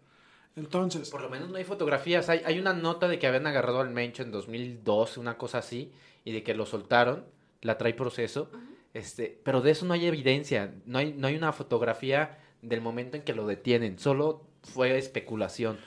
Entonces, 0.54 1.10
Por 1.10 1.22
lo 1.22 1.30
menos 1.30 1.50
no 1.50 1.56
hay 1.56 1.64
fotografías. 1.64 2.28
Hay, 2.28 2.42
hay 2.46 2.60
una 2.60 2.72
nota 2.74 3.08
de 3.08 3.18
que 3.18 3.26
habían 3.26 3.48
agarrado 3.48 3.80
al 3.80 3.90
Mencho 3.90 4.22
en 4.22 4.30
2002, 4.30 5.18
una 5.18 5.36
cosa 5.36 5.58
así, 5.58 5.90
y 6.24 6.30
de 6.30 6.44
que 6.44 6.54
lo 6.54 6.64
soltaron. 6.64 7.24
La 7.62 7.76
trae 7.76 7.92
proceso. 7.94 8.50
Este, 8.94 9.40
pero 9.44 9.60
de 9.60 9.72
eso 9.72 9.84
no 9.84 9.92
hay 9.92 10.06
evidencia. 10.06 10.72
No 10.86 10.98
hay, 10.98 11.12
no 11.12 11.26
hay 11.26 11.36
una 11.36 11.52
fotografía 11.52 12.38
del 12.62 12.80
momento 12.80 13.16
en 13.16 13.24
que 13.24 13.34
lo 13.34 13.46
detienen. 13.46 13.98
Solo 13.98 14.46
fue 14.62 14.96
especulación. 14.96 15.78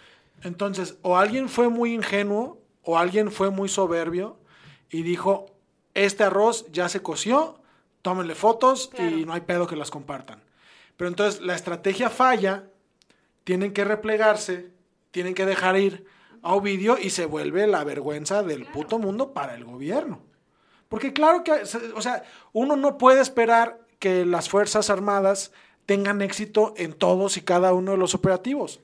entonces, 0.44 1.00
o 1.02 1.18
alguien 1.18 1.50
fue 1.50 1.70
muy 1.70 1.94
ingenuo 1.94 2.62
o 2.84 2.98
alguien 2.98 3.32
fue 3.32 3.50
muy 3.50 3.70
soberbio 3.70 4.38
y 4.92 5.02
dijo, 5.02 5.48
este 5.94 6.24
arroz 6.24 6.66
ya 6.72 6.90
se 6.90 7.02
coció, 7.02 7.60
tómenle 8.02 8.36
fotos 8.36 8.92
y 9.00 9.26
no 9.26 9.34
hay 9.34 9.42
pedo 9.42 9.68
que 9.68 9.76
las 9.76 9.90
compartan. 9.90 10.44
Pero 10.96 11.10
entonces 11.10 11.42
la 11.42 11.56
estrategia 11.56 12.10
falla, 12.10 12.70
tienen 13.44 13.74
que 13.74 13.84
replegarse, 13.84 14.72
tienen 15.12 15.34
que 15.34 15.46
dejar 15.46 15.78
ir 15.78 16.06
a 16.42 16.54
Ovidio 16.54 16.98
y 16.98 17.10
se 17.10 17.26
vuelve 17.26 17.66
la 17.68 17.84
vergüenza 17.84 18.44
del 18.44 18.66
puto 18.66 19.00
mundo 19.00 19.34
para 19.34 19.56
el 19.56 19.66
gobierno. 19.66 20.22
Porque 20.90 21.14
claro 21.14 21.44
que, 21.44 21.52
o 21.96 22.02
sea, 22.02 22.24
uno 22.54 22.76
no 22.76 22.98
puede 22.98 23.22
esperar 23.22 23.80
que 24.00 24.26
las 24.26 24.50
Fuerzas 24.50 24.90
Armadas 24.90 25.52
tengan 25.86 26.22
éxito 26.22 26.74
en 26.78 26.94
todos 26.94 27.38
y 27.38 27.42
cada 27.42 27.74
uno 27.74 27.92
de 27.92 27.98
los 27.98 28.16
operativos. 28.16 28.80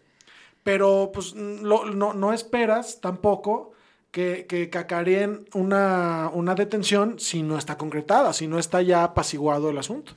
Pero 0.63 1.11
pues 1.13 1.35
no, 1.35 2.13
no 2.13 2.33
esperas 2.33 3.01
tampoco 3.01 3.73
que, 4.11 4.45
que 4.47 4.69
cacareen 4.69 5.45
una, 5.53 6.29
una 6.33 6.55
detención 6.55 7.19
si 7.19 7.41
no 7.41 7.57
está 7.57 7.77
concretada, 7.77 8.31
si 8.31 8.47
no 8.47 8.59
está 8.59 8.81
ya 8.81 9.03
apaciguado 9.03 9.69
el 9.69 9.77
asunto. 9.77 10.13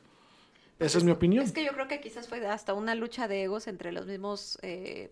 Esa 0.79 0.99
es 0.99 1.05
mi 1.05 1.11
opinión. 1.11 1.45
Es 1.45 1.53
que 1.53 1.65
yo 1.65 1.73
creo 1.73 1.89
que 1.89 2.01
quizás 2.01 2.29
fue 2.29 2.47
hasta 2.47 2.75
una 2.75 2.95
lucha 2.95 3.29
de 3.29 3.45
egos 3.45 3.67
entre 3.67 3.93
los 3.93 4.07
mismos, 4.07 4.59
eh, 4.63 5.11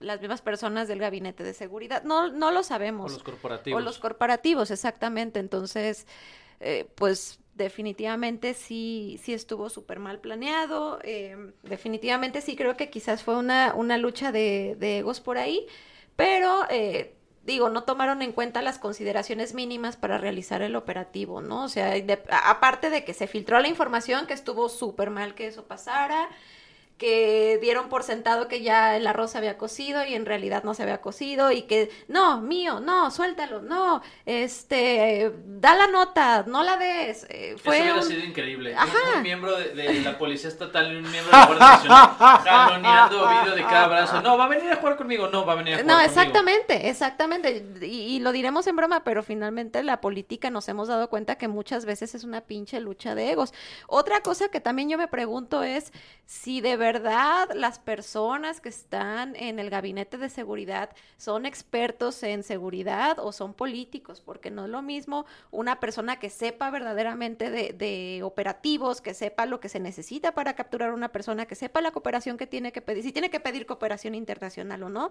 las 0.00 0.20
mismas 0.20 0.42
personas 0.42 0.88
del 0.88 0.98
gabinete 0.98 1.42
de 1.44 1.54
seguridad. 1.54 2.02
No, 2.04 2.30
no 2.30 2.50
lo 2.50 2.60
O 2.60 2.62
sabemos. 2.62 3.12
los 3.12 3.22
corporativos. 3.22 3.80
O 3.80 3.84
los 3.84 3.98
corporativos, 3.98 4.70
exactamente. 4.70 5.38
Entonces, 5.40 6.06
eh, 6.60 6.86
pues 6.96 7.38
definitivamente 7.54 8.52
sí, 8.54 9.18
sí 9.22 9.32
estuvo 9.32 9.70
súper 9.70 9.98
mal 9.98 10.20
planeado. 10.20 10.98
eh, 11.02 11.52
definitivamente 11.62 12.40
sí 12.42 12.56
creo 12.56 12.76
que 12.76 12.90
quizás 12.90 13.22
fue 13.22 13.36
una, 13.36 13.74
una 13.74 13.96
lucha 13.98 14.32
de, 14.32 14.76
de 14.78 14.98
egos 14.98 15.20
por 15.20 15.38
ahí, 15.38 15.66
pero 16.16 16.66
eh, 16.70 17.14
digo, 17.44 17.68
no 17.70 17.84
tomaron 17.84 18.20
en 18.22 18.32
cuenta 18.32 18.60
las 18.62 18.78
consideraciones 18.78 19.54
mínimas 19.54 19.96
para 19.96 20.18
realizar 20.18 20.62
el 20.62 20.76
operativo, 20.76 21.40
¿no? 21.40 21.64
O 21.64 21.68
sea, 21.68 21.90
de- 21.92 22.22
aparte 22.30 22.90
de 22.90 23.04
que 23.04 23.14
se 23.14 23.26
filtró 23.26 23.58
la 23.60 23.68
información, 23.68 24.26
que 24.26 24.34
estuvo 24.34 24.68
súper 24.68 25.10
mal 25.10 25.34
que 25.34 25.46
eso 25.46 25.64
pasara, 25.66 26.28
que 26.98 27.58
dieron 27.60 27.88
por 27.90 28.02
sentado 28.02 28.48
que 28.48 28.62
ya 28.62 28.96
el 28.96 29.06
arroz 29.06 29.32
se 29.32 29.38
había 29.38 29.58
cocido 29.58 30.04
y 30.06 30.14
en 30.14 30.24
realidad 30.24 30.64
no 30.64 30.72
se 30.72 30.82
había 30.82 31.02
cocido 31.02 31.52
y 31.52 31.62
que 31.62 31.90
no, 32.08 32.40
mío, 32.40 32.80
no, 32.80 33.10
suéltalo, 33.10 33.60
no, 33.60 34.00
este, 34.24 35.30
da 35.46 35.74
la 35.74 35.88
nota, 35.88 36.44
no 36.46 36.62
la 36.62 36.78
des. 36.78 37.26
eh, 37.28 37.56
fue 37.62 37.76
Eso 37.76 37.84
hubiera 37.84 38.00
un- 38.00 38.08
sido 38.08 38.24
increíble. 38.24 38.72
Un- 38.72 38.78
Ajá. 38.78 38.98
Un, 39.16 39.22
miembro 39.22 39.56
de, 39.58 39.74
de 39.74 40.00
la 40.00 40.16
Policía 40.16 40.48
Estatal 40.48 40.90
y 40.92 40.96
un 40.96 41.10
miembro 41.10 41.26
de 41.26 41.38
la 41.38 41.46
Guardia 41.46 41.66
Nacional 41.66 42.10
jaloneando 42.44 43.28
vídeo 43.28 43.54
de 43.56 43.62
cada 43.62 43.88
brazo. 43.88 44.22
No, 44.22 44.38
va 44.38 44.44
a 44.44 44.48
venir 44.48 44.72
a 44.72 44.76
jugar 44.76 44.96
conmigo. 44.96 45.28
No, 45.28 45.44
va 45.44 45.52
a 45.52 45.56
venir 45.56 45.74
a 45.74 45.78
jugar 45.78 45.86
No, 45.86 45.94
conmigo. 46.02 46.10
exactamente, 46.20 46.88
exactamente. 46.88 47.64
Y, 47.82 48.16
y 48.16 48.18
lo 48.20 48.32
diremos 48.32 48.66
en 48.66 48.76
broma, 48.76 49.04
pero 49.04 49.22
finalmente 49.22 49.82
la 49.82 50.00
política 50.00 50.48
nos 50.50 50.66
hemos 50.68 50.88
dado 50.88 51.10
cuenta 51.10 51.36
que 51.36 51.48
muchas 51.48 51.84
veces 51.84 52.14
es 52.14 52.24
una 52.24 52.40
pinche 52.40 52.80
lucha 52.80 53.14
de 53.14 53.32
egos. 53.32 53.52
Otra 53.86 54.22
cosa 54.22 54.48
que 54.48 54.60
también 54.60 54.88
yo 54.88 54.96
me 54.96 55.08
pregunto 55.08 55.62
es 55.62 55.92
si 56.24 56.60
de 56.60 56.76
verdad 56.76 56.85
las 56.94 57.78
personas 57.78 58.60
que 58.60 58.68
están 58.68 59.36
en 59.36 59.58
el 59.58 59.70
gabinete 59.70 60.18
de 60.18 60.28
seguridad 60.28 60.90
son 61.16 61.46
expertos 61.46 62.22
en 62.22 62.42
seguridad 62.42 63.18
o 63.18 63.32
son 63.32 63.54
políticos, 63.54 64.20
porque 64.20 64.50
no 64.50 64.64
es 64.64 64.70
lo 64.70 64.82
mismo 64.82 65.26
una 65.50 65.80
persona 65.80 66.18
que 66.18 66.30
sepa 66.30 66.70
verdaderamente 66.70 67.50
de, 67.50 67.72
de 67.72 68.22
operativos, 68.22 69.00
que 69.00 69.14
sepa 69.14 69.46
lo 69.46 69.60
que 69.60 69.68
se 69.68 69.80
necesita 69.80 70.32
para 70.32 70.54
capturar 70.54 70.90
a 70.90 70.94
una 70.94 71.12
persona, 71.12 71.46
que 71.46 71.54
sepa 71.54 71.80
la 71.80 71.90
cooperación 71.90 72.36
que 72.36 72.46
tiene 72.46 72.72
que 72.72 72.80
pedir, 72.80 73.02
si 73.02 73.12
tiene 73.12 73.30
que 73.30 73.40
pedir 73.40 73.66
cooperación 73.66 74.14
internacional 74.14 74.82
o 74.82 74.88
no 74.88 75.10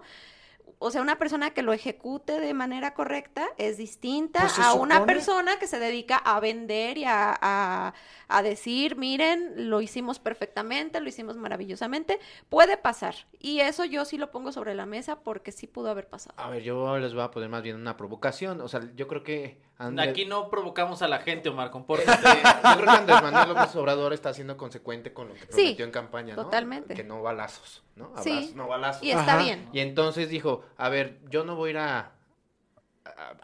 o 0.78 0.90
sea, 0.90 1.00
una 1.00 1.18
persona 1.18 1.50
que 1.50 1.62
lo 1.62 1.72
ejecute 1.72 2.38
de 2.40 2.52
manera 2.54 2.92
correcta 2.94 3.46
es 3.56 3.76
distinta 3.78 4.40
Pues 4.40 4.58
a 4.58 4.74
una 4.74 4.96
supone- 4.96 5.06
persona 5.06 5.58
que 5.58 5.66
se 5.66 5.78
dedica 5.78 6.16
a 6.16 6.38
vender 6.40 6.98
y 6.98 7.04
a, 7.04 7.36
a- 7.40 7.94
a 8.28 8.42
decir, 8.42 8.96
miren, 8.96 9.70
lo 9.70 9.80
hicimos 9.80 10.18
perfectamente, 10.18 11.00
lo 11.00 11.08
hicimos 11.08 11.36
maravillosamente. 11.36 12.18
Puede 12.48 12.76
pasar. 12.76 13.14
Y 13.38 13.60
eso 13.60 13.84
yo 13.84 14.04
sí 14.04 14.18
lo 14.18 14.30
pongo 14.30 14.52
sobre 14.52 14.74
la 14.74 14.84
mesa 14.84 15.20
porque 15.20 15.52
sí 15.52 15.66
pudo 15.66 15.90
haber 15.90 16.08
pasado. 16.08 16.34
A 16.38 16.50
ver, 16.50 16.62
yo 16.62 16.98
les 16.98 17.14
voy 17.14 17.22
a 17.22 17.30
poner 17.30 17.48
más 17.48 17.62
bien 17.62 17.76
una 17.76 17.96
provocación. 17.96 18.60
O 18.60 18.68
sea, 18.68 18.80
yo 18.96 19.06
creo 19.08 19.22
que 19.22 19.58
Andrés, 19.78 20.08
Aquí 20.08 20.24
no 20.26 20.50
provocamos 20.50 21.02
a 21.02 21.08
la 21.08 21.18
gente, 21.20 21.48
Omar, 21.48 21.66
este, 21.68 21.72
compórtate. 21.72 22.18
yo 22.18 22.74
creo 22.76 22.84
que 22.84 22.90
Andrés 22.90 23.22
Manuel 23.22 23.48
López 23.50 23.76
Obrador 23.76 24.12
está 24.12 24.34
siendo 24.34 24.56
consecuente 24.56 25.12
con 25.12 25.28
lo 25.28 25.34
que 25.34 25.40
Sí, 25.40 25.46
prometió 25.52 25.84
en 25.84 25.90
campaña, 25.92 26.34
¿no? 26.36 26.42
totalmente. 26.44 26.94
Que 26.94 27.04
no 27.04 27.22
balazos, 27.22 27.82
¿no? 27.96 28.12
Sí. 28.22 28.30
Abrazos, 28.30 28.54
no 28.54 28.68
balazos. 28.68 29.02
Y 29.02 29.10
está 29.10 29.34
Ajá. 29.34 29.42
bien. 29.42 29.68
Y 29.72 29.80
entonces 29.80 30.28
dijo, 30.28 30.62
a 30.76 30.88
ver, 30.88 31.18
yo 31.30 31.44
no 31.44 31.56
voy 31.56 31.68
a 31.68 31.70
ir 31.72 31.78
a, 31.78 32.12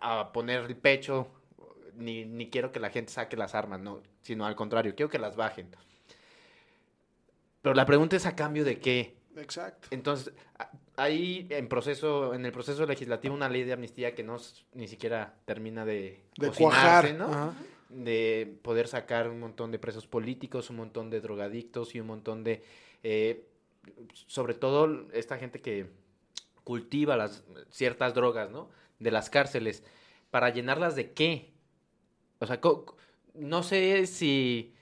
a- 0.01 0.21
a 0.21 0.33
poner 0.33 0.61
el 0.65 0.77
pecho, 0.77 1.27
ni, 1.95 2.25
ni 2.25 2.49
quiero 2.51 2.71
que 2.73 2.79
la 2.81 2.91
gente 2.91 3.13
saque 3.13 3.37
las 3.37 3.55
armas, 3.55 3.81
no, 3.81 4.01
sino 4.23 4.47
al 4.47 4.55
contrario, 4.55 4.95
quiero 4.95 5.11
que 5.11 5.19
las 5.19 5.37
bajen. 5.37 5.69
Pero 7.63 7.75
la 7.75 7.87
pregunta 7.87 8.17
es 8.17 8.27
a 8.27 8.35
cambio 8.35 8.65
de 8.65 8.79
qué. 8.79 9.17
Exacto. 9.37 9.89
Entonces, 9.91 10.33
a- 10.59 10.71
hay 10.97 11.47
en 11.51 11.69
proceso, 11.69 12.35
en 12.35 12.45
el 12.45 12.53
proceso 12.53 12.85
legislativo 12.87 13.35
una 13.35 13.49
ley 13.49 13.65
de 13.65 13.73
amnistía 13.73 14.15
que 14.15 14.23
no 14.23 14.37
ni 14.75 14.89
siquiera 14.89 15.35
termina 15.47 15.85
de, 15.85 16.21
De 16.37 16.49
cocinarse, 16.49 17.15
cuajar. 17.15 17.15
¿no? 17.15 17.27
Ajá. 17.27 17.53
de 17.89 18.59
poder 18.63 18.89
sacar 18.89 19.29
un 19.29 19.39
montón 19.41 19.71
de 19.71 19.79
presos 19.79 20.07
políticos, 20.07 20.71
un 20.71 20.77
montón 20.77 21.11
de 21.11 21.21
drogadictos 21.21 21.95
y 21.95 22.01
un 22.01 22.07
montón 22.09 22.43
de, 22.43 22.63
eh, 23.03 23.47
sobre 24.27 24.55
todo 24.55 25.09
esta 25.13 25.39
gente 25.39 25.61
que 25.61 25.87
cultiva 26.65 27.17
las 27.17 27.45
ciertas 27.71 28.15
drogas, 28.15 28.51
¿no? 28.51 28.69
De 28.99 29.11
las 29.11 29.31
cárceles, 29.31 29.83
para 30.31 30.51
llenarlas 30.51 30.95
de 30.97 31.13
qué? 31.13 31.53
O 32.39 32.47
sea, 32.47 32.61
no 33.35 33.63
sé 33.63 34.07
si, 34.07 34.73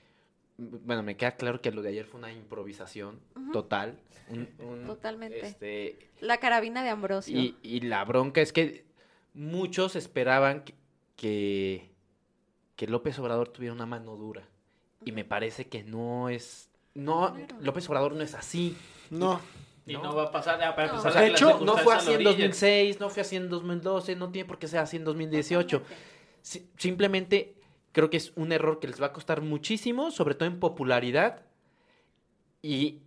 bueno, 0.57 1.03
me 1.03 1.17
queda 1.17 1.35
claro 1.35 1.61
que 1.61 1.71
lo 1.71 1.81
de 1.81 1.89
ayer 1.89 2.05
fue 2.05 2.19
una 2.19 2.31
improvisación 2.31 3.19
total, 3.51 3.99
un- 4.29 4.49
un, 4.59 4.85
Totalmente. 4.85 5.45
este, 5.45 6.09
La 6.19 6.37
carabina 6.39 6.83
de 6.83 6.89
Ambrosio. 6.89 7.37
y, 7.39 7.57
y 7.63 7.81
la 7.81 8.03
bronca 8.05 8.41
es 8.41 8.53
que 8.53 8.85
muchos 9.33 9.95
esperaban 9.95 10.63
que, 10.63 10.75
que, 11.15 11.89
que 12.75 12.87
López 12.87 13.17
Obrador 13.19 13.49
tuviera 13.49 13.73
una 13.73 13.85
mano 13.85 14.15
dura. 14.15 14.47
Y 15.03 15.11
me 15.13 15.25
parece 15.25 15.67
que 15.67 15.83
no 15.83 16.29
es... 16.29 16.69
No. 16.93 17.35
López 17.59 17.87
Obrador 17.89 18.13
no 18.13 18.23
es 18.23 18.33
así. 18.33 18.77
No. 19.09 19.39
Y 19.85 19.93
No. 19.93 20.03
no 20.03 20.15
va 20.15 20.23
a 20.25 20.31
pasar. 20.31 20.57
para 20.75 20.93
No. 20.93 21.01
de 21.01 21.27
hecho, 21.27 21.59
no 21.59 21.77
fue 21.77 21.95
así 21.95 22.13
en 22.13 22.23
lo 22.23 22.29
orillan. 22.29 22.49
2006, 22.49 22.99
no 22.99 23.09
fue 23.09 23.21
así 23.21 23.35
en 23.35 23.49
2012, 23.49 24.15
no 24.15 24.31
tiene 24.31 24.47
por 24.47 24.59
qué 24.59 24.67
ser 24.67 24.79
así 24.79 24.97
en 24.97 25.03
2018. 25.05 25.79
Totalmente. 25.79 26.11
Si- 26.41 26.69
simplemente 26.77 27.55
creo 27.91 28.09
que 28.09 28.17
es 28.17 28.31
un 28.35 28.51
error 28.51 28.79
que 28.79 28.87
les 28.87 29.01
va 29.01 29.07
a 29.07 29.13
costar 29.13 29.41
muchísimo, 29.41 30.11
sobre 30.11 30.35
todo 30.35 30.47
en 30.47 30.59
popularidad. 30.59 31.41
Y, 32.61 32.99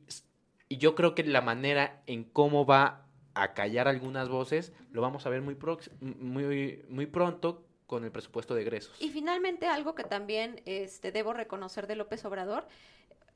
y 0.68 0.78
yo 0.78 0.94
creo 0.94 1.14
que 1.14 1.22
la 1.24 1.40
manera 1.40 2.02
en 2.06 2.24
cómo 2.24 2.66
va 2.66 3.06
a 3.34 3.54
callar 3.54 3.88
algunas 3.88 4.28
voces 4.28 4.72
lo 4.92 5.00
vamos 5.02 5.26
a 5.26 5.28
ver 5.30 5.42
muy, 5.42 5.54
prox- 5.54 5.90
muy, 6.00 6.82
muy 6.88 7.06
pronto 7.06 7.64
con 7.86 8.04
el 8.04 8.10
presupuesto 8.12 8.54
de 8.54 8.62
egresos. 8.62 8.96
Y 9.00 9.10
finalmente 9.10 9.66
algo 9.66 9.94
que 9.94 10.04
también 10.04 10.60
este, 10.66 11.12
debo 11.12 11.32
reconocer 11.32 11.86
de 11.86 11.96
López 11.96 12.24
Obrador, 12.24 12.66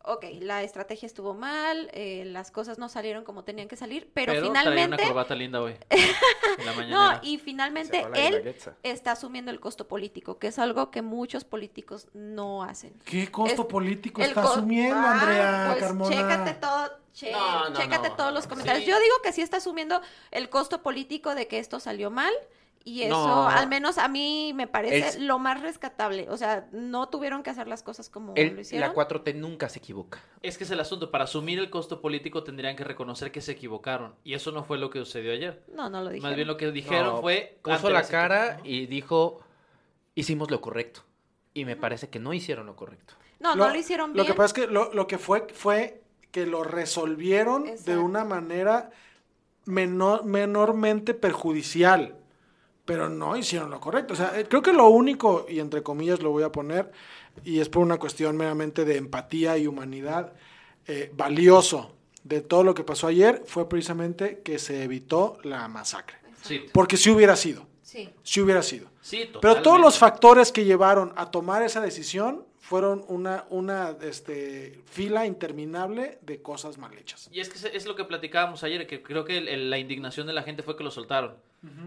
ok, 0.09 0.25
la 0.41 0.63
estrategia 0.63 1.07
estuvo 1.07 1.35
mal, 1.35 1.91
eh, 1.93 2.25
las 2.27 2.51
cosas 2.51 2.79
no 2.79 2.89
salieron 2.89 3.25
como 3.25 3.45
tenían 3.45 3.69
que 3.69 3.77
salir, 3.77 4.11
pero, 4.15 4.33
Pero 4.33 4.41
traía 4.41 4.51
una 4.51 4.61
finalmente... 4.73 5.05
corbata 5.07 5.35
linda 5.35 5.61
hoy. 5.63 5.75
En 5.91 6.65
la 6.67 6.73
No, 6.73 6.77
mañanera. 6.77 7.21
y 7.23 7.39
finalmente 7.39 8.07
él 8.15 8.57
está 8.83 9.13
asumiendo 9.13 9.51
el 9.51 9.61
costo 9.61 9.87
político, 9.87 10.39
que 10.39 10.49
es 10.49 10.59
algo 10.59 10.91
que 10.91 11.03
muchos 11.03 11.45
políticos 11.45 12.09
no 12.15 12.63
hacen. 12.65 12.95
¿Qué 13.05 13.31
costo 13.31 13.63
Es- 13.63 13.69
político 13.69 14.23
está 14.23 14.43
co- 14.43 14.49
asumiendo, 14.49 14.97
Ah, 14.97 15.13
Andrea 15.21 15.67
pues 15.73 15.85
Carmona? 15.85 16.17
Chécate 16.17 16.55
todo, 16.55 16.91
che- 17.13 17.33
No, 17.33 17.71
no, 17.71 17.77
chécate 17.79 18.09
no. 18.09 18.17
todos 18.17 18.33
los 18.35 18.47
comentarios. 18.47 18.85
Sí. 18.85 18.91
Yo 18.91 18.99
digo 18.99 19.15
que 19.23 19.33
sí 19.33 19.43
está 19.43 19.59
asumiendo 19.59 20.01
el 20.31 20.49
costo 20.49 20.83
político 20.83 21.35
de 21.35 21.47
que 21.47 21.59
esto 21.59 21.79
salió 21.81 22.11
mal. 22.11 22.33
Y 22.89 23.03
eso, 23.03 23.11
No. 23.27 23.49
al 23.49 23.69
menos 23.69 23.99
a 23.99 24.09
mí 24.09 24.53
me 24.55 24.67
parece 24.67 25.19
El- 25.19 25.27
lo 25.27 25.39
más 25.39 25.61
rescatable. 25.61 26.27
O 26.31 26.37
sea, 26.39 26.67
no 26.73 27.09
tuvieron 27.11 27.43
que 27.43 27.51
hacer 27.51 27.69
las 27.69 27.83
cosas 27.83 28.09
como 28.09 28.33
El- 28.35 28.55
lo 28.55 28.61
hicieron. 28.63 28.89
la 28.89 28.95
4T 28.95 29.35
nunca 29.35 29.69
se 29.69 29.79
equivoca. 29.79 30.21
Es 30.41 30.57
que 30.57 30.65
es 30.65 30.71
el 30.71 30.81
asunto. 30.81 31.11
Para 31.11 31.25
asumir 31.25 31.59
el 31.59 31.69
costo 31.69 32.01
político 32.01 32.45
tendrían 32.45 32.77
que 32.77 32.85
reconocer 32.85 33.31
que 33.31 33.43
se 33.43 33.53
equivocaron. 33.53 34.15
Y 34.25 34.33
eso 34.33 34.53
no 34.53 34.65
fue 34.65 34.79
lo 34.79 34.89
que 34.89 34.99
sucedió 35.01 35.33
ayer. 35.33 35.63
No, 35.75 35.91
no 35.91 36.01
lo 36.03 36.09
dijeron. 36.09 36.31
Más 36.31 36.37
bien 36.37 36.49
lo 36.49 36.57
que 36.57 36.71
dijeron 36.73 37.17
No, 37.17 37.21
fue... 37.21 37.59
Puso 37.63 37.91
la 37.91 38.03
cara 38.05 38.61
y 38.65 38.87
dijo, 38.87 39.41
hicimos 40.15 40.51
lo 40.51 40.61
correcto. 40.63 41.03
Y 41.53 41.65
me 41.67 41.77
parece 41.77 42.09
que 42.09 42.19
no 42.19 42.33
hicieron 42.33 42.67
lo 42.67 42.75
correcto. 42.77 43.15
No, 43.41 43.55
no 43.55 43.69
lo 43.69 43.75
hicieron 43.77 44.13
bien. 44.13 44.25
Lo 44.25 44.33
que 44.33 44.35
pasa 44.35 44.47
es 44.47 44.53
que 44.55 44.67
lo, 44.73 44.93
lo 44.95 45.07
que 45.07 45.19
fue 45.19 45.47
fue 45.53 46.03
que 46.31 46.47
lo 46.47 46.63
resolvieron 46.65 47.65
de 47.85 47.99
una 47.99 48.25
manera 48.25 48.91
menor, 49.65 50.25
menormente 50.25 51.15
perjudicial, 51.15 52.17
pero 52.89 53.11
no 53.11 53.37
hicieron 53.37 53.69
lo 53.71 53.81
correcto. 53.81 54.15
O 54.15 54.17
sea, 54.17 54.33
eh, 54.41 54.47
creo 54.49 54.63
que 54.63 54.73
lo 54.73 54.89
único, 54.89 55.45
y 55.47 55.61
entre 55.61 55.83
comillas 55.83 56.23
lo 56.23 56.31
voy 56.31 56.43
a 56.43 56.51
poner, 56.51 56.91
y 57.45 57.61
es 57.61 57.69
por 57.69 57.83
una 57.83 57.99
cuestión 57.99 58.35
meramente 58.35 58.87
de 58.87 58.97
empatía 58.97 59.59
y 59.59 59.67
humanidad, 59.67 60.33
eh, 60.87 61.13
valioso 61.15 61.95
de 62.25 62.41
todo 62.41 62.65
lo 62.65 62.73
que 62.73 62.85
pasó 62.85 63.07
ayer 63.07 63.43
fue 63.45 63.69
precisamente 63.69 64.41
que 64.43 64.59
se 64.59 64.83
evitó 64.85 65.37
la 65.43 65.69
masacre. 65.69 66.17
Sí, 66.43 66.63
Porque 66.73 66.97
si 66.97 67.11
hubiera 67.11 67.37
sido, 67.37 67.67
Sí. 67.83 68.09
si 68.23 68.41
hubiera 68.41 68.63
sido. 68.63 68.89
sí, 69.03 69.31
Pero 69.43 69.61
todos 69.61 69.79
los 69.79 69.99
factores 69.99 70.51
que 70.51 70.65
llevaron 70.65 71.13
a 71.17 71.31
tomar 71.31 71.63
esa 71.63 71.83
decisión 71.83 72.47
fueron 72.59 73.05
una, 73.09 73.45
una 73.51 73.97
este, 74.01 74.81
fila 74.87 75.27
interminable 75.27 76.19
de 76.23 76.41
cosas 76.41 76.79
mal 76.79 76.97
hechas. 76.97 77.29
Y 77.33 77.41
es 77.41 77.51
que 77.51 77.57
es- 77.59 77.65
es 77.75 77.87
lo 77.87 77.97
que 77.97 78.05
platicábamos 78.05 78.65
ayer, 78.65 78.87
que 78.87 79.03
creo 79.03 79.27
que 79.27 79.37
el- 79.37 79.49
el- 79.49 79.69
la 79.69 79.77
indignación 79.79 80.27
de 80.27 80.33
la 80.33 80.43
gente 80.43 80.63
fue 80.63 80.75
que 80.75 80.85
lo 80.85 80.91
soltaron. 80.91 81.35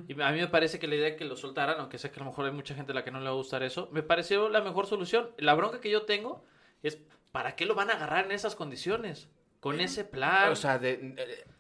Y 0.08 0.22
a 0.22 0.32
mí 0.32 0.40
me 0.40 0.48
parece 0.48 0.80
que 0.80 0.88
la 0.88 0.96
idea 0.96 1.06
de 1.12 1.16
que 1.16 1.24
lo 1.26 1.36
soltaran, 1.38 1.80
aunque 1.80 1.98
sé 1.98 2.12
que 2.12 2.20
a 2.20 2.24
lo 2.24 2.30
mejor 2.30 2.46
hay 2.46 2.52
mucha 2.52 2.76
gente 2.76 2.92
a 2.92 2.96
la 2.96 3.04
que 3.06 3.12
no 3.12 3.20
le 3.20 3.26
va 3.26 3.32
a 3.32 3.36
gustar 3.36 3.64
eso, 3.64 3.88
me 3.92 4.04
pareció 4.04 4.50
la 4.50 4.62
mejor 4.62 4.86
solución. 4.86 5.30
La 5.38 5.54
bronca 5.54 5.80
que 5.80 5.90
yo 5.90 6.02
tengo 6.04 6.44
es, 6.84 6.98
¿para 7.32 7.56
qué 7.56 7.66
lo 7.66 7.74
van 7.76 7.90
a 7.90 7.94
agarrar 7.94 8.26
en 8.26 8.32
esas 8.32 8.56
condiciones? 8.56 9.30
Con 9.62 9.80
ese 9.80 10.04
plan. 10.04 10.52
O 10.52 10.56
sea, 10.56 10.78
de, 10.80 11.16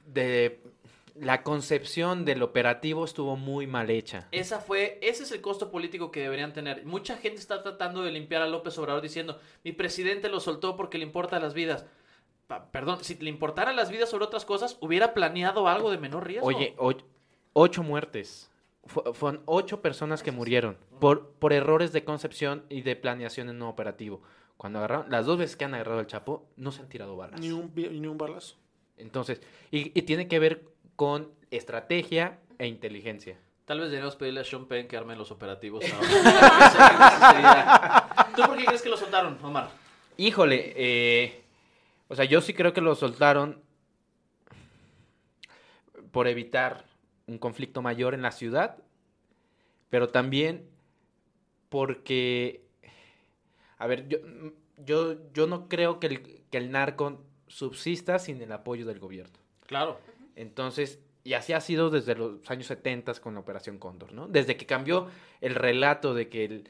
de- 0.05 0.59
la 1.15 1.43
concepción 1.43 2.23
del 2.25 2.41
operativo 2.41 3.03
estuvo 3.05 3.35
muy 3.35 3.67
mal 3.67 3.89
hecha. 3.89 4.27
Esa 4.31 4.59
fue, 4.59 4.97
ese 5.01 5.23
es 5.23 5.31
el 5.33 5.41
costo 5.41 5.69
político 5.69 6.09
que 6.09 6.21
deberían 6.21 6.53
tener. 6.53 6.85
Mucha 6.85 7.17
gente 7.17 7.39
está 7.39 7.61
tratando 7.63 8.01
de 8.01 8.11
limpiar 8.11 8.41
a 8.41 8.47
López 8.47 8.77
Obrador 8.77 9.01
diciendo, 9.01 9.39
mi 9.63 9.71
presidente 9.73 10.29
lo 10.29 10.39
soltó 10.39 10.75
porque 10.77 10.97
le 10.97 11.03
importa 11.03 11.39
las 11.39 11.53
vidas. 11.53 11.85
Pa- 12.47 12.71
perdón, 12.71 13.03
si 13.03 13.15
le 13.15 13.29
importaran 13.29 13.75
las 13.75 13.91
vidas 13.91 14.09
sobre 14.09 14.23
otras 14.25 14.45
cosas, 14.45 14.77
hubiera 14.81 15.13
planeado 15.13 15.67
algo 15.67 15.91
de 15.91 15.97
menor 15.97 16.25
riesgo. 16.25 16.47
Oye, 16.47 16.73
o- 16.77 16.93
ocho 17.53 17.83
muertes. 17.83 18.49
Fu- 18.85 19.13
fueron 19.13 19.41
ocho 19.45 19.81
personas 19.81 20.23
que 20.23 20.31
murieron 20.31 20.75
por, 20.99 21.29
por 21.33 21.53
errores 21.53 21.91
de 21.93 22.03
concepción 22.03 22.63
y 22.69 22.81
de 22.81 22.95
planeación 22.95 23.49
en 23.49 23.57
un 23.57 23.67
operativo. 23.69 24.21
Cuando 24.57 24.79
agarraron, 24.79 25.09
las 25.11 25.25
dos 25.25 25.37
veces 25.37 25.55
que 25.55 25.65
han 25.65 25.73
agarrado 25.73 25.99
al 25.99 26.07
Chapo, 26.07 26.47
no 26.55 26.71
se 26.71 26.81
han 26.81 26.89
tirado 26.89 27.15
balas. 27.15 27.39
Ni 27.39 27.51
un, 27.51 27.71
ni 27.75 28.07
un 28.07 28.17
balazo. 28.17 28.57
Entonces, 28.97 29.41
y, 29.71 29.97
y 29.97 30.01
tiene 30.03 30.27
que 30.27 30.39
ver 30.39 30.63
con 30.95 31.31
estrategia 31.51 32.39
e 32.59 32.67
inteligencia. 32.67 33.37
Tal 33.65 33.79
vez 33.79 33.89
deberíamos 33.89 34.15
pedirle 34.15 34.41
a 34.41 34.43
Sean 34.43 34.65
Penn 34.67 34.87
que 34.87 34.97
arme 34.97 35.15
los 35.15 35.31
operativos. 35.31 35.83
ahora. 35.93 36.07
¿Tú 38.35 38.43
por 38.43 38.57
qué 38.57 38.65
crees 38.65 38.81
que 38.81 38.89
lo 38.89 38.97
soltaron, 38.97 39.37
Omar? 39.43 39.69
Híjole, 40.17 40.73
eh, 40.75 41.43
o 42.07 42.15
sea, 42.15 42.25
yo 42.25 42.41
sí 42.41 42.53
creo 42.53 42.73
que 42.73 42.81
lo 42.81 42.93
soltaron 42.95 43.61
por 46.11 46.27
evitar 46.27 46.85
un 47.31 47.37
conflicto 47.39 47.81
mayor 47.81 48.13
en 48.13 48.21
la 48.21 48.31
ciudad, 48.31 48.77
pero 49.89 50.09
también 50.09 50.69
porque, 51.69 52.61
a 53.77 53.87
ver, 53.87 54.07
yo, 54.07 54.17
yo, 54.77 55.31
yo 55.33 55.47
no 55.47 55.67
creo 55.69 55.99
que 55.99 56.07
el, 56.07 56.43
que 56.49 56.57
el 56.57 56.71
narco 56.71 57.23
subsista 57.47 58.19
sin 58.19 58.41
el 58.41 58.51
apoyo 58.51 58.85
del 58.85 58.99
gobierno. 58.99 59.37
Claro. 59.65 59.99
Entonces, 60.35 60.99
y 61.23 61.33
así 61.33 61.53
ha 61.53 61.61
sido 61.61 61.89
desde 61.89 62.15
los 62.15 62.49
años 62.49 62.67
70 62.67 63.13
con 63.15 63.33
la 63.35 63.39
Operación 63.41 63.77
Cóndor, 63.77 64.13
¿no? 64.13 64.27
Desde 64.27 64.57
que 64.57 64.65
cambió 64.65 65.07
el 65.39 65.55
relato 65.55 66.13
de 66.13 66.29
que 66.29 66.45
el- 66.45 66.69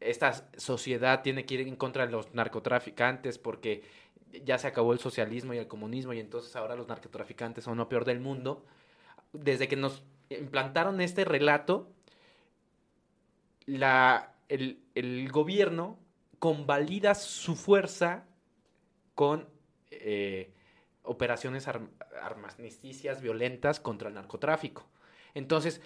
esta 0.00 0.32
sociedad 0.58 1.22
tiene 1.22 1.46
que 1.46 1.54
ir 1.54 1.60
en 1.68 1.76
contra 1.76 2.04
de 2.06 2.12
los 2.12 2.34
narcotraficantes 2.34 3.38
porque 3.38 3.82
ya 4.44 4.58
se 4.58 4.66
acabó 4.66 4.92
el 4.92 4.98
socialismo 4.98 5.54
y 5.54 5.58
el 5.58 5.68
comunismo 5.68 6.12
y 6.12 6.20
entonces 6.20 6.54
ahora 6.56 6.74
los 6.76 6.88
narcotraficantes 6.88 7.64
son 7.64 7.78
lo 7.78 7.88
peor 7.88 8.04
del 8.04 8.20
mundo. 8.20 8.66
Desde 9.34 9.68
que 9.68 9.76
nos 9.76 10.02
implantaron 10.30 11.00
este 11.00 11.24
relato, 11.24 11.92
la, 13.66 14.32
el, 14.48 14.80
el 14.94 15.30
gobierno 15.30 15.98
convalida 16.38 17.14
su 17.14 17.56
fuerza 17.56 18.24
con 19.14 19.48
eh, 19.90 20.50
operaciones 21.02 21.68
arm- 21.68 21.90
violentas 23.20 23.80
contra 23.80 24.08
el 24.08 24.14
narcotráfico. 24.14 24.86
Entonces, 25.34 25.82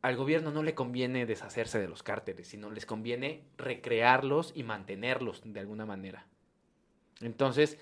al 0.00 0.16
gobierno 0.16 0.52
no 0.52 0.62
le 0.62 0.74
conviene 0.74 1.26
deshacerse 1.26 1.80
de 1.80 1.88
los 1.88 2.04
cárteles, 2.04 2.46
sino 2.46 2.70
les 2.70 2.86
conviene 2.86 3.42
recrearlos 3.56 4.52
y 4.54 4.62
mantenerlos 4.62 5.42
de 5.44 5.58
alguna 5.60 5.86
manera. 5.86 6.26
Entonces, 7.20 7.78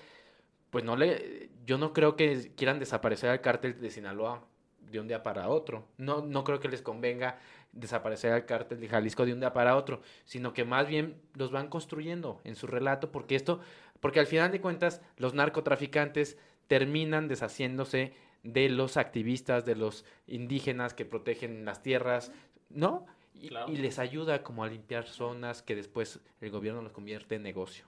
pues 0.69 0.83
no 0.83 0.95
le, 0.95 1.49
yo 1.65 1.77
no 1.77 1.93
creo 1.93 2.15
que 2.15 2.51
quieran 2.55 2.79
desaparecer 2.79 3.29
al 3.29 3.41
cártel 3.41 3.79
de 3.79 3.89
Sinaloa 3.89 4.43
de 4.91 4.99
un 4.99 5.07
día 5.07 5.23
para 5.23 5.49
otro. 5.49 5.85
No, 5.97 6.21
no 6.21 6.43
creo 6.43 6.59
que 6.59 6.69
les 6.69 6.81
convenga 6.81 7.39
desaparecer 7.73 8.31
al 8.31 8.45
cártel 8.45 8.79
de 8.79 8.87
Jalisco 8.87 9.25
de 9.25 9.33
un 9.33 9.39
día 9.39 9.53
para 9.53 9.75
otro, 9.75 10.01
sino 10.25 10.53
que 10.53 10.65
más 10.65 10.87
bien 10.87 11.21
los 11.33 11.51
van 11.51 11.67
construyendo 11.69 12.41
en 12.43 12.55
su 12.55 12.67
relato, 12.67 13.11
porque 13.11 13.35
esto, 13.35 13.59
porque 13.99 14.19
al 14.19 14.27
final 14.27 14.51
de 14.51 14.61
cuentas 14.61 15.01
los 15.17 15.33
narcotraficantes 15.33 16.37
terminan 16.67 17.27
deshaciéndose 17.27 18.13
de 18.43 18.69
los 18.69 18.97
activistas, 18.97 19.65
de 19.65 19.75
los 19.75 20.05
indígenas 20.27 20.93
que 20.93 21.05
protegen 21.05 21.65
las 21.65 21.83
tierras, 21.83 22.31
¿no? 22.69 23.05
Y, 23.33 23.49
Claro. 23.49 23.71
y 23.71 23.77
les 23.77 23.99
ayuda 23.99 24.41
como 24.41 24.63
a 24.63 24.67
limpiar 24.67 25.05
zonas 25.05 25.61
que 25.61 25.75
después 25.75 26.19
el 26.41 26.49
gobierno 26.49 26.81
los 26.81 26.91
convierte 26.91 27.35
en 27.35 27.43
negocio. 27.43 27.85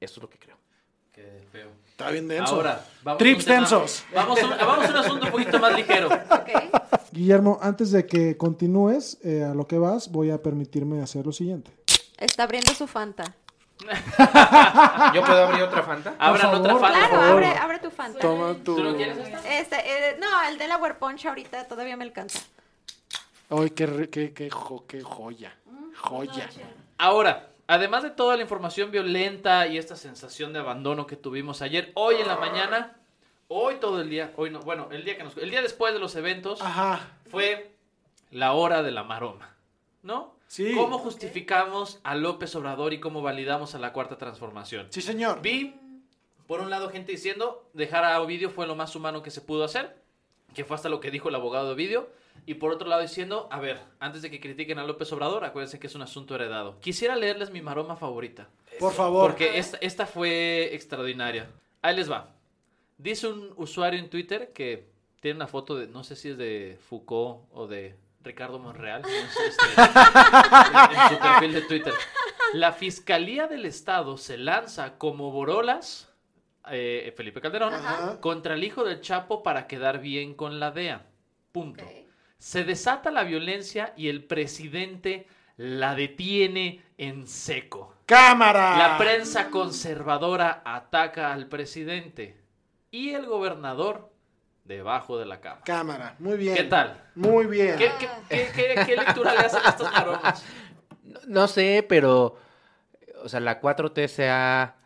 Eso 0.00 0.16
es 0.16 0.22
lo 0.22 0.28
que 0.28 0.38
creo. 0.38 0.58
Qué 1.18 1.46
feo. 1.50 1.68
Está 1.88 2.10
bien 2.10 2.28
denso. 2.28 2.54
Ahora, 2.54 2.84
vamos 3.02 3.18
Trips 3.18 3.38
a 3.38 3.40
un 3.40 3.44
tema- 3.56 3.60
densos. 3.60 4.04
Vamos 4.14 4.40
a, 4.40 4.44
un, 4.44 4.50
vamos 4.50 4.86
a 4.86 4.90
un 4.90 4.96
asunto 4.96 5.26
un 5.26 5.32
poquito 5.32 5.58
más 5.58 5.74
ligero. 5.74 6.06
Ok. 6.08 6.48
Guillermo, 7.10 7.58
antes 7.60 7.90
de 7.90 8.06
que 8.06 8.36
continúes 8.36 9.18
eh, 9.24 9.42
a 9.42 9.54
lo 9.54 9.66
que 9.66 9.78
vas, 9.78 10.10
voy 10.12 10.30
a 10.30 10.40
permitirme 10.42 11.02
hacer 11.02 11.26
lo 11.26 11.32
siguiente. 11.32 11.70
Está 12.18 12.44
abriendo 12.44 12.72
su 12.74 12.86
Fanta. 12.86 13.24
¿Yo 15.14 15.24
puedo 15.24 15.46
abrir 15.46 15.62
otra 15.62 15.82
Fanta? 15.82 16.14
Abran 16.18 16.42
favor. 16.50 16.60
otra 16.60 16.76
falta. 16.78 17.08
Claro, 17.08 17.22
abre, 17.22 17.46
abre 17.48 17.78
tu 17.78 17.90
Fanta. 17.90 18.18
Toma 18.20 18.54
tu. 18.54 18.76
¿Tú 18.76 18.82
no 18.84 18.94
quieres 18.96 19.18
esta? 19.18 19.58
Este, 19.58 19.76
eh, 19.76 20.16
no, 20.20 20.26
el 20.48 20.58
Delaware 20.58 20.98
Punch 20.98 21.26
ahorita 21.26 21.66
todavía 21.66 21.96
me 21.96 22.04
alcanza. 22.04 22.40
Ay, 23.50 23.70
qué, 23.70 24.08
qué, 24.10 24.32
qué, 24.32 24.50
jo- 24.50 24.84
qué 24.86 25.00
joya. 25.02 25.52
Joya. 25.96 26.48
Ahora, 26.98 27.48
además 27.68 28.02
de 28.02 28.10
toda 28.10 28.34
la 28.34 28.42
información 28.42 28.90
violenta 28.90 29.66
y 29.68 29.78
esta 29.78 29.94
sensación 29.94 30.52
de 30.52 30.58
abandono 30.58 31.06
que 31.06 31.16
tuvimos 31.16 31.62
ayer, 31.62 31.92
hoy 31.94 32.16
en 32.16 32.26
la 32.26 32.36
mañana, 32.36 32.96
hoy 33.46 33.76
todo 33.76 34.00
el 34.00 34.10
día, 34.10 34.32
hoy 34.36 34.50
no, 34.50 34.60
bueno, 34.60 34.88
el 34.90 35.04
día 35.04 35.16
que 35.16 35.22
nos, 35.22 35.36
el 35.36 35.50
día 35.50 35.62
después 35.62 35.92
de 35.92 36.00
los 36.00 36.16
eventos 36.16 36.60
Ajá. 36.60 37.12
fue 37.30 37.70
la 38.32 38.52
hora 38.54 38.82
de 38.82 38.90
la 38.90 39.04
maroma, 39.04 39.54
¿no? 40.02 40.34
Sí. 40.48 40.74
¿Cómo 40.74 40.98
justificamos 40.98 42.00
a 42.04 42.14
López 42.14 42.56
Obrador 42.56 42.94
y 42.94 43.00
cómo 43.00 43.20
validamos 43.20 43.74
a 43.74 43.78
la 43.78 43.92
cuarta 43.92 44.16
transformación? 44.16 44.86
Sí, 44.88 45.02
señor. 45.02 45.42
Vi, 45.42 45.74
por 46.46 46.60
un 46.60 46.70
lado, 46.70 46.88
gente 46.88 47.12
diciendo 47.12 47.68
dejar 47.74 48.04
a 48.04 48.20
Ovidio 48.22 48.48
fue 48.48 48.66
lo 48.66 48.74
más 48.74 48.96
humano 48.96 49.22
que 49.22 49.30
se 49.30 49.42
pudo 49.42 49.64
hacer, 49.64 49.94
que 50.54 50.64
fue 50.64 50.74
hasta 50.74 50.88
lo 50.88 51.00
que 51.00 51.10
dijo 51.10 51.28
el 51.28 51.34
abogado 51.34 51.66
de 51.66 51.72
Ovidio. 51.74 52.08
Y 52.46 52.54
por 52.54 52.72
otro 52.72 52.88
lado, 52.88 53.02
diciendo, 53.02 53.48
a 53.50 53.60
ver, 53.60 53.78
antes 54.00 54.22
de 54.22 54.30
que 54.30 54.40
critiquen 54.40 54.78
a 54.78 54.84
López 54.84 55.12
Obrador, 55.12 55.44
acuérdense 55.44 55.78
que 55.78 55.86
es 55.86 55.94
un 55.94 56.02
asunto 56.02 56.34
heredado. 56.34 56.78
Quisiera 56.80 57.16
leerles 57.16 57.50
mi 57.50 57.60
maroma 57.62 57.96
favorita, 57.96 58.48
Por 58.78 58.92
favor. 58.92 59.30
porque 59.30 59.58
esta, 59.58 59.76
esta 59.80 60.06
fue 60.06 60.74
extraordinaria. 60.74 61.48
Ahí 61.82 61.96
les 61.96 62.10
va. 62.10 62.30
Dice 62.96 63.28
un 63.28 63.52
usuario 63.56 64.00
en 64.00 64.10
Twitter 64.10 64.52
que 64.52 64.88
tiene 65.20 65.36
una 65.36 65.46
foto 65.46 65.76
de, 65.76 65.86
no 65.86 66.02
sé 66.04 66.16
si 66.16 66.30
es 66.30 66.38
de 66.38 66.78
Foucault 66.88 67.42
o 67.52 67.66
de 67.66 67.94
Ricardo 68.22 68.58
Monreal, 68.58 69.02
no 69.02 69.08
sé, 69.08 69.46
este, 69.46 69.66
en, 69.80 71.00
en 71.00 71.08
su 71.08 71.18
perfil 71.18 71.52
de 71.52 71.62
Twitter. 71.62 71.94
La 72.54 72.72
Fiscalía 72.72 73.46
del 73.46 73.64
Estado 73.66 74.16
se 74.16 74.36
lanza 74.38 74.98
como 74.98 75.30
Borolas, 75.30 76.08
eh, 76.70 77.12
Felipe 77.16 77.40
Calderón, 77.40 77.74
Ajá. 77.74 78.20
contra 78.20 78.54
el 78.54 78.64
hijo 78.64 78.84
del 78.84 79.00
Chapo 79.00 79.42
para 79.42 79.66
quedar 79.66 80.00
bien 80.00 80.34
con 80.34 80.58
la 80.60 80.70
DEA. 80.70 81.06
Punto. 81.52 81.84
Ok. 81.84 81.90
Se 82.38 82.64
desata 82.64 83.10
la 83.10 83.24
violencia 83.24 83.92
y 83.96 84.08
el 84.08 84.24
presidente 84.24 85.26
la 85.56 85.94
detiene 85.94 86.82
en 86.96 87.26
seco. 87.26 87.94
¡Cámara! 88.06 88.78
La 88.78 88.96
prensa 88.98 89.50
conservadora 89.50 90.62
ataca 90.64 91.32
al 91.32 91.46
presidente 91.48 92.36
y 92.90 93.10
el 93.10 93.26
gobernador 93.26 94.10
debajo 94.64 95.18
de 95.18 95.26
la 95.26 95.40
cama. 95.40 95.60
Cámara. 95.64 96.14
Muy 96.20 96.36
bien. 96.38 96.54
¿Qué 96.56 96.64
tal? 96.64 97.02
Muy 97.16 97.46
bien. 97.46 97.76
¿Qué, 97.76 97.90
qué- 97.98 98.08
qué- 98.28 98.48
qué- 98.54 98.82
qué 98.86 98.96
lectura 98.96 99.32
le 99.34 99.40
hacen 99.40 99.60
a 99.64 99.70
estos 99.70 99.90
maromas? 99.92 100.44
No, 101.02 101.20
no 101.26 101.48
sé, 101.48 101.84
pero. 101.88 102.36
O 103.24 103.28
sea, 103.28 103.40
la 103.40 103.60
4T 103.60 104.06
se 104.08 104.28
ha. 104.30 104.76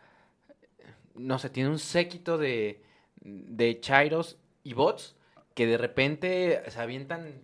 No 1.15 1.37
sé, 1.37 1.49
tiene 1.49 1.69
un 1.69 1.79
séquito 1.79 2.37
de. 2.37 2.81
de 3.21 3.79
chairos 3.79 4.37
y 4.63 4.73
bots 4.73 5.15
que 5.53 5.67
de 5.67 5.77
repente 5.77 6.61
se 6.69 6.79
avientan 6.81 7.41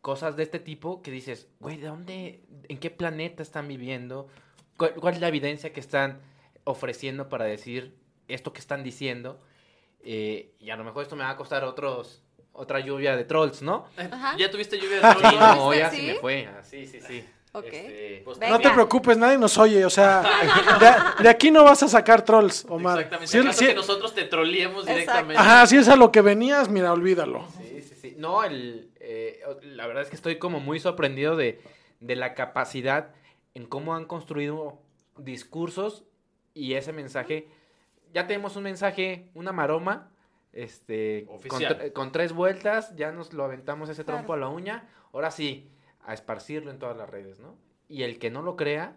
cosas 0.00 0.36
de 0.36 0.42
este 0.44 0.58
tipo 0.60 1.02
que 1.02 1.10
dices, 1.10 1.48
güey, 1.60 1.76
¿de 1.76 1.86
dónde. 1.88 2.40
en 2.68 2.78
qué 2.78 2.90
planeta 2.90 3.42
están 3.42 3.68
viviendo? 3.68 4.28
¿Cuál, 4.76 4.94
cuál 4.94 5.14
es 5.14 5.20
la 5.20 5.28
evidencia 5.28 5.72
que 5.72 5.80
están 5.80 6.20
ofreciendo 6.64 7.28
para 7.28 7.44
decir 7.44 7.96
esto 8.28 8.52
que 8.52 8.60
están 8.60 8.82
diciendo? 8.82 9.40
Eh, 10.02 10.54
y 10.58 10.70
a 10.70 10.76
lo 10.76 10.84
mejor 10.84 11.02
esto 11.02 11.16
me 11.16 11.24
va 11.24 11.30
a 11.30 11.36
costar 11.36 11.64
otros. 11.64 12.22
otra 12.52 12.80
lluvia 12.80 13.14
de 13.16 13.24
trolls, 13.24 13.60
¿no? 13.62 13.86
Ajá. 13.96 14.36
¿Ya 14.38 14.50
tuviste 14.50 14.78
lluvia 14.78 14.96
de 14.96 15.02
Sí, 15.14 15.18
trolls? 15.18 15.40
no, 15.40 15.68
¿Viste? 15.70 15.78
ya 15.78 15.90
sí 15.90 15.96
¿Sí? 15.98 16.06
me 16.06 16.14
fue. 16.14 16.46
Ah, 16.46 16.62
sí, 16.64 16.86
sí, 16.86 17.00
sí. 17.00 17.24
Ok. 17.52 17.64
Este, 17.66 18.22
Pues. 18.24 18.38
No 18.38 18.58
te 18.60 18.70
preocupes, 18.70 19.16
nadie 19.18 19.36
nos 19.38 19.58
oye. 19.58 19.84
O 19.84 19.90
sea, 19.90 20.22
de, 21.18 21.22
de 21.24 21.28
aquí 21.28 21.50
no 21.50 21.64
vas 21.64 21.82
a 21.82 21.88
sacar 21.88 22.24
trolls, 22.24 22.64
Omar. 22.68 22.98
Exactamente. 22.98 23.32
Si- 23.32 23.38
¿Acaso 23.38 23.58
si- 23.58 23.66
que 23.66 23.74
nosotros 23.74 24.14
te 24.14 24.24
troleemos 24.24 24.82
Exacto. 24.82 24.94
directamente. 25.00 25.36
ajá, 25.42 25.66
si 25.66 25.76
es 25.76 25.88
a 25.88 25.96
lo 25.96 26.12
que 26.12 26.20
venías, 26.20 26.68
mira, 26.68 26.92
olvídalo. 26.92 27.46
Sí, 27.58 27.82
sí, 27.82 27.94
sí. 28.00 28.14
No, 28.16 28.44
el, 28.44 28.90
eh, 29.00 29.40
la 29.62 29.86
verdad 29.86 30.02
es 30.04 30.10
que 30.10 30.16
estoy 30.16 30.38
como 30.38 30.60
muy 30.60 30.78
sorprendido 30.78 31.34
de, 31.36 31.60
de 31.98 32.16
la 32.16 32.34
capacidad 32.34 33.10
en 33.54 33.66
cómo 33.66 33.94
han 33.96 34.04
construido 34.04 34.78
discursos 35.18 36.04
y 36.54 36.74
ese 36.74 36.92
mensaje. 36.92 37.48
Ya 38.12 38.26
tenemos 38.26 38.56
un 38.56 38.62
mensaje, 38.64 39.28
una 39.34 39.52
maroma, 39.52 40.10
este, 40.52 41.26
con, 41.48 41.62
con 41.92 42.12
tres 42.12 42.32
vueltas, 42.32 42.94
ya 42.96 43.12
nos 43.12 43.32
lo 43.32 43.44
aventamos 43.44 43.88
ese 43.88 44.04
Claro. 44.04 44.18
trompo 44.18 44.32
a 44.34 44.36
la 44.36 44.48
uña. 44.48 44.88
Ahora 45.12 45.30
sí, 45.30 45.68
a 46.10 46.14
esparcirlo 46.14 46.70
en 46.70 46.78
todas 46.78 46.96
las 46.96 47.08
redes, 47.08 47.38
¿no? 47.38 47.56
Y 47.88 48.02
el 48.02 48.18
que 48.18 48.30
no 48.30 48.42
lo 48.42 48.56
crea, 48.56 48.96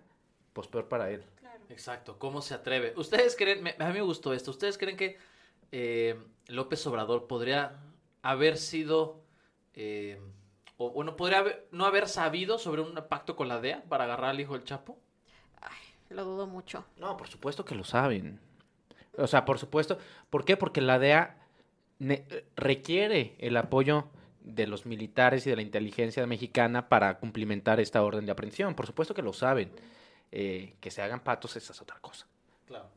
pues 0.53 0.67
peor 0.67 0.87
para 0.87 1.09
él. 1.11 1.23
Exacto, 1.69 2.17
¿cómo 2.19 2.41
se 2.41 2.53
atreve? 2.55 2.93
¿Ustedes 2.97 3.35
creen, 3.35 3.63
me- 3.63 3.75
a 3.79 3.87
mí 3.87 3.93
me 3.93 4.01
gustó 4.01 4.33
esto, 4.33 4.51
¿ustedes 4.51 4.77
creen 4.77 4.97
que 4.97 5.17
eh, 5.71 6.19
López 6.47 6.85
Obrador 6.87 7.25
podría 7.27 7.79
haber 8.21 8.57
sido, 8.57 9.21
eh, 9.73 10.19
o 10.77 10.91
bueno, 10.91 11.15
podría 11.15 11.39
haber- 11.39 11.67
no 11.71 11.85
haber 11.85 12.07
sabido 12.09 12.57
sobre 12.59 12.81
un 12.81 12.93
pacto 13.09 13.35
con 13.35 13.47
la 13.47 13.59
DEA 13.59 13.83
para 13.89 14.03
agarrar 14.03 14.31
al 14.31 14.39
hijo 14.39 14.53
del 14.53 14.63
Chapo? 14.65 14.97
Lo 16.09 16.25
dudo 16.25 16.45
mucho. 16.45 16.85
No, 16.97 17.17
por 17.17 17.27
supuesto 17.27 17.65
que 17.65 17.73
lo 17.75 17.83
saben. 17.83 18.39
O 19.17 19.25
sea, 19.25 19.45
por 19.45 19.57
supuesto. 19.57 19.97
¿Por 20.29 20.45
qué? 20.45 20.57
Porque 20.57 20.81
la 20.81 20.99
DEA 20.99 21.37
requiere 22.55 23.35
el 23.39 23.57
apoyo 23.57 24.05
de 24.43 24.67
los 24.67 24.85
militares 24.85 25.47
y 25.47 25.49
de 25.49 25.55
la 25.55 25.61
inteligencia 25.61 26.25
mexicana 26.27 26.89
para 26.89 27.17
cumplimentar 27.17 27.79
esta 27.79 28.03
orden 28.03 28.25
de 28.25 28.31
aprehensión. 28.31 28.75
Por 28.75 28.85
supuesto 28.85 29.13
que 29.13 29.21
lo 29.21 29.33
saben. 29.33 29.71
Eh, 30.35 30.77
que 30.81 30.89
se 30.89 31.03
hagan 31.03 31.19
patos, 31.19 31.55
esa 31.57 31.73
es 31.73 31.81
otra 31.81 31.99
cosa. 31.99 32.25
Claro. 32.65 32.89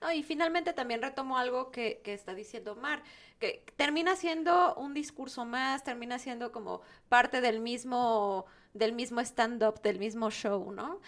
No, 0.00 0.10
y 0.12 0.24
finalmente 0.24 0.72
también 0.72 1.00
retomo 1.00 1.38
algo 1.38 1.70
que, 1.70 2.00
que 2.02 2.14
está 2.14 2.34
diciendo 2.34 2.72
Omar, 2.72 3.00
que 3.38 3.64
termina 3.76 4.16
siendo 4.16 4.74
un 4.74 4.92
discurso 4.92 5.44
más, 5.44 5.84
termina 5.84 6.18
siendo 6.18 6.50
como 6.50 6.82
parte 7.08 7.40
del 7.40 7.60
mismo, 7.60 8.44
del 8.74 8.92
mismo 8.92 9.20
stand-up, 9.20 9.80
del 9.82 10.00
mismo 10.00 10.32
show, 10.32 10.72
¿no? 10.72 11.00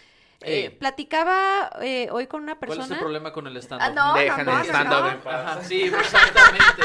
Eh, 0.43 0.71
platicaba 0.71 1.69
eh, 1.81 2.07
hoy 2.11 2.25
con 2.27 2.41
una 2.43 2.55
¿Cuál 2.55 2.69
persona. 2.69 2.85
es 2.85 2.91
el 2.93 2.97
problema 2.99 3.31
con 3.31 3.45
el 3.45 3.57
stand 3.57 3.81
Ah, 3.81 3.89
no, 3.89 4.15
Dejan 4.15 4.45
no, 4.45 4.53
no, 4.53 4.61
el 4.61 4.67
no, 4.67 4.73
stand-up 4.73 5.01
no. 5.01 5.11
en 5.11 5.19
paz. 5.19 5.33
Ajá, 5.35 5.63
sí, 5.63 5.81
exactamente. 5.83 6.81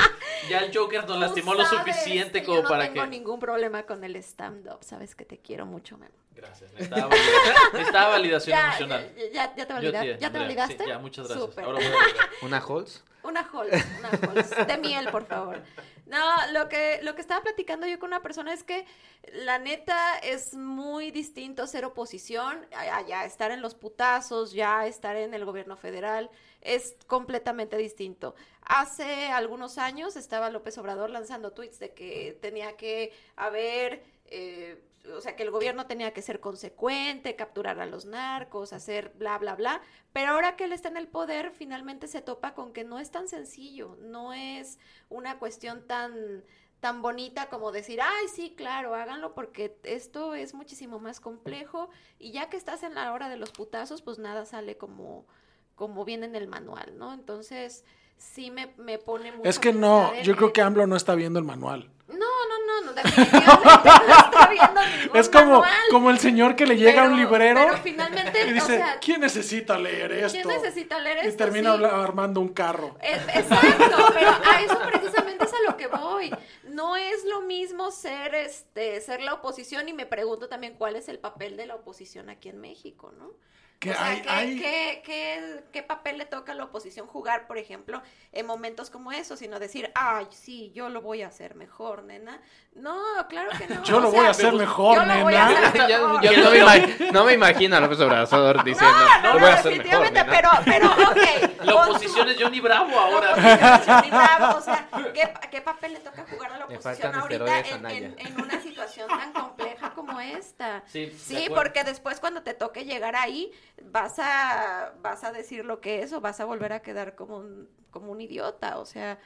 Ya 0.48 0.58
el 0.60 0.76
Joker 0.76 1.06
nos 1.06 1.18
lastimó 1.18 1.54
lo 1.54 1.64
suficiente 1.66 2.40
que 2.40 2.46
como 2.46 2.58
yo 2.58 2.62
no 2.64 2.68
para 2.68 2.84
tengo 2.84 3.02
que... 3.04 3.08
ningún 3.10 3.40
problema 3.40 3.84
con 3.84 4.02
el 4.04 4.16
stand-up, 4.16 4.78
sabes 4.82 5.14
que 5.14 5.24
te 5.24 5.38
quiero 5.38 5.66
mucho, 5.66 5.96
Memo. 5.98 6.14
Gracias, 6.32 6.70
necesitaba, 6.74 7.08
valida- 7.08 7.72
necesitaba 7.72 8.08
validación 8.10 8.56
Ya, 8.58 8.66
emocional. 8.68 9.14
ya, 9.16 9.24
ya, 9.32 9.54
ya 9.56 9.66
te, 9.66 9.68
Yo 9.68 9.74
valida- 9.74 10.00
te- 10.00 10.06
¿ya 10.08 10.16
te 10.18 10.26
Andrea, 10.26 10.42
validaste? 10.42 10.78
sí, 10.78 10.88
ya, 10.88 10.98
muchas 10.98 11.28
gracias. 11.28 11.48
Súper. 11.50 11.64
Ahora 11.64 11.78
voy 11.78 11.86
a 11.86 11.90
validar. 11.90 12.26
¿Una 12.42 12.64
Holz? 12.66 13.04
Una 13.22 13.40
Halls, 13.40 13.84
una 13.98 14.08
Halls. 14.08 14.66
De 14.68 14.78
miel, 14.78 15.08
por 15.10 15.26
favor. 15.26 15.60
No, 16.04 16.52
lo 16.52 16.68
que, 16.68 17.00
lo 17.02 17.16
que 17.16 17.20
estaba 17.22 17.42
platicando 17.42 17.84
yo 17.88 17.98
con 17.98 18.08
una 18.10 18.22
persona 18.22 18.52
es 18.52 18.62
que 18.62 18.86
la 19.32 19.58
neta 19.58 20.18
es 20.18 20.54
muy 20.54 21.10
distinto 21.10 21.66
ser 21.66 21.84
oposición, 21.84 22.64
a, 22.72 22.98
a 22.98 23.06
ya 23.06 23.24
estar 23.24 23.50
en 23.50 23.62
los 23.62 23.74
putazos, 23.74 24.52
ya 24.52 24.86
estar 24.86 25.16
en 25.16 25.34
el 25.34 25.44
gobierno 25.44 25.76
federal, 25.76 26.30
es 26.60 26.94
completamente 27.08 27.76
distinto. 27.76 28.36
Hace 28.68 29.28
algunos 29.28 29.78
años 29.78 30.16
estaba 30.16 30.50
López 30.50 30.76
Obrador 30.76 31.08
lanzando 31.08 31.52
tweets 31.52 31.78
de 31.78 31.94
que 31.94 32.36
tenía 32.42 32.76
que 32.76 33.12
haber, 33.36 34.02
eh, 34.24 34.82
o 35.14 35.20
sea, 35.20 35.36
que 35.36 35.44
el 35.44 35.52
gobierno 35.52 35.86
tenía 35.86 36.12
que 36.12 36.20
ser 36.20 36.40
consecuente, 36.40 37.36
capturar 37.36 37.78
a 37.78 37.86
los 37.86 38.06
narcos, 38.06 38.72
hacer 38.72 39.12
bla, 39.14 39.38
bla, 39.38 39.54
bla. 39.54 39.82
Pero 40.12 40.32
ahora 40.32 40.56
que 40.56 40.64
él 40.64 40.72
está 40.72 40.88
en 40.88 40.96
el 40.96 41.06
poder, 41.06 41.52
finalmente 41.52 42.08
se 42.08 42.22
topa 42.22 42.54
con 42.54 42.72
que 42.72 42.82
no 42.82 42.98
es 42.98 43.12
tan 43.12 43.28
sencillo, 43.28 43.96
no 44.00 44.34
es 44.34 44.80
una 45.08 45.38
cuestión 45.38 45.86
tan 45.86 46.42
tan 46.80 47.02
bonita 47.02 47.48
como 47.48 47.72
decir, 47.72 48.00
ay, 48.02 48.28
sí, 48.28 48.54
claro, 48.56 48.94
háganlo 48.94 49.34
porque 49.34 49.78
esto 49.84 50.34
es 50.34 50.54
muchísimo 50.54 50.98
más 50.98 51.20
complejo 51.20 51.88
y 52.18 52.32
ya 52.32 52.50
que 52.50 52.56
estás 52.56 52.82
en 52.82 52.94
la 52.94 53.12
hora 53.12 53.28
de 53.30 53.36
los 53.38 53.50
putazos, 53.50 54.02
pues 54.02 54.18
nada 54.18 54.44
sale 54.44 54.76
como, 54.76 55.26
como 55.74 56.04
viene 56.04 56.26
en 56.26 56.36
el 56.36 56.48
manual, 56.48 56.98
¿no? 56.98 57.14
Entonces, 57.14 57.84
sí 58.18 58.50
me, 58.50 58.72
me 58.78 58.98
pone 58.98 59.32
mucho 59.32 59.48
Es 59.48 59.58
que 59.58 59.72
no, 59.72 60.12
yo 60.22 60.36
creo 60.36 60.52
que 60.52 60.62
AMLO 60.62 60.86
no 60.86 60.96
está 60.96 61.14
viendo 61.14 61.38
el 61.38 61.44
manual. 61.44 61.90
No, 62.08 62.14
no, 62.16 62.66
no, 62.66 62.86
no, 62.86 62.92
definitivamente 62.92 63.64
no 63.64 64.16
está 64.16 64.46
viendo 64.48 64.80
ningún 65.02 65.16
Es 65.16 65.28
como, 65.28 65.50
manual. 65.60 65.72
como 65.90 66.10
el 66.10 66.18
señor 66.20 66.54
que 66.54 66.64
le 66.66 66.76
llega 66.76 67.02
a 67.04 67.08
un 67.08 67.16
librero 67.16 67.60
Pero 67.66 67.78
finalmente, 67.82 68.42
y 68.48 68.52
dice, 68.52 68.62
o 68.74 68.76
sea, 68.78 68.98
¿quién 69.00 69.20
necesita 69.20 69.76
leer 69.76 70.12
esto? 70.12 70.38
¿quién 70.40 70.48
necesita 70.62 71.00
leer 71.00 71.24
Y 71.24 71.28
esto? 71.28 71.44
termina 71.44 71.70
Sí. 71.70 71.74
habla- 71.74 72.02
armando 72.04 72.40
un 72.40 72.50
carro. 72.50 72.96
Es- 73.02 73.36
exacto, 73.36 73.96
pero 74.14 74.30
a 74.30 74.60
eso 74.62 74.78
precisamente 74.86 75.44
es 75.46 75.52
a 75.52 75.70
lo 75.70 75.76
que 75.76 75.88
voy. 75.88 76.30
No 76.68 76.94
es 76.96 77.24
lo 77.24 77.40
mismo 77.40 77.90
ser 77.90 78.34
este 78.36 79.00
ser 79.00 79.20
la 79.20 79.34
oposición 79.34 79.88
y 79.88 79.92
me 79.92 80.06
pregunto 80.06 80.48
también 80.48 80.74
cuál 80.74 80.94
es 80.94 81.08
el 81.08 81.18
papel 81.18 81.56
de 81.56 81.66
la 81.66 81.74
oposición 81.74 82.30
aquí 82.30 82.48
en 82.50 82.60
México, 82.60 83.12
¿no? 83.18 83.32
O 83.78 83.92
sea, 83.92 84.04
hay- 84.06 84.22
¿qué, 84.22 84.28
hay- 84.30 84.58
qué- 84.58 85.02
qué- 85.04 85.64
qué 85.72 85.82
papel 85.82 86.16
le 86.18 86.24
toca 86.24 86.52
a 86.52 86.54
la 86.54 86.64
oposición 86.64 87.06
jugar, 87.06 87.46
por 87.46 87.58
ejemplo, 87.58 88.02
en 88.32 88.46
momentos 88.46 88.88
como 88.90 89.12
esos, 89.12 89.38
sino 89.38 89.58
decir, 89.58 89.92
ay, 89.94 90.26
sí, 90.30 90.72
yo 90.74 90.88
lo 90.88 91.02
voy 91.02 91.22
a 91.22 91.28
hacer 91.28 91.54
mejor, 91.54 92.02
nena? 92.02 92.40
No, 92.74 92.98
claro 93.28 93.50
que 93.56 93.66
no. 93.72 93.82
Yo 93.84 94.00
lo 94.00 94.10
voy 94.10 94.26
a 94.26 94.30
hacer 94.30 94.52
mejor, 94.54 94.96
yo 94.96 95.04
lo 95.06 95.22
voy 95.22 95.34
a 95.34 95.46
nena. 95.48 95.68
hacer 95.68 95.80
Yo, 95.90 96.08
mejor. 96.08 96.22
yo 96.22 96.42
no, 96.44 96.50
me 96.50 96.58
ima- 96.60 97.12
no 97.12 97.24
me 97.24 97.32
imagino 97.34 97.76
a 97.76 97.80
López 97.80 98.00
Obrador 98.00 98.64
diciendo, 98.64 98.96
No, 98.98 99.22
no, 99.22 99.28
lo 99.28 99.34
no, 99.34 99.40
voy 99.40 99.50
a 99.50 99.54
hacer 99.54 99.72
mejor, 99.82 100.02
definitivamente, 100.02 100.24
nena". 100.24 100.32
pero, 100.32 100.50
pero, 100.64 101.10
ok. 101.10 101.64
La 101.64 101.74
oposición 101.74 102.28
es 102.28 102.36
Johnny 102.42 102.60
Bravo 102.60 102.90
la 102.90 103.00
ahora. 103.02 103.30
oposición 103.32 103.74
es 103.74 103.86
Johnny 103.86 104.10
Bravo, 104.10 104.58
o 104.58 104.60
sea, 104.60 104.88
¿qué, 105.14 105.32
qué 105.50 105.60
papel 105.62 105.92
le 105.94 106.00
toca 106.00 106.24
jugar 106.30 106.52
a 106.52 106.58
la 106.58 106.64
oposición 106.66 107.14
ahorita 107.14 107.58
en, 107.60 107.86
en- 107.86 108.14
en 108.18 108.40
una 108.40 108.60
situación 108.60 109.08
tan 109.08 109.32
compleja 109.32 109.90
como 109.94 110.20
esta? 110.20 110.82
Sí, 110.86 111.10
Sí, 111.18 111.46
porque 111.54 111.82
después 111.84 112.20
cuando 112.20 112.42
te 112.42 112.52
toque 112.54 112.84
llegar 112.84 113.16
ahí, 113.16 113.52
vas 113.84 114.18
a, 114.18 114.94
vas 115.02 115.24
a 115.24 115.32
decir 115.32 115.64
lo 115.64 115.80
que 115.80 116.02
es 116.02 116.12
o 116.12 116.20
vas 116.20 116.40
a 116.40 116.44
volver 116.44 116.72
a 116.72 116.80
quedar 116.82 117.14
como 117.14 117.38
un, 117.38 117.68
como 117.90 118.10
un 118.12 118.20
idiota, 118.20 118.78
o 118.78 118.84
sea, 118.86 119.18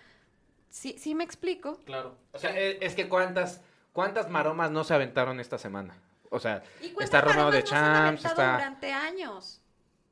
sí, 0.69 0.97
sí 0.99 1.15
me 1.15 1.25
explico. 1.25 1.79
Claro. 1.85 2.17
O 2.33 2.39
sea, 2.39 2.59
es, 2.59 2.79
es 2.81 2.95
que 2.95 3.09
cuántas, 3.09 3.63
cuántas 3.93 4.29
maromas 4.29 4.71
no 4.71 4.85
se 4.85 4.95
aventaron 4.95 5.41
esta 5.41 5.59
semana. 5.59 5.97
O 6.31 6.39
sea, 6.39 6.63
¿Y 6.81 6.91
cuántas 6.91 7.05
está 7.05 7.21
Romeo 7.23 7.51
de 7.51 7.65
Champs, 7.65 8.25
aventado 8.25 8.35
está... 8.35 8.53
durante 8.53 8.93
años? 8.93 9.61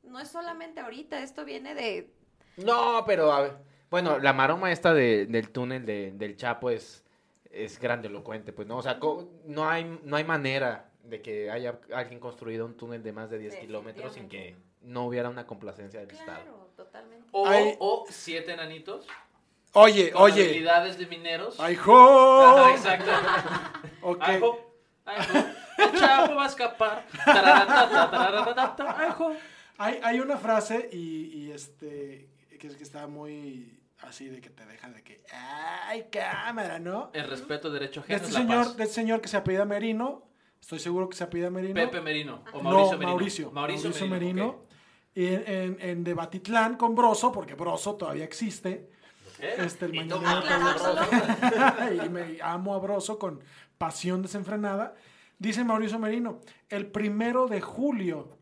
No 0.03 0.19
es 0.19 0.27
solamente 0.29 0.79
ahorita, 0.81 1.19
esto 1.21 1.45
viene 1.45 1.75
de... 1.75 2.13
No, 2.57 3.03
pero 3.05 3.31
a 3.31 3.41
ver, 3.41 3.57
bueno, 3.89 4.19
la 4.19 4.33
maroma 4.33 4.71
esta 4.71 4.93
de- 4.93 5.25
del 5.27 5.49
túnel 5.51 5.85
de- 5.85 6.11
del 6.13 6.35
Chapo 6.35 6.69
es, 6.69 7.05
es 7.51 7.79
grandilocuente, 7.79 8.51
pues, 8.51 8.67
¿no? 8.67 8.77
O 8.77 8.81
sea, 8.81 8.99
no 9.45 9.69
hay, 9.69 9.99
no 10.03 10.15
hay 10.17 10.23
manera 10.25 10.88
de 11.09 11.21
que 11.21 11.49
haya 11.51 11.79
alguien 11.93 12.19
construido 12.19 12.65
un 12.65 12.75
túnel 12.75 13.03
de 13.03 13.11
más 13.13 13.29
de 13.29 13.37
10 13.39 13.55
kilómetros 13.57 14.13
sin 14.13 14.29
que 14.29 14.55
no 14.81 15.05
hubiera 15.05 15.29
una 15.29 15.45
complacencia 15.45 15.99
del 15.99 16.11
Estado. 16.11 16.41
Claro, 16.41 16.69
totalmente. 16.75 17.27
O, 17.31 17.45
o 17.79 18.05
siete 18.09 18.53
enanitos. 18.53 19.05
Oye, 19.73 20.11
Con 20.11 20.23
oye. 20.23 20.43
habilidades 20.45 20.97
de 20.97 21.05
mineros. 21.05 21.59
¡Ay, 21.59 21.75
jo! 21.75 22.41
Ajá, 22.41 22.71
exacto. 22.75 23.11
Ok. 24.01 24.17
Ay, 24.21 24.39
jo. 24.39 24.73
Ay, 25.05 25.25
jo. 25.31 25.83
El 25.83 25.99
chapo 25.99 26.35
va 26.35 26.43
a 26.43 26.47
escapar. 26.47 27.05
Ay, 27.25 29.09
jo. 29.17 29.33
Hay, 29.77 29.99
hay 30.03 30.19
una 30.19 30.37
frase 30.37 30.89
y, 30.91 31.25
y 31.37 31.51
este 31.51 32.27
que, 32.59 32.67
es 32.67 32.75
que 32.75 32.83
está 32.83 33.07
muy 33.07 33.79
así 34.01 34.27
de 34.27 34.41
que 34.41 34.49
te 34.49 34.65
deja 34.65 34.89
de 34.89 35.03
que 35.03 35.23
¡ay, 35.31 36.07
cámara! 36.11 36.79
¿no? 36.79 37.11
El 37.13 37.29
respeto, 37.29 37.69
derecho 37.71 38.01
De 38.01 38.15
ajeno 38.15 38.17
este 38.17 38.27
es 38.27 38.33
la 38.33 38.39
señor, 38.41 38.65
paz. 38.65 38.77
de 38.77 38.83
este 38.83 38.95
señor 38.95 39.21
que 39.21 39.27
se 39.29 39.37
apellida 39.37 39.63
Merino, 39.65 40.23
estoy 40.59 40.79
seguro 40.79 41.09
que 41.09 41.15
se 41.15 41.23
apellida 41.23 41.49
Merino. 41.49 41.73
Pepe 41.73 42.01
Merino. 42.01 42.43
O 42.53 42.57
no, 42.57 42.63
Mauricio 42.63 42.97
Merino. 42.97 43.07
Mauricio. 43.09 43.51
Mauricio, 43.51 44.07
Merino. 44.07 44.47
ok. 44.47 44.69
Y 45.15 45.25
en, 45.25 45.43
en, 45.47 45.77
en 45.81 46.03
Debatitlán 46.03 46.77
con 46.77 46.95
Broso, 46.95 47.31
porque 47.31 47.55
Broso 47.55 47.95
todavía 47.95 48.23
existe. 48.23 48.89
¿Eh? 49.39 49.55
Este, 49.57 49.85
el 49.85 49.95
Y 49.95 50.07
tú 50.07 50.17
mañanero 50.21 50.59
matas 50.59 50.81
a 50.83 51.03
Aclarárselo. 51.03 52.05
y 52.05 52.09
me 52.09 52.37
amo 52.41 52.75
a 52.75 52.79
Broso 52.79 53.17
con 53.17 53.43
pasión 53.77 54.21
desenfrenada. 54.21 54.95
Dice 55.37 55.63
Mauricio 55.63 55.99
Merino, 55.99 56.41
el 56.69 56.87
primero 56.87 57.47
de 57.47 57.61
julio 57.61 58.37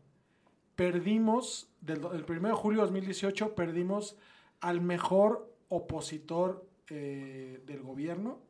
perdimos, 0.74 1.70
del, 1.80 2.04
el 2.12 2.24
primero 2.24 2.54
de 2.54 2.60
julio 2.60 2.80
de 2.80 2.86
2018 2.86 3.54
perdimos 3.54 4.16
al 4.60 4.80
mejor 4.80 5.54
opositor 5.68 6.68
eh, 6.88 7.62
del 7.66 7.82
gobierno 7.82 8.47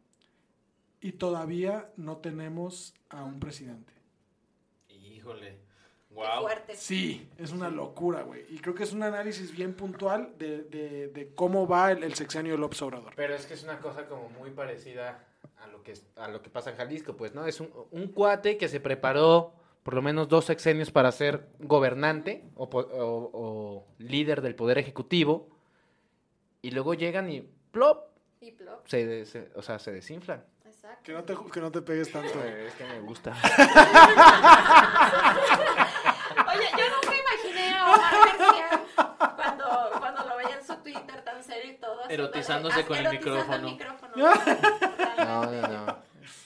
y 1.00 1.12
todavía 1.12 1.90
no 1.96 2.16
tenemos 2.18 2.94
a 3.08 3.22
un 3.24 3.38
presidente. 3.40 3.92
Híjole. 4.88 5.58
Qué 6.08 6.14
Wow. 6.14 6.40
fuerte. 6.42 6.74
Sí, 6.74 7.28
es 7.38 7.52
una 7.52 7.68
locura, 7.70 8.22
güey. 8.22 8.44
Y 8.48 8.58
creo 8.58 8.74
que 8.74 8.82
es 8.82 8.92
un 8.92 9.02
análisis 9.04 9.52
bien 9.54 9.74
puntual 9.74 10.34
de, 10.38 10.62
de- 10.64 11.08
de 11.08 11.34
cómo 11.34 11.68
va 11.68 11.92
el, 11.92 12.02
el 12.02 12.14
sexenio 12.14 12.52
de 12.52 12.58
López 12.58 12.80
Obrador. 12.82 13.12
Pero 13.14 13.34
es 13.34 13.46
que 13.46 13.54
es 13.54 13.62
una 13.62 13.78
cosa 13.78 14.06
como 14.08 14.28
muy 14.30 14.50
parecida 14.50 15.24
a 15.58 15.66
lo 15.68 15.82
que, 15.82 15.92
es- 15.92 16.06
a 16.16 16.26
lo 16.28 16.42
que 16.42 16.50
pasa 16.50 16.70
en 16.70 16.76
Jalisco, 16.76 17.16
pues, 17.16 17.34
¿no? 17.34 17.46
Es 17.46 17.60
un, 17.60 17.70
un 17.92 18.08
cuate 18.08 18.56
que 18.56 18.68
se 18.68 18.80
preparó 18.80 19.52
por 19.84 19.94
lo 19.94 20.02
menos 20.02 20.28
dos 20.28 20.46
sexenios 20.46 20.90
para 20.90 21.12
ser 21.12 21.46
gobernante 21.60 22.42
o, 22.56 22.64
o- 22.64 23.30
o 23.32 23.86
líder 23.98 24.40
del 24.42 24.56
poder 24.56 24.78
ejecutivo 24.78 25.48
y 26.62 26.70
luego 26.72 26.94
llegan 26.94 27.30
y 27.30 27.42
plop, 27.70 28.08
Y 28.40 28.52
plop, 28.52 28.86
se, 28.88 29.24
se- 29.24 29.50
o 29.54 29.62
sea, 29.62 29.78
se 29.78 29.92
desinflan. 29.92 30.42
Que 31.02 31.12
no 31.12 31.22
te, 31.24 31.36
que 31.52 31.60
no 31.60 31.70
te 31.70 31.82
pegues 31.82 32.10
tanto. 32.12 32.42
Es 32.44 32.74
que 32.74 32.84
me 32.84 33.00
gusta. 33.00 33.32
Oye, 36.54 36.68
yo 36.76 36.84
nunca 36.94 37.14
imaginé 37.16 37.74
a 37.74 37.84
Omar 37.84 38.14
García 38.26 38.68
cuando, 39.36 39.90
cuando 39.98 40.24
lo 40.28 40.36
veía 40.36 40.56
en 40.56 40.66
su 40.66 40.76
Twitter 40.76 41.22
tan 41.24 41.42
serio 41.44 41.72
y 41.72 41.76
todo. 41.76 42.08
Erotizándose 42.08 42.84
con 42.84 42.96
el 42.98 43.10
micrófono. 43.10 43.76
No, 45.18 45.44
no, 45.44 45.68
no. 45.68 45.98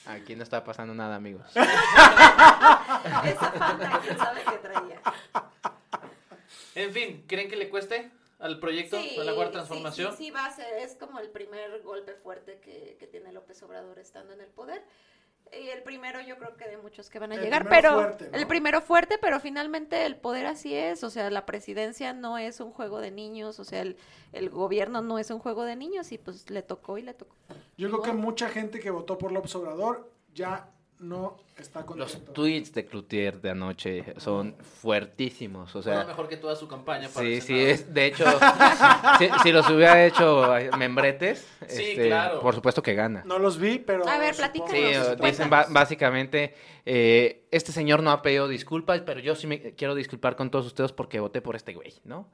Aquí 0.07 0.35
no 0.35 0.43
está 0.43 0.63
pasando 0.63 0.93
nada, 0.93 1.15
amigos. 1.15 1.45
Esa 1.55 1.65
falta, 3.51 3.99
quién 4.01 4.17
sabe 4.17 4.43
qué 4.43 4.57
traía. 4.57 4.99
En 6.75 6.91
fin, 6.91 7.23
¿creen 7.27 7.49
que 7.49 7.55
le 7.55 7.69
cueste 7.69 8.11
al 8.43 8.59
proyecto 8.59 8.97
de 8.97 9.23
la 9.23 9.33
cuarta 9.33 9.53
transformación? 9.53 10.11
Sí, 10.11 10.17
sí, 10.17 10.23
sí, 10.25 10.31
va 10.31 10.45
a 10.45 10.51
ser, 10.51 10.67
es 10.79 10.95
como 10.95 11.19
el 11.19 11.29
primer 11.29 11.81
golpe 11.81 12.13
fuerte 12.13 12.59
que, 12.59 12.97
que 12.99 13.07
tiene 13.07 13.31
López 13.31 13.63
Obrador 13.63 13.99
estando 13.99 14.33
en 14.33 14.41
el 14.41 14.49
poder. 14.49 14.83
Y 15.51 15.69
el 15.69 15.81
primero 15.83 16.19
yo 16.19 16.37
creo 16.37 16.57
que 16.57 16.67
de 16.67 16.77
muchos 16.77 17.09
que 17.09 17.19
van 17.19 17.31
a 17.31 17.35
El 17.35 17.41
llegar, 17.41 17.63
primero 17.63 17.89
pero 17.89 18.01
fuerte, 18.01 18.29
¿no? 18.29 18.37
el 18.37 18.47
primero 18.47 18.81
fuerte, 18.81 19.17
pero 19.17 19.39
finalmente 19.39 20.05
el 20.05 20.17
poder 20.17 20.45
así 20.47 20.73
es, 20.73 21.03
o 21.03 21.09
sea, 21.09 21.29
la 21.29 21.45
presidencia 21.45 22.11
no 22.11 22.37
es 22.37 22.59
un 22.59 22.71
juego 22.71 22.99
de 22.99 23.11
niños, 23.11 23.59
o 23.59 23.63
sea, 23.63 23.81
el, 23.81 23.95
el 24.33 24.49
gobierno 24.49 25.01
no 25.01 25.19
es 25.19 25.29
un 25.29 25.39
juego 25.39 25.63
de 25.63 25.75
niños 25.77 26.11
y 26.11 26.17
pues 26.17 26.49
le 26.49 26.63
tocó 26.63 26.97
y 26.97 27.03
le 27.03 27.13
tocó. 27.13 27.35
Yo 27.77 27.89
creo 27.89 28.01
que 28.01 28.11
mucha 28.11 28.49
gente 28.49 28.79
que 28.79 28.89
votó 28.89 29.17
por 29.17 29.31
López 29.31 29.55
Obrador 29.55 30.11
ya 30.33 30.72
no 30.99 31.37
está 31.57 31.81
Los 31.95 32.11
contento. 32.13 32.31
tweets 32.33 32.73
de 32.73 32.85
Cloutier 32.85 33.39
de 33.41 33.49
anoche 33.51 34.13
son 34.17 34.55
fuertísimos, 34.81 35.75
o 35.75 35.81
sea... 35.83 36.03
mejor 36.05 36.27
que 36.27 36.37
toda 36.37 36.55
su 36.55 36.67
campaña 36.67 37.09
para 37.09 37.25
Sí, 37.27 37.41
sí, 37.41 37.59
es, 37.59 37.93
de 37.93 38.07
hecho, 38.07 38.25
si, 39.19 39.29
si 39.43 39.51
los 39.51 39.69
hubiera 39.69 40.05
hecho 40.05 40.47
membretes, 40.77 41.47
Sí, 41.67 41.83
este, 41.91 42.07
claro. 42.07 42.39
por 42.41 42.55
supuesto 42.55 42.81
que 42.81 42.93
gana. 42.93 43.23
No 43.25 43.37
los 43.39 43.57
vi, 43.57 43.79
pero... 43.79 44.07
A 44.07 44.17
ver, 44.17 44.35
platícanos. 44.35 44.73
Sí, 44.79 45.25
dicen 45.25 45.49
básicamente, 45.49 46.55
eh, 46.85 47.42
este 47.55 47.71
señor 47.71 48.01
no 48.03 48.11
ha 48.11 48.21
pedido 48.21 48.47
disculpas, 48.47 49.01
pero 49.01 49.19
yo 49.19 49.35
sí 49.35 49.47
me 49.47 49.73
quiero 49.75 49.95
disculpar 49.95 50.35
con 50.35 50.49
todos 50.51 50.65
ustedes 50.65 50.91
porque 50.91 51.19
voté 51.19 51.41
por 51.41 51.55
este 51.55 51.73
güey, 51.73 51.93
¿no? 52.03 52.29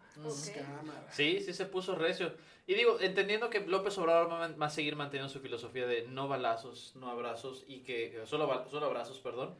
Sí, 1.11 1.41
sí 1.41 1.53
se 1.53 1.65
puso 1.65 1.95
recio. 1.95 2.33
Y 2.65 2.75
digo, 2.75 2.99
entendiendo 2.99 3.49
que 3.49 3.59
López 3.61 3.97
Obrador 3.97 4.29
va 4.31 4.65
a, 4.65 4.69
seguir 4.69 4.95
manteniendo 4.95 5.31
su 5.31 5.39
filosofía 5.39 5.87
de 5.87 6.07
no 6.07 6.27
balazos, 6.27 6.95
no 6.95 7.09
abrazos, 7.09 7.63
y 7.67 7.79
que 7.79 8.21
solo, 8.25 8.47
ba- 8.47 8.67
solo 8.69 8.85
abrazos, 8.85 9.19
perdón, 9.19 9.55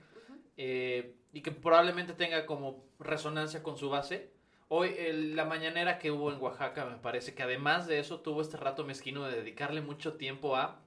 eh, 0.57 1.16
y 1.34 1.41
que 1.41 1.51
probablemente 1.51 2.14
tenga 2.14 2.45
como 2.45 2.86
resonancia 2.99 3.64
con 3.64 3.78
su 3.78 3.89
base. 3.89 4.32
Hoy, 4.68 4.93
el- 4.97 5.36
la 5.36 5.45
mañanera 5.45 5.97
que 5.97 6.12
hubo 6.12 6.32
en 6.32 6.39
Oaxaca, 6.39 6.86
me 6.86 6.97
parece 6.97 7.34
que 7.34 7.43
además 7.43 7.88
de 7.88 7.99
eso 7.99 8.20
tuvo 8.22 8.41
este 8.41 8.57
rato 8.57 8.84
mezquino 8.86 9.26
de 9.26 9.36
dedicarle 9.38 9.82
mucho 9.82 10.14
tiempo 10.14 10.55
a 10.55 10.80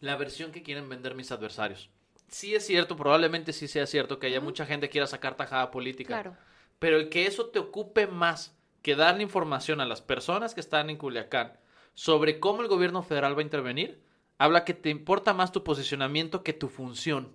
la 0.00 0.16
versión 0.16 0.52
que 0.52 0.62
quieren 0.62 0.88
vender 0.88 1.14
mis 1.14 1.30
adversarios. 1.30 1.90
Sí 2.30 2.54
es 2.54 2.64
cierto, 2.64 2.96
probablemente 2.96 3.52
sí 3.52 3.68
sea 3.68 3.86
cierto 3.86 4.18
que 4.18 4.28
haya 4.28 4.40
mucha 4.40 4.64
gente 4.64 4.86
que 4.86 4.92
quiera 4.92 5.06
sacar 5.06 5.36
tajada 5.36 5.70
política. 5.70 6.14
Claro. 6.14 6.36
Pero 6.78 6.96
el 6.96 7.08
que 7.08 7.26
eso 7.26 7.46
te 7.46 7.58
ocupe 7.58 8.06
más 8.06 8.56
que 8.82 8.96
darle 8.96 9.22
información 9.22 9.80
a 9.80 9.86
las 9.86 10.00
personas 10.00 10.54
que 10.54 10.60
están 10.60 10.90
en 10.90 10.96
Culiacán 10.96 11.52
sobre 11.94 12.40
cómo 12.40 12.62
el 12.62 12.68
gobierno 12.68 13.02
federal 13.02 13.36
va 13.36 13.40
a 13.40 13.44
intervenir, 13.44 14.00
habla 14.38 14.64
que 14.64 14.74
te 14.74 14.88
importa 14.88 15.34
más 15.34 15.52
tu 15.52 15.62
posicionamiento 15.62 16.42
que 16.42 16.52
tu 16.52 16.68
función. 16.68 17.32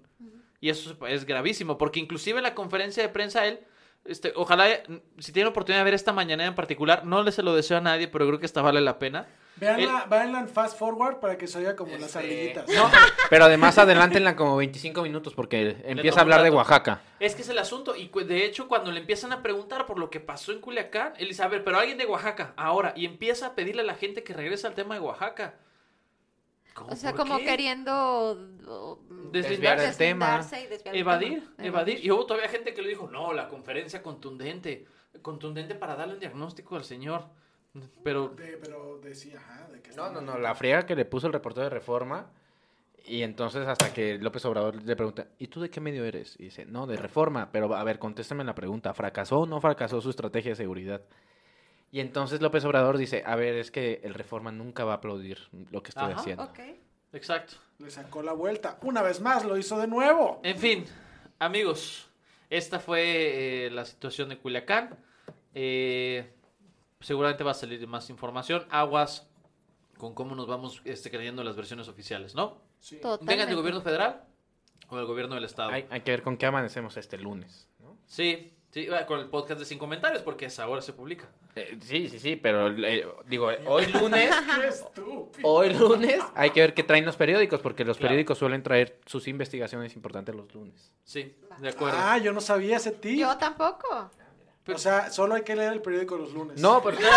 Y 0.60 0.70
eso 0.70 0.98
es 1.08 1.26
gravísimo, 1.26 1.78
porque 1.78 2.00
inclusive 2.00 2.40
en 2.40 2.44
la 2.44 2.56
conferencia 2.56 3.04
de 3.04 3.10
prensa 3.10 3.46
él 3.46 3.60
Este, 4.06 4.34
ojalá, 4.36 4.70
eh, 4.70 4.84
si 5.18 5.32
tienen 5.32 5.50
oportunidad 5.50 5.80
de 5.82 5.86
ver 5.86 5.94
esta 5.96 6.14
mañana 6.14 6.46
en 6.46 6.54
particular, 6.54 7.06
no 7.06 7.24
les 7.24 7.34
se 7.36 7.42
lo 7.44 7.56
deseo 7.56 7.78
a 7.78 7.82
nadie, 7.82 8.08
pero 8.08 8.28
creo 8.28 8.40
que 8.40 8.46
esta 8.46 8.62
vale 8.62 8.80
la 8.80 9.00
pena. 9.00 9.26
Veanla, 9.58 10.02
El- 10.04 10.10
véanla 10.10 10.40
en 10.42 10.50
fast 10.50 10.78
forward 10.78 11.20
para 11.22 11.38
que 11.38 11.48
se 11.48 11.58
oiga 11.60 11.76
como 11.76 11.92
las 11.94 12.04
Este, 12.16 12.20
ardillitas. 12.20 12.68
No, 12.70 12.90
pero 13.30 13.46
además 13.46 13.78
adelántenla 13.78 14.36
como 14.36 14.58
25 14.58 15.02
minutos 15.02 15.34
porque 15.34 15.78
empieza 15.86 16.20
a 16.20 16.22
hablar 16.24 16.44
de. 16.44 16.50
Oaxaca. 16.52 17.02
Es 17.20 17.34
que 17.36 17.42
es 17.42 17.50
el 17.50 17.58
asunto. 17.58 17.96
Y 17.96 18.10
de 18.26 18.46
hecho, 18.46 18.68
cuando 18.68 18.92
le 18.92 19.00
empiezan 19.00 19.32
a 19.32 19.42
preguntar 19.42 19.86
por 19.86 19.98
lo 19.98 20.10
que 20.10 20.20
pasó 20.20 20.52
en 20.52 20.60
Culiacán, 20.60 21.14
él 21.18 21.30
dice, 21.30 21.42
a 21.44 21.48
ver, 21.48 21.64
pero 21.64 21.80
alguien 21.80 21.98
de 21.98 22.06
Oaxaca, 22.06 22.54
ahora. 22.58 22.94
Y 22.96 23.06
empieza 23.06 23.48
a 23.48 23.56
pedirle 23.56 23.82
a 23.82 23.86
la 23.86 23.96
gente 23.96 24.24
que 24.24 24.34
regrese 24.34 24.68
al 24.68 24.74
tema 24.76 24.96
de 24.96 25.02
Oaxaca. 25.02 25.56
¿Cómo, 26.76 26.92
O 26.92 26.96
sea, 26.96 27.14
como 27.14 27.38
qué? 27.40 27.46
queriendo 27.46 28.38
oh, 28.68 29.00
Desviar 29.32 29.80
el 29.80 29.96
tema. 29.96 30.38
deslindarse 30.38 30.62
y 30.62 30.68
desviar 30.68 30.94
el 30.96 31.02
Evadir, 31.02 31.40
tema. 31.56 31.68
evadir. 31.68 32.06
Y 32.06 32.12
hubo 32.12 32.26
todavía 32.28 32.50
gente 32.50 32.74
que 32.74 32.82
le 32.82 32.90
dijo, 32.90 33.10
no, 33.10 33.34
la 33.34 33.48
conferencia 33.48 34.04
contundente. 34.04 34.86
Contundente 35.22 35.74
para 35.76 35.96
darle 35.96 36.16
un 36.16 36.20
diagnóstico 36.20 36.76
al 36.76 36.84
señor. 36.84 37.24
Pero 38.04 38.28
De- 38.30 38.58
pero 38.58 39.00
decía, 39.02 39.38
ajá, 39.40 39.68
de 39.72 39.82
que 39.82 39.92
No, 39.96 40.10
no, 40.12 40.22
no, 40.22 40.38
la 40.38 40.54
friega 40.56 40.86
que 40.86 40.96
le 40.96 41.06
puso 41.06 41.28
el 41.28 41.34
reportero 41.34 41.64
de 41.64 41.70
Reforma. 41.70 42.30
Y 43.08 43.22
entonces 43.22 43.68
hasta 43.68 43.94
que 43.94 44.18
López 44.18 44.44
Obrador 44.46 44.82
le 44.84 44.96
pregunta, 44.96 45.28
¿y 45.40 45.48
tú 45.48 45.62
de 45.62 45.70
qué 45.70 45.80
medio 45.80 46.04
eres? 46.04 46.36
Y 46.40 46.46
dice, 46.46 46.66
no, 46.66 46.88
de 46.88 46.98
Reforma. 46.98 47.50
Pero 47.52 47.74
a 47.74 47.84
ver, 47.84 48.00
contéstame 48.00 48.44
la 48.44 48.56
pregunta, 48.56 48.94
¿fracasó 48.94 49.42
o 49.42 49.46
no 49.46 49.62
fracasó 49.62 50.02
su 50.02 50.10
estrategia 50.10 50.52
de 50.52 50.56
seguridad? 50.56 51.02
Y 51.96 52.02
entonces 52.02 52.42
López 52.42 52.66
Obrador 52.66 52.98
dice, 52.98 53.24
a 53.26 53.38
ver, 53.38 53.56
es 53.56 53.72
que 53.72 54.02
el 54.04 54.14
Reforma 54.14 54.52
nunca 54.52 54.84
va 54.84 54.92
a 54.92 54.96
aplaudir 54.98 55.48
lo 55.72 55.82
que 55.82 55.92
estoy 55.92 56.12
Ajá, 56.12 56.20
haciendo. 56.20 56.44
Ok. 56.44 56.60
Exacto. 57.14 57.54
Le 57.78 57.90
sacó 57.90 58.22
la 58.22 58.34
vuelta. 58.34 58.78
Una 58.82 59.02
vez 59.02 59.22
más 59.22 59.46
lo 59.46 59.56
hizo 59.56 59.80
de 59.80 59.88
nuevo. 59.88 60.42
En 60.44 60.58
fin, 60.58 60.84
amigos, 61.40 62.10
esta 62.50 62.82
fue 62.82 63.68
eh, 63.68 63.72
la 63.72 63.86
situación 63.86 64.28
de 64.28 64.38
Culiacán. 64.38 64.98
Eh, 65.54 66.34
seguramente 67.00 67.46
va 67.46 67.52
a 67.52 67.54
salir 67.54 67.88
más 67.88 68.10
información. 68.10 68.68
Aguas 68.72 69.30
con 69.98 70.14
cómo 70.14 70.36
nos 70.36 70.48
vamos 70.48 70.82
este, 70.84 71.10
creyendo 71.10 71.46
las 71.46 71.56
versiones 71.56 71.88
oficiales, 71.88 72.36
¿no? 72.36 72.58
Sí. 72.78 72.98
Totalmente. 72.98 73.32
Vengan 73.32 73.48
del 73.48 73.56
gobierno 73.56 73.80
federal 73.80 74.22
o 74.90 74.98
del 74.98 75.06
gobierno 75.06 75.36
del 75.36 75.46
estado. 75.46 75.70
Hay, 75.70 75.88
hay 75.90 76.02
que 76.02 76.12
ver 76.12 76.24
con 76.24 76.36
qué 76.36 76.46
amanecemos 76.46 76.98
este 76.98 77.18
lunes. 77.18 77.70
¿no? 77.80 77.98
Sí, 78.06 78.55
sí, 78.76 78.90
ah, 78.92 79.06
con 79.06 79.22
el 79.22 79.28
podcast 79.30 79.58
de 79.62 79.66
Sin 79.66 79.80
Comentarios, 79.80 80.22
porque 80.22 80.48
esa 80.48 80.64
ahora 80.66 80.82
se 80.82 80.92
publica. 80.92 81.30
Eh, 81.56 81.78
sí, 81.82 82.10
sí, 82.10 82.20
sí, 82.20 82.36
pero 82.36 82.68
eh, 82.68 83.08
digo, 83.26 83.50
eh, 83.50 83.60
hoy 83.66 83.86
lunes, 83.86 84.30
Qué 84.94 85.02
hoy 85.44 85.74
lunes 85.74 86.22
hay 86.36 86.50
que 86.50 86.60
ver 86.60 86.74
qué 86.74 86.84
traen 86.84 87.06
los 87.06 87.16
periódicos, 87.16 87.62
porque 87.62 87.86
los 87.86 87.96
Claro. 87.96 88.10
periódicos 88.10 88.38
suelen 88.38 88.64
traer 88.64 89.00
sus 89.06 89.30
investigaciones 89.30 89.96
importantes 89.96 90.36
los 90.36 90.54
lunes. 90.54 90.94
Sí, 91.06 91.38
de 91.60 91.70
acuerdo. 91.70 91.98
Ah, 91.98 92.18
yo 92.18 92.34
no 92.34 92.42
sabía 92.42 92.76
ese 92.76 92.92
tip. 92.92 93.18
Yo 93.18 93.38
tampoco. 93.38 94.12
O 94.68 94.78
sea, 94.80 95.12
solo 95.12 95.36
hay 95.36 95.44
que 95.44 95.56
leer 95.56 95.74
el 95.74 95.82
periódico 95.82 96.18
los 96.18 96.34
lunes. 96.34 96.60
No, 96.60 96.82
pero... 96.82 96.98
este, 97.00 97.08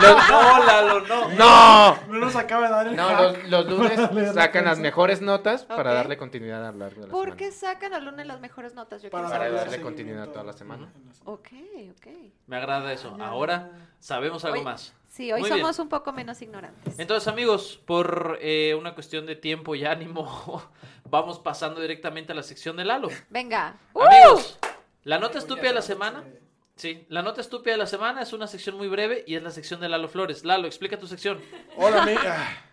los- 0.00 0.28
no, 0.30 0.64
Lalo, 0.64 1.00
no. 1.00 1.28
¡No! 1.30 1.98
No 2.08 2.18
nos 2.18 2.36
acaba 2.36 2.66
de 2.66 2.70
dar 2.70 2.86
el 2.88 2.96
No, 2.96 3.10
los, 3.22 3.44
los 3.48 3.66
lunes 3.70 3.98
la 4.14 4.32
sacan 4.34 4.66
las 4.66 4.78
mejores 4.78 5.22
notas 5.22 5.64
para 5.64 5.94
darle 5.94 6.18
continuidad 6.18 6.66
a 6.66 6.72
largo 6.72 7.00
de 7.00 7.06
la 7.06 7.12
¿Por 7.12 7.24
semana. 7.24 7.36
qué 7.38 7.50
sacan 7.52 7.94
al 7.94 8.04
lunes 8.04 8.26
las 8.26 8.40
mejores 8.40 8.74
notas? 8.74 9.00
Yo 9.02 9.08
Para 9.10 9.26
quiero 9.28 9.40
Para 9.40 9.52
darle 9.52 9.80
continuidad 9.80 10.28
toda 10.28 10.44
la 10.44 10.52
semana. 10.52 10.92
Ok, 11.24 11.48
ok. 11.96 12.06
Me 12.46 12.56
agrada 12.56 12.92
eso. 12.92 13.16
Ahora 13.20 13.70
sabemos 13.98 14.44
algo 14.44 14.58
Hoy- 14.58 14.64
más. 14.64 14.92
Sí, 15.08 15.30
hoy 15.32 15.42
Muy 15.42 15.48
bien. 15.48 15.60
somos 15.60 15.78
un 15.78 15.88
poco 15.88 16.12
menos 16.12 16.42
ignorantes. 16.42 16.98
Entonces, 16.98 17.28
amigos, 17.28 17.80
por 17.86 18.36
eh, 18.42 18.74
una 18.76 18.94
cuestión 18.94 19.26
de 19.26 19.36
tiempo 19.36 19.76
y 19.76 19.84
ánimo, 19.86 20.60
vamos 21.08 21.38
pasando 21.38 21.80
directamente 21.80 22.32
a 22.32 22.34
la 22.34 22.42
sección 22.42 22.76
de 22.76 22.84
Lalo. 22.84 23.08
Venga. 23.30 23.76
Amigos, 23.94 24.58
la 25.04 25.18
nota 25.18 25.38
estúpida 25.38 25.68
de 25.68 25.74
la 25.74 25.82
semana. 25.82 26.24
Sí, 26.76 27.04
la 27.08 27.22
nota 27.22 27.40
estúpida 27.40 27.72
de 27.74 27.78
la 27.78 27.86
semana 27.86 28.22
es 28.22 28.32
una 28.32 28.48
sección 28.48 28.76
muy 28.76 28.88
breve 28.88 29.22
y 29.26 29.36
es 29.36 29.42
la 29.42 29.50
sección 29.52 29.80
de 29.80 29.88
Lalo 29.88 30.08
Flores. 30.08 30.44
Lalo, 30.44 30.66
explica 30.66 30.98
tu 30.98 31.06
sección. 31.06 31.40
Hola, 31.76 32.04
mi... 32.04 32.12
ah. 32.26 32.64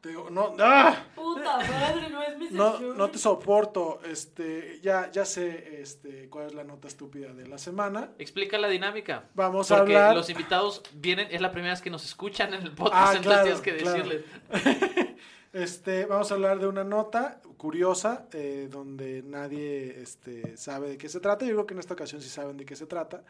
Te 0.00 0.08
digo, 0.08 0.30
no, 0.30 0.54
ah, 0.60 0.96
Puta 1.14 1.58
madre, 1.58 2.08
no 2.08 2.22
es 2.22 2.38
mi 2.38 2.48
no, 2.48 2.70
sección. 2.70 2.96
no 2.96 3.10
te 3.10 3.18
soporto. 3.18 4.00
Este, 4.06 4.80
ya, 4.82 5.10
ya 5.12 5.26
sé 5.26 5.82
este, 5.82 6.30
cuál 6.30 6.46
es 6.46 6.54
la 6.54 6.64
nota 6.64 6.88
estúpida 6.88 7.34
de 7.34 7.46
la 7.46 7.58
semana. 7.58 8.08
Explica 8.18 8.56
la 8.56 8.68
dinámica. 8.68 9.24
Vamos 9.34 9.70
a 9.70 9.76
Porque 9.76 9.94
hablar. 9.98 10.16
los 10.16 10.30
invitados 10.30 10.80
vienen, 10.94 11.28
es 11.30 11.42
la 11.42 11.52
primera 11.52 11.74
vez 11.74 11.82
que 11.82 11.90
nos 11.90 12.02
escuchan 12.06 12.54
en 12.54 12.62
el 12.62 12.72
podcast, 12.72 12.94
Ah, 12.96 13.14
entonces 13.14 13.26
claro, 13.26 13.42
tienes 13.42 13.60
que 13.60 13.76
claro. 13.76 13.98
decirles. 13.98 15.06
Este, 15.52 16.06
vamos 16.06 16.30
a 16.30 16.34
hablar 16.34 16.60
de 16.60 16.68
una 16.68 16.84
nota 16.84 17.40
curiosa 17.56 18.28
eh, 18.32 18.68
donde 18.70 19.22
nadie 19.24 20.00
este, 20.00 20.56
sabe 20.56 20.90
de 20.90 20.98
qué 20.98 21.08
se 21.08 21.20
trata. 21.20 21.44
Yo 21.44 21.52
creo 21.52 21.66
que 21.66 21.74
en 21.74 21.80
esta 21.80 21.94
ocasión 21.94 22.22
sí 22.22 22.28
saben 22.28 22.56
de 22.56 22.64
qué 22.64 22.76
se 22.76 22.86
trata. 22.86 23.24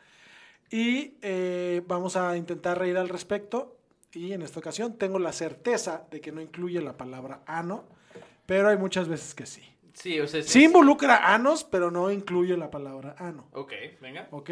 Y 0.71 1.15
eh, 1.23 1.83
vamos 1.87 2.17
a 2.17 2.37
intentar 2.37 2.79
reír 2.79 2.99
al 2.99 3.09
respecto. 3.09 3.77
Y 4.13 4.33
en 4.33 4.43
esta 4.43 4.61
ocasión 4.61 4.99
tengo 4.99 5.19
la 5.19 5.33
certeza 5.33 6.07
de 6.11 6.21
que 6.21 6.33
no 6.33 6.41
incluye 6.41 6.81
la 6.83 6.97
palabra 6.97 7.43
ano, 7.47 7.85
pero 8.45 8.69
hay 8.69 8.77
muchas 8.77 9.09
veces 9.09 9.35
que 9.35 9.47
sí. 9.47 9.63
Sí, 9.95 10.21
o 10.21 10.27
sea, 10.27 10.43
Sí 10.43 10.65
involucra 10.65 11.33
anos, 11.33 11.65
pero 11.65 11.91
no 11.91 12.11
incluye 12.11 12.57
la 12.57 12.71
palabra 12.71 13.15
ano. 13.19 13.49
Ok, 13.53 13.73
venga. 14.01 14.29
¿Ok? 14.31 14.51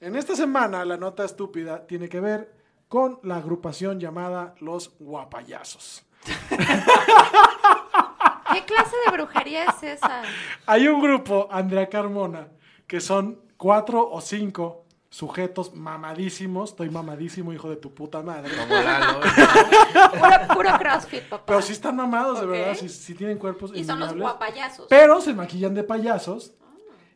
En 0.00 0.14
esta 0.14 0.36
semana 0.36 0.84
la 0.84 0.96
nota 0.96 1.24
estúpida 1.24 1.86
tiene 1.86 2.08
que 2.08 2.20
ver 2.20 2.52
con 2.88 3.18
la 3.22 3.36
agrupación 3.36 3.98
llamada 3.98 4.54
Los 4.60 4.94
Guapayazos. 4.98 6.06
¿Qué 8.52 8.64
clase 8.64 8.96
de 9.04 9.12
brujería 9.12 9.64
es 9.64 9.82
esa? 9.82 10.22
Hay 10.66 10.88
un 10.88 11.02
grupo, 11.02 11.48
Andrea 11.50 11.88
Carmona, 11.88 12.48
que 12.86 13.00
son 13.00 13.40
cuatro 13.56 14.08
o 14.08 14.20
cinco 14.20 14.84
sujetos 15.10 15.74
mamadísimos. 15.74 16.70
Estoy 16.70 16.90
mamadísimo, 16.90 17.52
hijo 17.52 17.70
de 17.70 17.76
tu 17.76 17.94
puta 17.94 18.22
madre. 18.22 18.54
Como 18.56 18.74
Lalo. 18.74 19.20
Puro, 20.10 20.54
puro 20.54 20.78
crossfit, 20.78 21.22
papá. 21.24 21.44
Pero 21.46 21.62
sí 21.62 21.72
están 21.72 21.96
mamados, 21.96 22.40
de 22.40 22.46
verdad. 22.46 22.74
Sí, 22.74 22.88
sí 22.88 23.14
tienen 23.14 23.38
cuerpos 23.38 23.72
y 23.74 23.84
son 23.84 24.00
los 24.00 24.14
guapayazos. 24.14 24.86
Pero 24.88 25.20
se 25.20 25.34
maquillan 25.34 25.74
de 25.74 25.84
payasos 25.84 26.54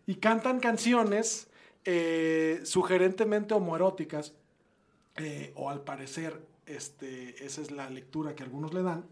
y 0.06 0.16
cantan 0.16 0.60
canciones 0.60 1.48
eh, 1.84 2.60
sugerentemente 2.64 3.54
homoeróticas, 3.54 4.34
eh, 5.16 5.52
o 5.56 5.70
al 5.70 5.82
parecer, 5.82 6.40
este, 6.76 7.44
esa 7.44 7.60
es 7.60 7.70
la 7.70 7.88
lectura 7.90 8.34
que 8.34 8.42
algunos 8.42 8.72
le 8.72 8.82
dan, 8.82 9.04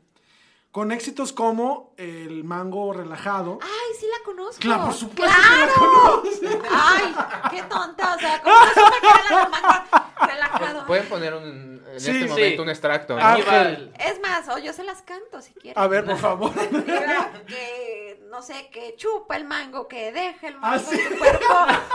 con 0.71 0.93
éxitos 0.93 1.33
como 1.33 1.95
El 1.97 2.45
Mango 2.45 2.93
Relajado. 2.93 3.59
Ay, 3.63 3.97
sí 3.99 4.07
la 4.07 4.25
conozco. 4.25 4.61
Claro, 4.61 4.85
por 4.85 4.95
supuesto 4.95 5.35
¡Claro! 5.35 6.23
que 6.23 6.41
la 6.41 6.51
conoces. 6.51 6.71
Ay, 6.71 7.15
qué 7.51 7.63
tonta. 7.63 8.15
O 8.15 8.19
sea, 8.19 8.43
¿cómo 8.43 8.57
no 8.57 8.67
supe 8.69 8.97
que 9.01 9.09
era 9.09 9.41
la 9.41 9.49
mango 9.49 10.08
relajado? 10.27 10.87
Pueden 10.87 11.09
poner 11.09 11.35
un, 11.35 11.83
en 11.93 12.01
Sí, 12.01 12.11
este 12.11 12.23
sí. 12.25 12.29
momento 12.29 12.63
un 12.63 12.69
extracto. 12.71 13.17
¿no? 13.17 13.25
Ángel. 13.25 13.93
Es 13.99 14.21
más, 14.21 14.49
o 14.49 14.59
yo 14.59 14.73
se 14.73 14.85
las 14.85 15.03
canto 15.03 15.41
si 15.43 15.53
quieres. 15.55 15.77
A 15.77 15.87
ver, 15.87 16.05
por 16.05 16.19
favor. 16.19 16.53
Que 17.47 18.21
no 18.31 18.43
sé, 18.43 18.69
que 18.71 18.95
chupa 18.97 19.37
el 19.37 19.45
mango, 19.45 19.89
que 19.89 20.13
deja 20.13 20.49
el 20.49 20.57
mango 20.59 20.77
Ah, 20.77 20.79
sí. 20.79 20.99
en 21.01 21.09
tu 21.13 21.19
cuerpo 21.19 21.47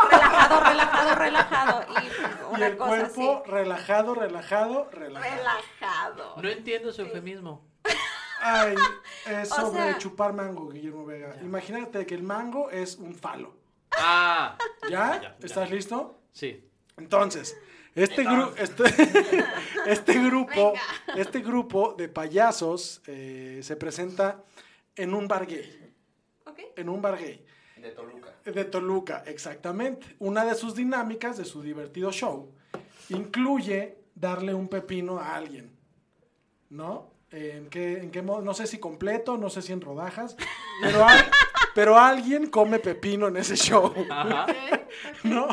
relajado, 0.10 0.60
relajado, 0.62 1.16
relajado. 1.16 1.86
Y 1.90 2.06
Y 2.54 2.56
una 2.56 2.68
el 2.68 2.78
cosa 2.78 2.90
cuerpo 2.90 3.42
así. 3.44 3.52
relajado, 3.52 4.16
relajado, 4.16 4.90
relajado. 4.92 5.36
Relajado. 5.36 6.36
No 6.42 6.50
entiendo 6.50 6.92
su 6.92 7.02
eufemismo. 7.04 7.66
Ay, 8.42 8.76
es 9.26 9.52
O 9.52 9.56
sobre 9.56 9.84
sea- 9.84 9.98
chupar 9.98 10.34
mango, 10.34 10.70
Guillermo 10.70 11.06
Vega. 11.06 11.36
Imagínate 11.42 12.06
que 12.06 12.16
el 12.16 12.24
mango 12.24 12.70
es 12.72 12.98
un 12.98 13.16
falo. 13.16 13.56
Ah, 13.96 14.58
¿Ya? 14.84 14.90
Ya, 14.90 15.22
ya. 15.22 15.36
¿Estás 15.44 15.70
listo? 15.70 16.20
sí. 16.32 16.70
Entonces, 16.96 17.58
este, 17.96 18.24
gru- 18.26 18.54
este, 18.58 18.84
este 19.92 20.14
grupo, 20.24 20.74
este 21.16 21.40
grupo 21.42 21.94
de 21.98 22.10
payasos 22.10 23.02
eh, 23.08 23.60
se 23.64 23.76
presenta 23.76 24.44
en 24.96 25.14
un 25.14 25.28
bar 25.28 25.46
gay. 25.46 25.80
En 26.76 26.90
un 26.90 27.02
bar 27.02 27.18
gay. 27.20 27.46
De 27.78 27.90
Toluca. 27.92 28.34
De 28.46 28.66
Toluca, 28.66 29.24
exactamente. 29.28 30.06
Una 30.20 30.46
de 30.46 30.56
sus 30.56 30.74
dinámicas 30.76 31.38
de 31.38 31.46
su 31.46 31.62
divertido 31.62 32.12
show 32.12 32.52
incluye 33.10 33.98
darle 34.16 34.54
un 34.54 34.68
pepino 34.68 35.20
a 35.20 35.36
alguien. 35.36 35.76
¿No? 36.70 37.12
¿En 37.32 37.68
qué, 37.70 37.98
en 38.00 38.12
qué 38.12 38.22
modo? 38.22 38.42
No 38.42 38.54
sé 38.54 38.68
si 38.68 38.80
completo, 38.80 39.38
no 39.38 39.50
sé 39.50 39.62
si 39.62 39.74
en 39.74 39.82
rodajas, 39.82 40.36
pero, 40.82 41.06
pero 41.76 41.98
alguien 41.98 42.48
come 42.50 42.80
pepino 42.80 43.28
en 43.28 43.38
ese 43.38 43.56
show. 43.56 43.94
Ajá. 44.10 44.46
¿No? 45.24 45.48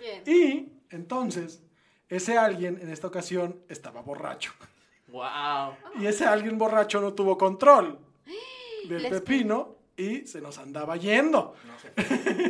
Bien. 0.00 0.22
Y 0.26 0.72
entonces, 0.90 1.62
ese 2.08 2.38
alguien 2.38 2.78
en 2.80 2.90
esta 2.90 3.06
ocasión 3.08 3.56
estaba 3.68 4.00
borracho. 4.02 4.52
Wow. 5.08 5.74
Y 6.00 6.06
ese 6.06 6.24
alguien 6.26 6.58
borracho 6.58 7.00
no 7.00 7.12
tuvo 7.14 7.38
control 7.38 7.98
del 8.88 9.02
Les- 9.02 9.12
pepino 9.12 9.76
y 9.98 10.26
se 10.26 10.42
nos 10.42 10.58
andaba 10.58 10.96
yendo. 10.96 11.54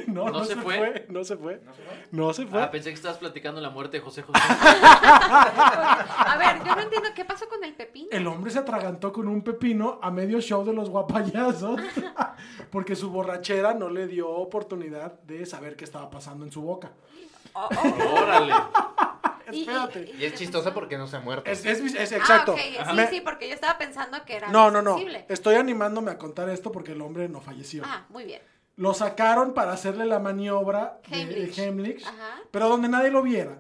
No, 0.08 0.24
¿No 0.24 0.30
no, 0.30 0.44
se 0.44 0.54
se, 0.54 0.60
fue? 0.60 0.76
fue? 0.78 1.06
No 1.10 1.22
se 1.24 1.36
fue. 1.36 1.60
No 2.10 2.32
se 2.32 2.44
fue. 2.46 2.60
Ah, 2.60 2.70
pensé 2.72 2.88
que 2.90 2.94
estabas 2.94 3.18
platicando 3.18 3.60
la 3.60 3.70
muerte 3.70 3.98
de 3.98 4.02
José 4.02 4.22
José. 4.22 4.40
A 4.50 6.36
ver, 6.38 6.64
yo 6.66 6.74
no 6.74 6.82
entiendo 6.82 7.08
qué 7.14 7.24
pasó 7.24 7.48
con 7.48 7.62
el 7.62 7.74
pepino. 7.74 8.08
El 8.10 8.26
hombre 8.26 8.50
se 8.50 8.58
atragantó 8.58 9.12
con 9.12 9.28
un 9.28 9.42
pepino 9.42 10.00
a 10.02 10.10
medio 10.10 10.40
show 10.40 10.64
de 10.64 10.72
los 10.72 10.90
guapayazos 10.90 11.80
porque 12.70 12.96
su 12.96 13.10
borrachera 13.10 13.74
no 13.74 13.88
le 13.90 14.06
dio 14.08 14.28
oportunidad 14.28 15.12
de 15.20 15.46
saber 15.46 15.76
qué 15.76 15.84
estaba 15.84 16.10
pasando 16.10 16.44
en 16.44 16.50
su 16.50 16.62
boca. 16.62 16.90
Oh, 17.52 17.68
oh. 17.70 18.22
Órale. 18.22 18.54
Y- 19.50 19.56
y- 19.56 19.60
Espérate. 19.62 20.14
Y 20.18 20.24
es 20.24 20.34
chistoso 20.34 20.72
porque 20.74 20.98
no 20.98 21.06
se 21.06 21.16
ha 21.16 21.20
muerto. 21.20 21.50
Es, 21.50 21.64
es- 21.64 21.80
es- 21.94 22.12
exacto. 22.12 22.54
Ah, 22.58 22.80
ok, 22.82 22.88
sí, 22.90 22.96
Me- 22.96 23.06
sí, 23.08 23.20
porque 23.20 23.48
yo 23.48 23.54
estaba 23.54 23.78
pensando 23.78 24.24
que 24.24 24.36
era 24.36 24.48
No, 24.48 24.70
no, 24.70 24.82
no. 24.82 24.94
sensible. 24.94 25.24
Estoy 25.28 25.54
animándome 25.56 26.10
a 26.10 26.18
contar 26.18 26.48
esto 26.48 26.72
porque 26.72 26.92
el 26.92 27.00
hombre 27.02 27.28
no 27.28 27.40
falleció. 27.40 27.82
Ah, 27.86 28.04
muy 28.08 28.24
bien. 28.24 28.42
Lo 28.76 28.92
sacaron 28.92 29.54
para 29.54 29.72
hacerle 29.72 30.04
la 30.06 30.18
maniobra 30.18 30.98
de- 31.08 31.16
de 31.16 31.22
Heimlich. 31.22 31.58
Heimlich, 31.58 32.06
Ajá. 32.06 32.40
pero 32.50 32.68
donde 32.68 32.88
nadie 32.88 33.10
lo 33.10 33.22
viera, 33.22 33.58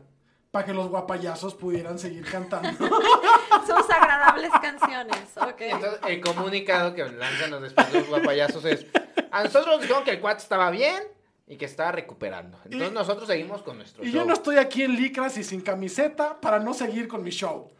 para 0.50 0.64
que 0.66 0.74
los 0.74 0.88
guapayazos 0.88 1.54
pudieran 1.54 1.98
seguir 1.98 2.24
cantando. 2.30 2.68
Sus 3.66 3.90
agradables 3.90 4.50
canciones. 4.60 5.18
Ok. 5.36 5.60
Entonces, 5.60 6.00
el 6.06 6.20
comunicado 6.20 6.94
que 6.94 7.04
lanzan 7.04 7.50
los 7.50 7.62
después 7.62 7.92
los 7.92 8.08
guapayazos 8.08 8.64
es: 8.64 8.86
A 9.30 9.44
nosotros 9.44 9.66
nos 9.68 9.80
dijeron 9.82 10.04
que 10.04 10.12
el 10.12 10.20
cuate 10.20 10.42
estaba 10.42 10.70
bien 10.70 11.02
y 11.48 11.56
que 11.56 11.64
estaba 11.64 11.92
recuperando. 11.92 12.58
Entonces, 12.64 12.90
Y- 12.90 12.94
nosotros 12.94 13.28
seguimos 13.28 13.62
con 13.62 13.76
nuestro 13.76 14.02
y 14.04 14.08
show. 14.08 14.16
yo 14.20 14.24
no 14.26 14.32
estoy 14.32 14.56
aquí 14.56 14.82
en 14.82 14.96
licras 14.96 15.36
y 15.38 15.44
sin 15.44 15.60
camiseta 15.60 16.40
para 16.40 16.58
no 16.58 16.74
seguir 16.74 17.06
con 17.08 17.22
mi 17.22 17.30
show. 17.30 17.72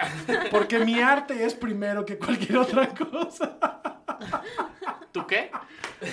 Porque 0.51 0.79
mi 0.81 1.01
arte 1.01 1.45
es 1.45 1.55
primero 1.55 2.05
que 2.05 2.17
cualquier 2.19 2.59
otra 2.59 2.95
cosa. 2.95 3.59
¿Tú 5.13 5.27
qué? 5.27 5.51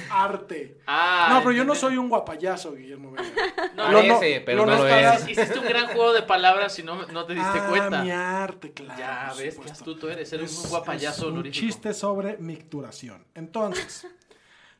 Arte. 0.09 0.79
Ah, 0.87 1.27
No, 1.31 1.39
pero 1.39 1.51
yo 1.51 1.65
no 1.65 1.75
soy 1.75 1.97
un 1.97 2.07
guapayazo, 2.09 2.73
Guillermo 2.73 3.11
Vega. 3.11 3.29
No, 3.75 3.91
Lo 3.91 4.01
no- 4.03 4.17
Parece, 4.19 4.41
pero 4.41 4.65
lo 4.65 4.71
no 4.71 4.77
lo 4.77 4.87
es. 4.87 5.27
Hiciste 5.29 5.59
un 5.59 5.65
gran 5.65 5.87
juego 5.87 6.13
de 6.13 6.21
palabras 6.23 6.77
y 6.79 6.83
no, 6.83 7.05
no 7.07 7.25
te 7.25 7.33
diste 7.33 7.59
ah, 7.59 7.67
cuenta. 7.69 8.01
mi 8.03 8.11
arte, 8.11 8.71
claro. 8.71 8.97
Ya 8.99 9.27
ves, 9.35 9.37
qué 9.43 9.51
supuesto. 9.51 9.73
astuto 9.73 10.09
eres. 10.09 10.31
Eres 10.33 10.51
Es- 10.53 10.63
un 10.63 10.69
guapayazo 10.69 11.27
es 11.29 11.33
un 11.33 11.51
chiste 11.51 11.93
sobre 11.93 12.37
micturación. 12.37 13.25
Entonces, 13.35 14.07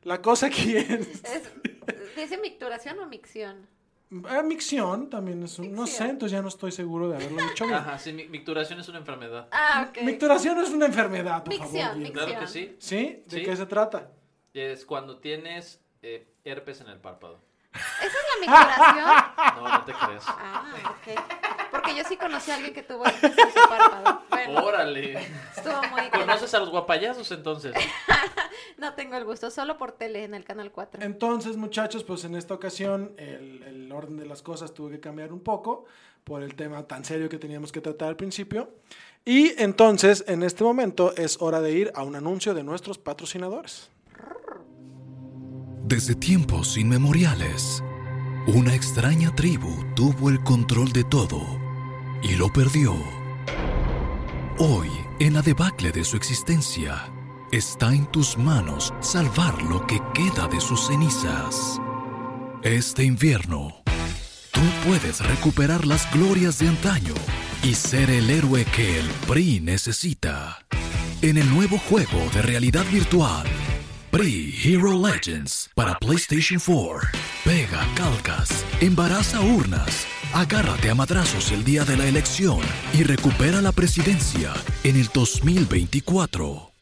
la 0.04 0.22
cosa 0.22 0.48
aquí 0.48 0.76
es... 0.78 0.90
Es- 1.24 1.52
¿Dice 2.16 2.38
micturación 2.38 3.00
o 3.00 3.06
micción? 3.08 3.68
Ah, 4.30 4.44
micción 4.44 5.10
también 5.10 5.42
es 5.44 5.58
un... 5.58 5.72
No 5.74 5.86
sé, 5.88 5.92
Micción. 5.92 6.10
entonces 6.12 6.32
ya 6.38 6.42
no 6.44 6.48
estoy 6.48 6.72
seguro 6.72 7.10
de 7.10 7.16
haberlo 7.16 7.42
dicho 7.44 7.66
bien. 7.66 7.76
Ajá, 7.78 7.98
sí, 7.98 8.14
mi- 8.14 8.28
micturación 8.28 8.80
es 8.80 8.88
una 8.88 9.00
enfermedad. 9.00 9.48
Ah, 9.52 9.88
ok. 9.90 10.04
Micturación 10.04 10.60
es 10.60 10.70
una 10.70 10.86
enfermedad, 10.86 11.44
por 11.44 11.50
Micción, 11.54 11.72
favor. 11.88 11.98
Guillermo. 11.98 12.14
Claro 12.26 12.40
que 12.42 12.48
sí. 12.48 12.76
¿Sí? 12.80 13.24
¿De 13.26 13.38
Sí. 13.40 13.44
qué 13.44 13.56
se 13.56 13.66
trata? 13.66 14.12
Es 14.54 14.86
cuando 14.86 15.18
tienes 15.18 15.80
eh, 16.04 16.28
herpes 16.44 16.82
en 16.82 16.90
el 16.90 17.00
párpado. 17.00 17.40
¿Esa 17.74 18.06
es 18.06 18.14
la 18.14 18.40
micturación? 18.42 19.34
No, 19.64 19.70
no 19.70 19.86
te 19.86 19.94
crees. 19.94 20.24
Ah, 20.28 20.64
ok. 20.92 21.20
Porque 21.72 21.96
yo 21.96 22.04
sí 22.04 22.16
conocí 22.18 22.52
a 22.52 22.56
alguien 22.56 22.74
que 22.74 22.84
tuvo 22.84 23.06
herpes 23.06 23.36
en 23.38 23.52
su 23.52 23.68
párpado. 23.70 24.22
Bueno, 24.30 24.64
Órale. 24.64 25.18
estuvo 25.56 25.82
muy... 25.90 26.10
¿Conoces 26.12 26.54
a 26.54 26.60
los 26.60 26.70
guapayazos 26.70 27.32
entonces? 27.32 27.74
No 28.84 28.96
tengo 28.96 29.16
el 29.16 29.24
gusto, 29.24 29.50
solo 29.50 29.78
por 29.78 29.94
tele 29.94 30.26
en 30.26 30.34
el 30.34 30.44
canal 30.44 30.70
4. 30.70 31.04
Entonces, 31.04 31.56
muchachos, 31.56 32.04
pues 32.04 32.26
en 32.26 32.36
esta 32.36 32.54
ocasión 32.54 33.14
el, 33.16 33.64
el 33.64 33.90
orden 33.94 34.18
de 34.18 34.26
las 34.26 34.42
cosas 34.42 34.74
tuvo 34.74 34.90
que 34.90 35.00
cambiar 35.00 35.32
un 35.32 35.40
poco 35.40 35.86
por 36.26 36.44
el 36.44 36.54
tema 36.56 36.86
tan 36.86 37.06
serio 37.06 37.30
que 37.30 37.38
teníamos 37.38 37.72
que 37.72 37.80
tratar 37.80 38.10
al 38.10 38.18
principio. 38.18 38.72
Y 39.24 39.54
entonces, 39.58 40.26
en 40.28 40.44
este 40.44 40.66
momento, 40.66 41.16
es 41.16 41.42
hora 41.42 41.62
de 41.62 41.72
ir 41.72 41.94
a 41.96 42.04
un 42.04 42.18
anuncio 42.18 42.54
de 42.54 42.62
nuestros 42.62 42.98
patrocinadores. 42.98 43.90
Desde 45.86 46.14
tiempos 46.14 46.78
inmemoriales, 46.78 47.82
una 48.48 48.76
extraña 48.76 49.34
tribu 49.34 49.96
tuvo 49.96 50.30
el 50.30 50.44
control 50.44 50.92
de 50.92 51.06
todo 51.06 51.40
y 52.22 52.36
lo 52.36 52.52
perdió. 52.52 52.94
Hoy, 54.60 54.90
en 55.22 55.36
la 55.36 55.42
debacle 55.42 55.94
de 55.94 56.04
su 56.04 56.18
existencia, 56.18 57.14
está 57.54 57.94
en 57.94 58.08
tus 58.08 58.36
manos 58.36 58.92
salvar 59.00 59.62
lo 59.62 59.86
que 59.86 60.02
queda 60.16 60.48
de 60.48 60.60
sus 60.60 60.88
cenizas. 60.88 61.80
Este 62.64 63.04
invierno, 63.04 63.84
tú 64.52 64.62
puedes 64.88 65.20
recuperar 65.20 65.86
las 65.86 66.12
glorias 66.12 66.58
de 66.58 66.70
antaño 66.70 67.14
y 67.62 67.76
ser 67.76 68.10
el 68.10 68.32
héroe 68.32 68.66
que 68.66 69.00
el 69.00 69.08
PRI 69.28 69.60
necesita. 69.60 70.66
En 71.22 71.38
el 71.38 71.48
nuevo 71.54 71.78
juego 71.78 72.28
de 72.34 72.42
realidad 72.42 72.86
virtual, 72.92 73.46
PRI 74.10 74.56
Hero 74.64 75.00
Legends 75.00 75.70
para 75.76 75.94
PlayStation 76.00 76.60
4. 76.60 77.08
Pega 77.44 77.88
calcas, 77.96 78.66
embaraza 78.82 79.42
urnas, 79.42 80.08
agárrate 80.34 80.90
a 80.90 80.96
madrazos 80.96 81.52
el 81.52 81.64
día 81.64 81.86
de 81.86 81.98
la 81.98 82.08
elección 82.08 82.62
y 82.94 83.04
recupera 83.04 83.62
la 83.62 83.72
presidencia 83.72 84.54
en 84.84 84.96
el 84.96 85.08
2024. 85.14 86.73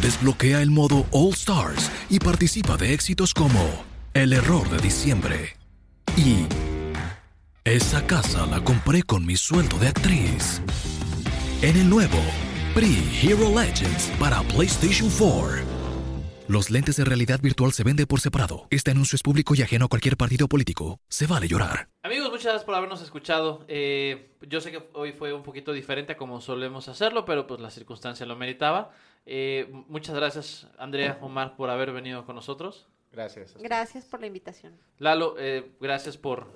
Desbloquea 0.00 0.62
el 0.62 0.70
modo 0.70 1.06
All 1.10 1.32
Stars 1.32 1.90
y 2.08 2.20
participa 2.20 2.76
de 2.76 2.94
éxitos 2.94 3.34
como 3.34 3.84
El 4.14 4.32
error 4.32 4.68
de 4.70 4.78
diciembre 4.78 5.56
y 6.16 6.46
Esa 7.64 8.06
casa 8.06 8.46
la 8.46 8.62
compré 8.62 9.02
con 9.02 9.26
mi 9.26 9.36
sueldo 9.36 9.76
de 9.78 9.88
actriz. 9.88 10.62
En 11.62 11.76
el 11.76 11.90
nuevo 11.90 12.18
PRI 12.74 13.10
Hero 13.22 13.50
Legends 13.50 14.12
para 14.20 14.40
PlayStation 14.42 15.10
4. 15.18 15.78
Los 16.48 16.70
lentes 16.70 16.96
de 16.96 17.04
realidad 17.04 17.40
virtual 17.42 17.72
se 17.72 17.84
venden 17.84 18.06
por 18.06 18.20
separado. 18.20 18.68
Este 18.70 18.92
anuncio 18.92 19.16
es 19.16 19.22
público 19.22 19.54
y 19.54 19.60
ajeno 19.60 19.84
a 19.84 19.88
cualquier 19.88 20.16
partido 20.16 20.48
político. 20.48 20.98
Se 21.08 21.26
vale 21.26 21.46
llorar. 21.46 21.90
Amigos, 22.02 22.30
muchas 22.30 22.44
gracias 22.44 22.64
por 22.64 22.74
habernos 22.74 23.02
escuchado. 23.02 23.66
Eh, 23.68 24.30
yo 24.48 24.62
sé 24.62 24.70
que 24.70 24.88
hoy 24.94 25.12
fue 25.12 25.34
un 25.34 25.42
poquito 25.42 25.74
diferente 25.74 26.12
a 26.12 26.16
como 26.16 26.40
solemos 26.40 26.88
hacerlo, 26.88 27.26
pero 27.26 27.46
pues 27.46 27.60
la 27.60 27.70
circunstancia 27.70 28.24
lo 28.24 28.34
meritaba. 28.34 28.92
Eh, 29.30 29.68
muchas 29.88 30.14
gracias, 30.14 30.66
Andrea, 30.78 31.18
Omar, 31.20 31.54
por 31.54 31.68
haber 31.68 31.92
venido 31.92 32.24
con 32.24 32.34
nosotros. 32.34 32.88
Gracias. 33.12 33.54
Gracias 33.58 34.06
por 34.06 34.20
la 34.20 34.26
invitación. 34.26 34.74
Lalo, 34.98 35.34
eh, 35.38 35.70
gracias 35.80 36.16
por... 36.16 36.46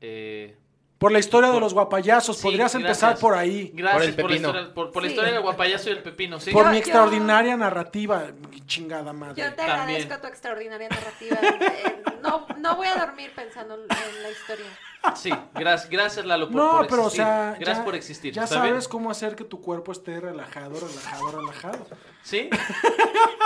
eh, 0.00 0.56
Por 0.98 1.12
la 1.12 1.18
historia 1.18 1.50
de 1.50 1.60
los 1.60 1.74
guapayazos, 1.74 2.38
Sí, 2.38 2.42
podrías 2.42 2.72
gracias. 2.72 2.82
empezar 2.82 3.18
por 3.18 3.34
ahí. 3.34 3.70
gracias 3.74 4.02
Por 4.02 4.08
el 4.08 4.14
por, 4.14 4.24
la 4.24 4.28
pepino. 4.30 4.48
historia, 4.48 4.74
por, 4.74 4.92
por 4.92 5.02
la 5.02 5.08
Sí. 5.08 5.12
historia 5.14 5.32
del 5.34 5.42
guapayazo 5.42 5.90
y 5.90 5.92
el 5.92 6.02
pepino, 6.02 6.40
¿sí? 6.40 6.52
Por 6.52 6.64
Yo- 6.64 6.70
mi 6.70 6.76
yo- 6.76 6.80
extraordinaria 6.80 7.56
narrativa, 7.56 8.30
mi 8.50 8.60
chingada 8.66 9.12
madre. 9.12 9.42
Yo 9.42 9.50
te 9.50 9.56
También. 9.56 9.78
agradezco 9.78 10.18
tu 10.22 10.26
extraordinaria 10.28 10.88
narrativa. 10.88 11.36
No, 12.26 12.46
no 12.58 12.76
voy 12.76 12.86
a 12.88 12.94
dormir 12.96 13.32
pensando 13.34 13.74
en 13.74 13.86
la 14.22 14.30
historia. 14.30 14.66
Sí, 15.14 15.30
gracias, 15.54 15.88
gracias 15.88 16.26
Lalo 16.26 16.46
por, 16.48 16.56
No, 16.56 16.70
por 16.78 16.86
pero 16.88 17.02
o 17.02 17.06
existir. 17.06 17.24
sea, 17.24 17.50
gracias 17.60 17.78
ya, 17.78 17.84
por 17.84 17.94
existir. 17.94 18.32
ya 18.34 18.46
sabes 18.46 18.88
cómo 18.88 19.10
hacer 19.10 19.36
que 19.36 19.44
tu 19.44 19.60
cuerpo 19.60 19.92
esté 19.92 20.18
relajado, 20.18 20.80
relajado, 20.80 21.30
relajado. 21.40 21.86
¿Sí? 22.22 22.50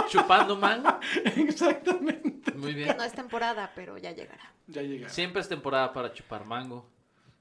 Chupando 0.08 0.56
mango. 0.56 0.98
Exactamente. 1.36 2.52
Muy 2.52 2.70
Que 2.74 2.84
bien. 2.84 2.96
no 2.96 3.04
es 3.04 3.12
temporada, 3.12 3.72
pero 3.74 3.98
ya 3.98 4.12
llegará. 4.12 4.52
Ya 4.68 4.82
llega. 4.82 5.08
Siempre 5.10 5.42
es 5.42 5.48
temporada 5.48 5.92
para 5.92 6.12
chupar 6.12 6.44
mango. 6.44 6.88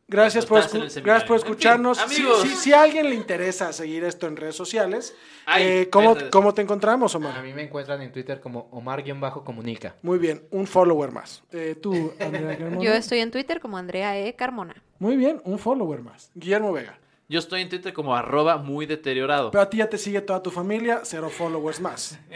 Gracias 0.10 0.46
por, 0.46 0.60
gracias 0.60 1.02
por 1.02 1.14
En 1.14 1.24
fin, 1.26 1.36
escucharnos. 1.36 1.98
Si- 2.00 2.04
amigos. 2.22 2.42
si, 2.42 2.50
si 2.56 2.74
a 2.74 2.82
alguien 2.82 3.08
le 3.10 3.16
interesa 3.16 3.72
seguir 3.72 4.04
esto 4.04 4.26
en 4.28 4.36
redes 4.38 4.56
sociales, 4.56 5.16
Ay, 5.46 5.64
eh, 5.64 5.90
¿cómo. 5.92 6.18
¿cómo 6.32 6.54
te 6.54 6.62
encontramos, 6.64 7.14
A 7.14 7.20
Omar? 7.20 7.44
mí 7.44 7.54
me 7.54 7.62
encuentran 7.64 8.02
en 8.02 8.12
Twitter 8.12 8.40
como 8.42 8.68
Omar-comunica. 8.72 9.96
Muy 10.02 10.18
bien, 10.18 10.42
un 10.52 10.66
follower 10.68 11.12
más. 11.12 11.44
Eh, 11.52 11.76
tú, 11.82 12.12
Andrea 12.20 12.58
Carmona. 12.58 12.82
Yo 12.84 12.94
estoy 12.94 13.20
en 13.20 13.32
Twitter 13.32 13.60
como 13.60 13.78
Andrea 13.78 14.18
E. 14.18 14.36
Carmona. 14.36 14.76
Muy 14.98 15.16
bien, 15.16 15.42
un 15.46 15.60
follower 15.60 16.02
más. 16.02 16.32
Guillermo 16.34 16.74
Vega. 16.74 16.98
Yo 17.28 17.38
estoy 17.38 17.62
en 17.62 17.70
Twitter 17.70 17.94
como 17.94 18.16
arroba 18.16 18.58
muy 18.58 18.88
deteriorado. 18.88 19.52
Pero 19.52 19.62
a 19.62 19.70
ti 19.70 19.78
ya 19.78 19.88
te 19.88 20.00
sigue 20.00 20.22
toda 20.22 20.42
tu 20.42 20.50
familia, 20.50 21.02
cero 21.04 21.30
followers 21.30 21.80
más. 21.80 22.18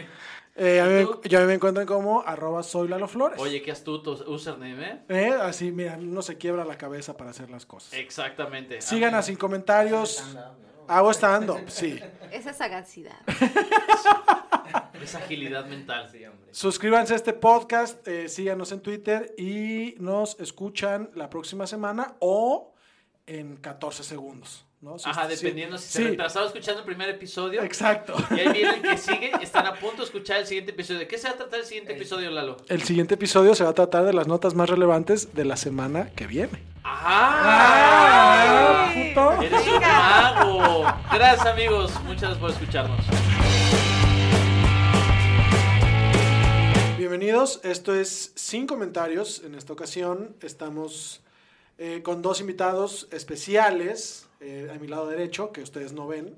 Eh, 0.56 0.80
a 0.80 0.84
mí, 0.84 0.92
me- 0.92 1.28
yo 1.28 1.38
a 1.38 1.40
mí 1.40 1.46
me 1.48 1.54
encuentran 1.54 1.84
como 1.86 2.22
arroba 2.22 2.62
soy 2.62 2.86
Lalo 2.88 3.08
Flores. 3.08 3.40
Oye, 3.40 3.60
qué 3.60 3.72
astuto 3.72 4.12
username, 4.30 4.88
¿eh? 4.88 5.00
Eh, 5.08 5.34
así, 5.40 5.72
mira, 5.72 5.96
no 5.96 6.22
se 6.22 6.38
quiebra 6.38 6.64
la 6.64 6.78
cabeza 6.78 7.16
para 7.16 7.30
hacer 7.30 7.50
las 7.50 7.66
cosas. 7.66 7.92
Exactamente. 7.94 8.80
Sigan 8.80 9.20
sin 9.22 9.36
comentarios. 9.36 10.24
Hago 10.86 11.10
stand-up, 11.12 11.64
sí. 11.70 11.98
Esa 12.30 12.52
sagacidad. 12.52 13.16
Esa 15.02 15.18
agilidad 15.18 15.66
mental. 15.66 16.10
Suscríbanse 16.50 17.12
a 17.12 17.16
este 17.16 17.32
podcast, 17.34 18.06
eh, 18.08 18.28
síganos 18.28 18.72
en 18.72 18.80
Twitter 18.80 19.34
y 19.36 19.94
nos 19.98 20.38
escuchan 20.40 21.10
la 21.14 21.28
próxima 21.28 21.66
semana 21.66 22.14
o 22.20 22.72
en 23.26 23.56
14 23.56 24.02
segundos. 24.04 24.64
¿No? 24.84 24.98
Si- 24.98 25.08
Ajá, 25.08 25.26
dependiendo 25.26 25.78
si 25.78 25.88
se 25.88 25.98
sí, 25.98 26.04
retrasado 26.10 26.46
escuchando 26.46 26.80
el 26.80 26.86
primer 26.86 27.08
episodio. 27.08 27.62
Exacto. 27.62 28.14
Y 28.30 28.40
ahí 28.40 28.52
viene 28.52 28.74
el 28.74 28.82
que 28.82 28.98
sigue, 28.98 29.32
están 29.42 29.66
a 29.66 29.74
punto 29.74 29.98
de 29.98 30.04
escuchar 30.04 30.40
el 30.40 30.46
siguiente 30.46 30.72
episodio. 30.72 31.00
¿De 31.00 31.08
qué 31.08 31.16
se 31.16 31.26
va 31.26 31.34
a 31.34 31.36
tratar 31.38 31.60
el 31.60 31.66
siguiente 31.66 31.94
episodio, 31.94 32.30
Lalo? 32.30 32.58
El 32.68 32.82
siguiente 32.82 33.14
episodio 33.14 33.54
se 33.54 33.64
va 33.64 33.70
a 33.70 33.74
tratar 33.74 34.04
de 34.04 34.12
las 34.12 34.28
notas 34.28 34.54
más 34.54 34.68
relevantes 34.68 35.34
de 35.34 35.46
la 35.46 35.56
semana 35.56 36.10
que 36.14 36.26
viene. 36.26 36.62
¡Ajá! 36.84 38.86
¡Ah, 38.86 38.92
puto! 38.94 39.42
¡Eres 39.42 39.66
un 39.66 39.80
mago! 39.80 40.84
Gracias, 41.12 41.46
amigos. 41.46 41.92
Muchas 42.04 42.20
gracias 42.20 42.38
por 42.38 42.50
escucharnos. 42.50 43.00
Bienvenidos 46.98 46.98
bienvenidos. 46.98 47.60
Esto 47.64 47.94
es 47.94 48.32
Sin 48.34 48.66
Comentarios. 48.66 49.42
En 49.44 49.54
esta 49.54 49.72
ocasión 49.72 50.36
estamos 50.42 51.20
eh, 51.78 52.02
con 52.02 52.20
dos 52.22 52.40
invitados 52.40 53.08
especiales 53.12 54.26
eh, 54.44 54.70
a 54.74 54.78
mi 54.78 54.86
lado 54.88 55.08
derecho, 55.08 55.50
que 55.52 55.62
ustedes 55.62 55.92
no 55.92 56.06
ven, 56.06 56.34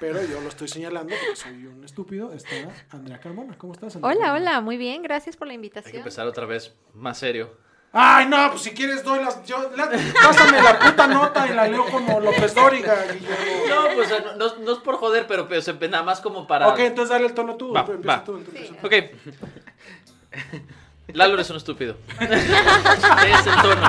pero 0.00 0.22
yo 0.24 0.40
lo 0.40 0.48
estoy 0.48 0.68
señalando 0.68 1.14
porque 1.18 1.36
soy 1.36 1.66
un 1.66 1.84
estúpido. 1.84 2.32
Está 2.32 2.54
Andrea 2.90 3.18
Carmona. 3.20 3.56
¿Cómo 3.58 3.72
estás, 3.72 3.96
Andrea 3.96 4.14
Hola, 4.16 4.32
hola, 4.34 4.60
muy 4.60 4.76
bien, 4.76 5.02
gracias 5.02 5.36
por 5.36 5.46
la 5.48 5.52
Hay 5.52 5.58
que 5.58 5.66
invitación. 5.66 5.96
empezar 5.98 6.26
otra 6.26 6.46
vez 6.46 6.72
más 6.94 7.18
serio. 7.18 7.60
Ay, 7.94 8.24
no, 8.26 8.48
pues 8.50 8.62
si 8.62 8.70
quieres 8.70 9.04
doy 9.04 9.22
las... 9.22 9.44
Yo, 9.44 9.70
la- 9.76 9.90
pásame 10.22 10.62
la 10.62 10.78
puta 10.78 11.06
nota 11.08 11.46
y 11.46 11.52
la 11.52 11.68
leo 11.68 11.84
como 11.90 12.20
López 12.20 12.54
Dóriga, 12.54 12.94
Guillermo. 13.12 13.36
No, 13.68 13.94
pues 13.94 14.08
no, 14.08 14.36
no- 14.36 14.56
no 14.64 14.72
es 14.72 14.78
por 14.78 14.96
joder, 14.96 15.26
pero, 15.26 15.46
pero 15.46 15.60
se- 15.60 15.74
nada 15.74 16.02
más 16.02 16.20
como 16.22 16.46
para. 16.46 16.68
Ok, 16.68 16.78
entonces 16.78 17.10
dale 17.10 17.26
el 17.26 17.34
tono 17.34 17.56
tú. 17.56 17.72
Va, 17.74 17.80
empieza 17.80 18.06
va. 18.08 18.24
tú, 18.24 18.36
empieza 18.38 18.74
tú. 18.80 18.86
Ok. 18.86 18.94
Lalo 21.12 21.38
es 21.38 21.50
un 21.50 21.56
estúpido. 21.58 21.96
es 22.20 23.46
el 23.46 23.56
tono. 23.62 23.88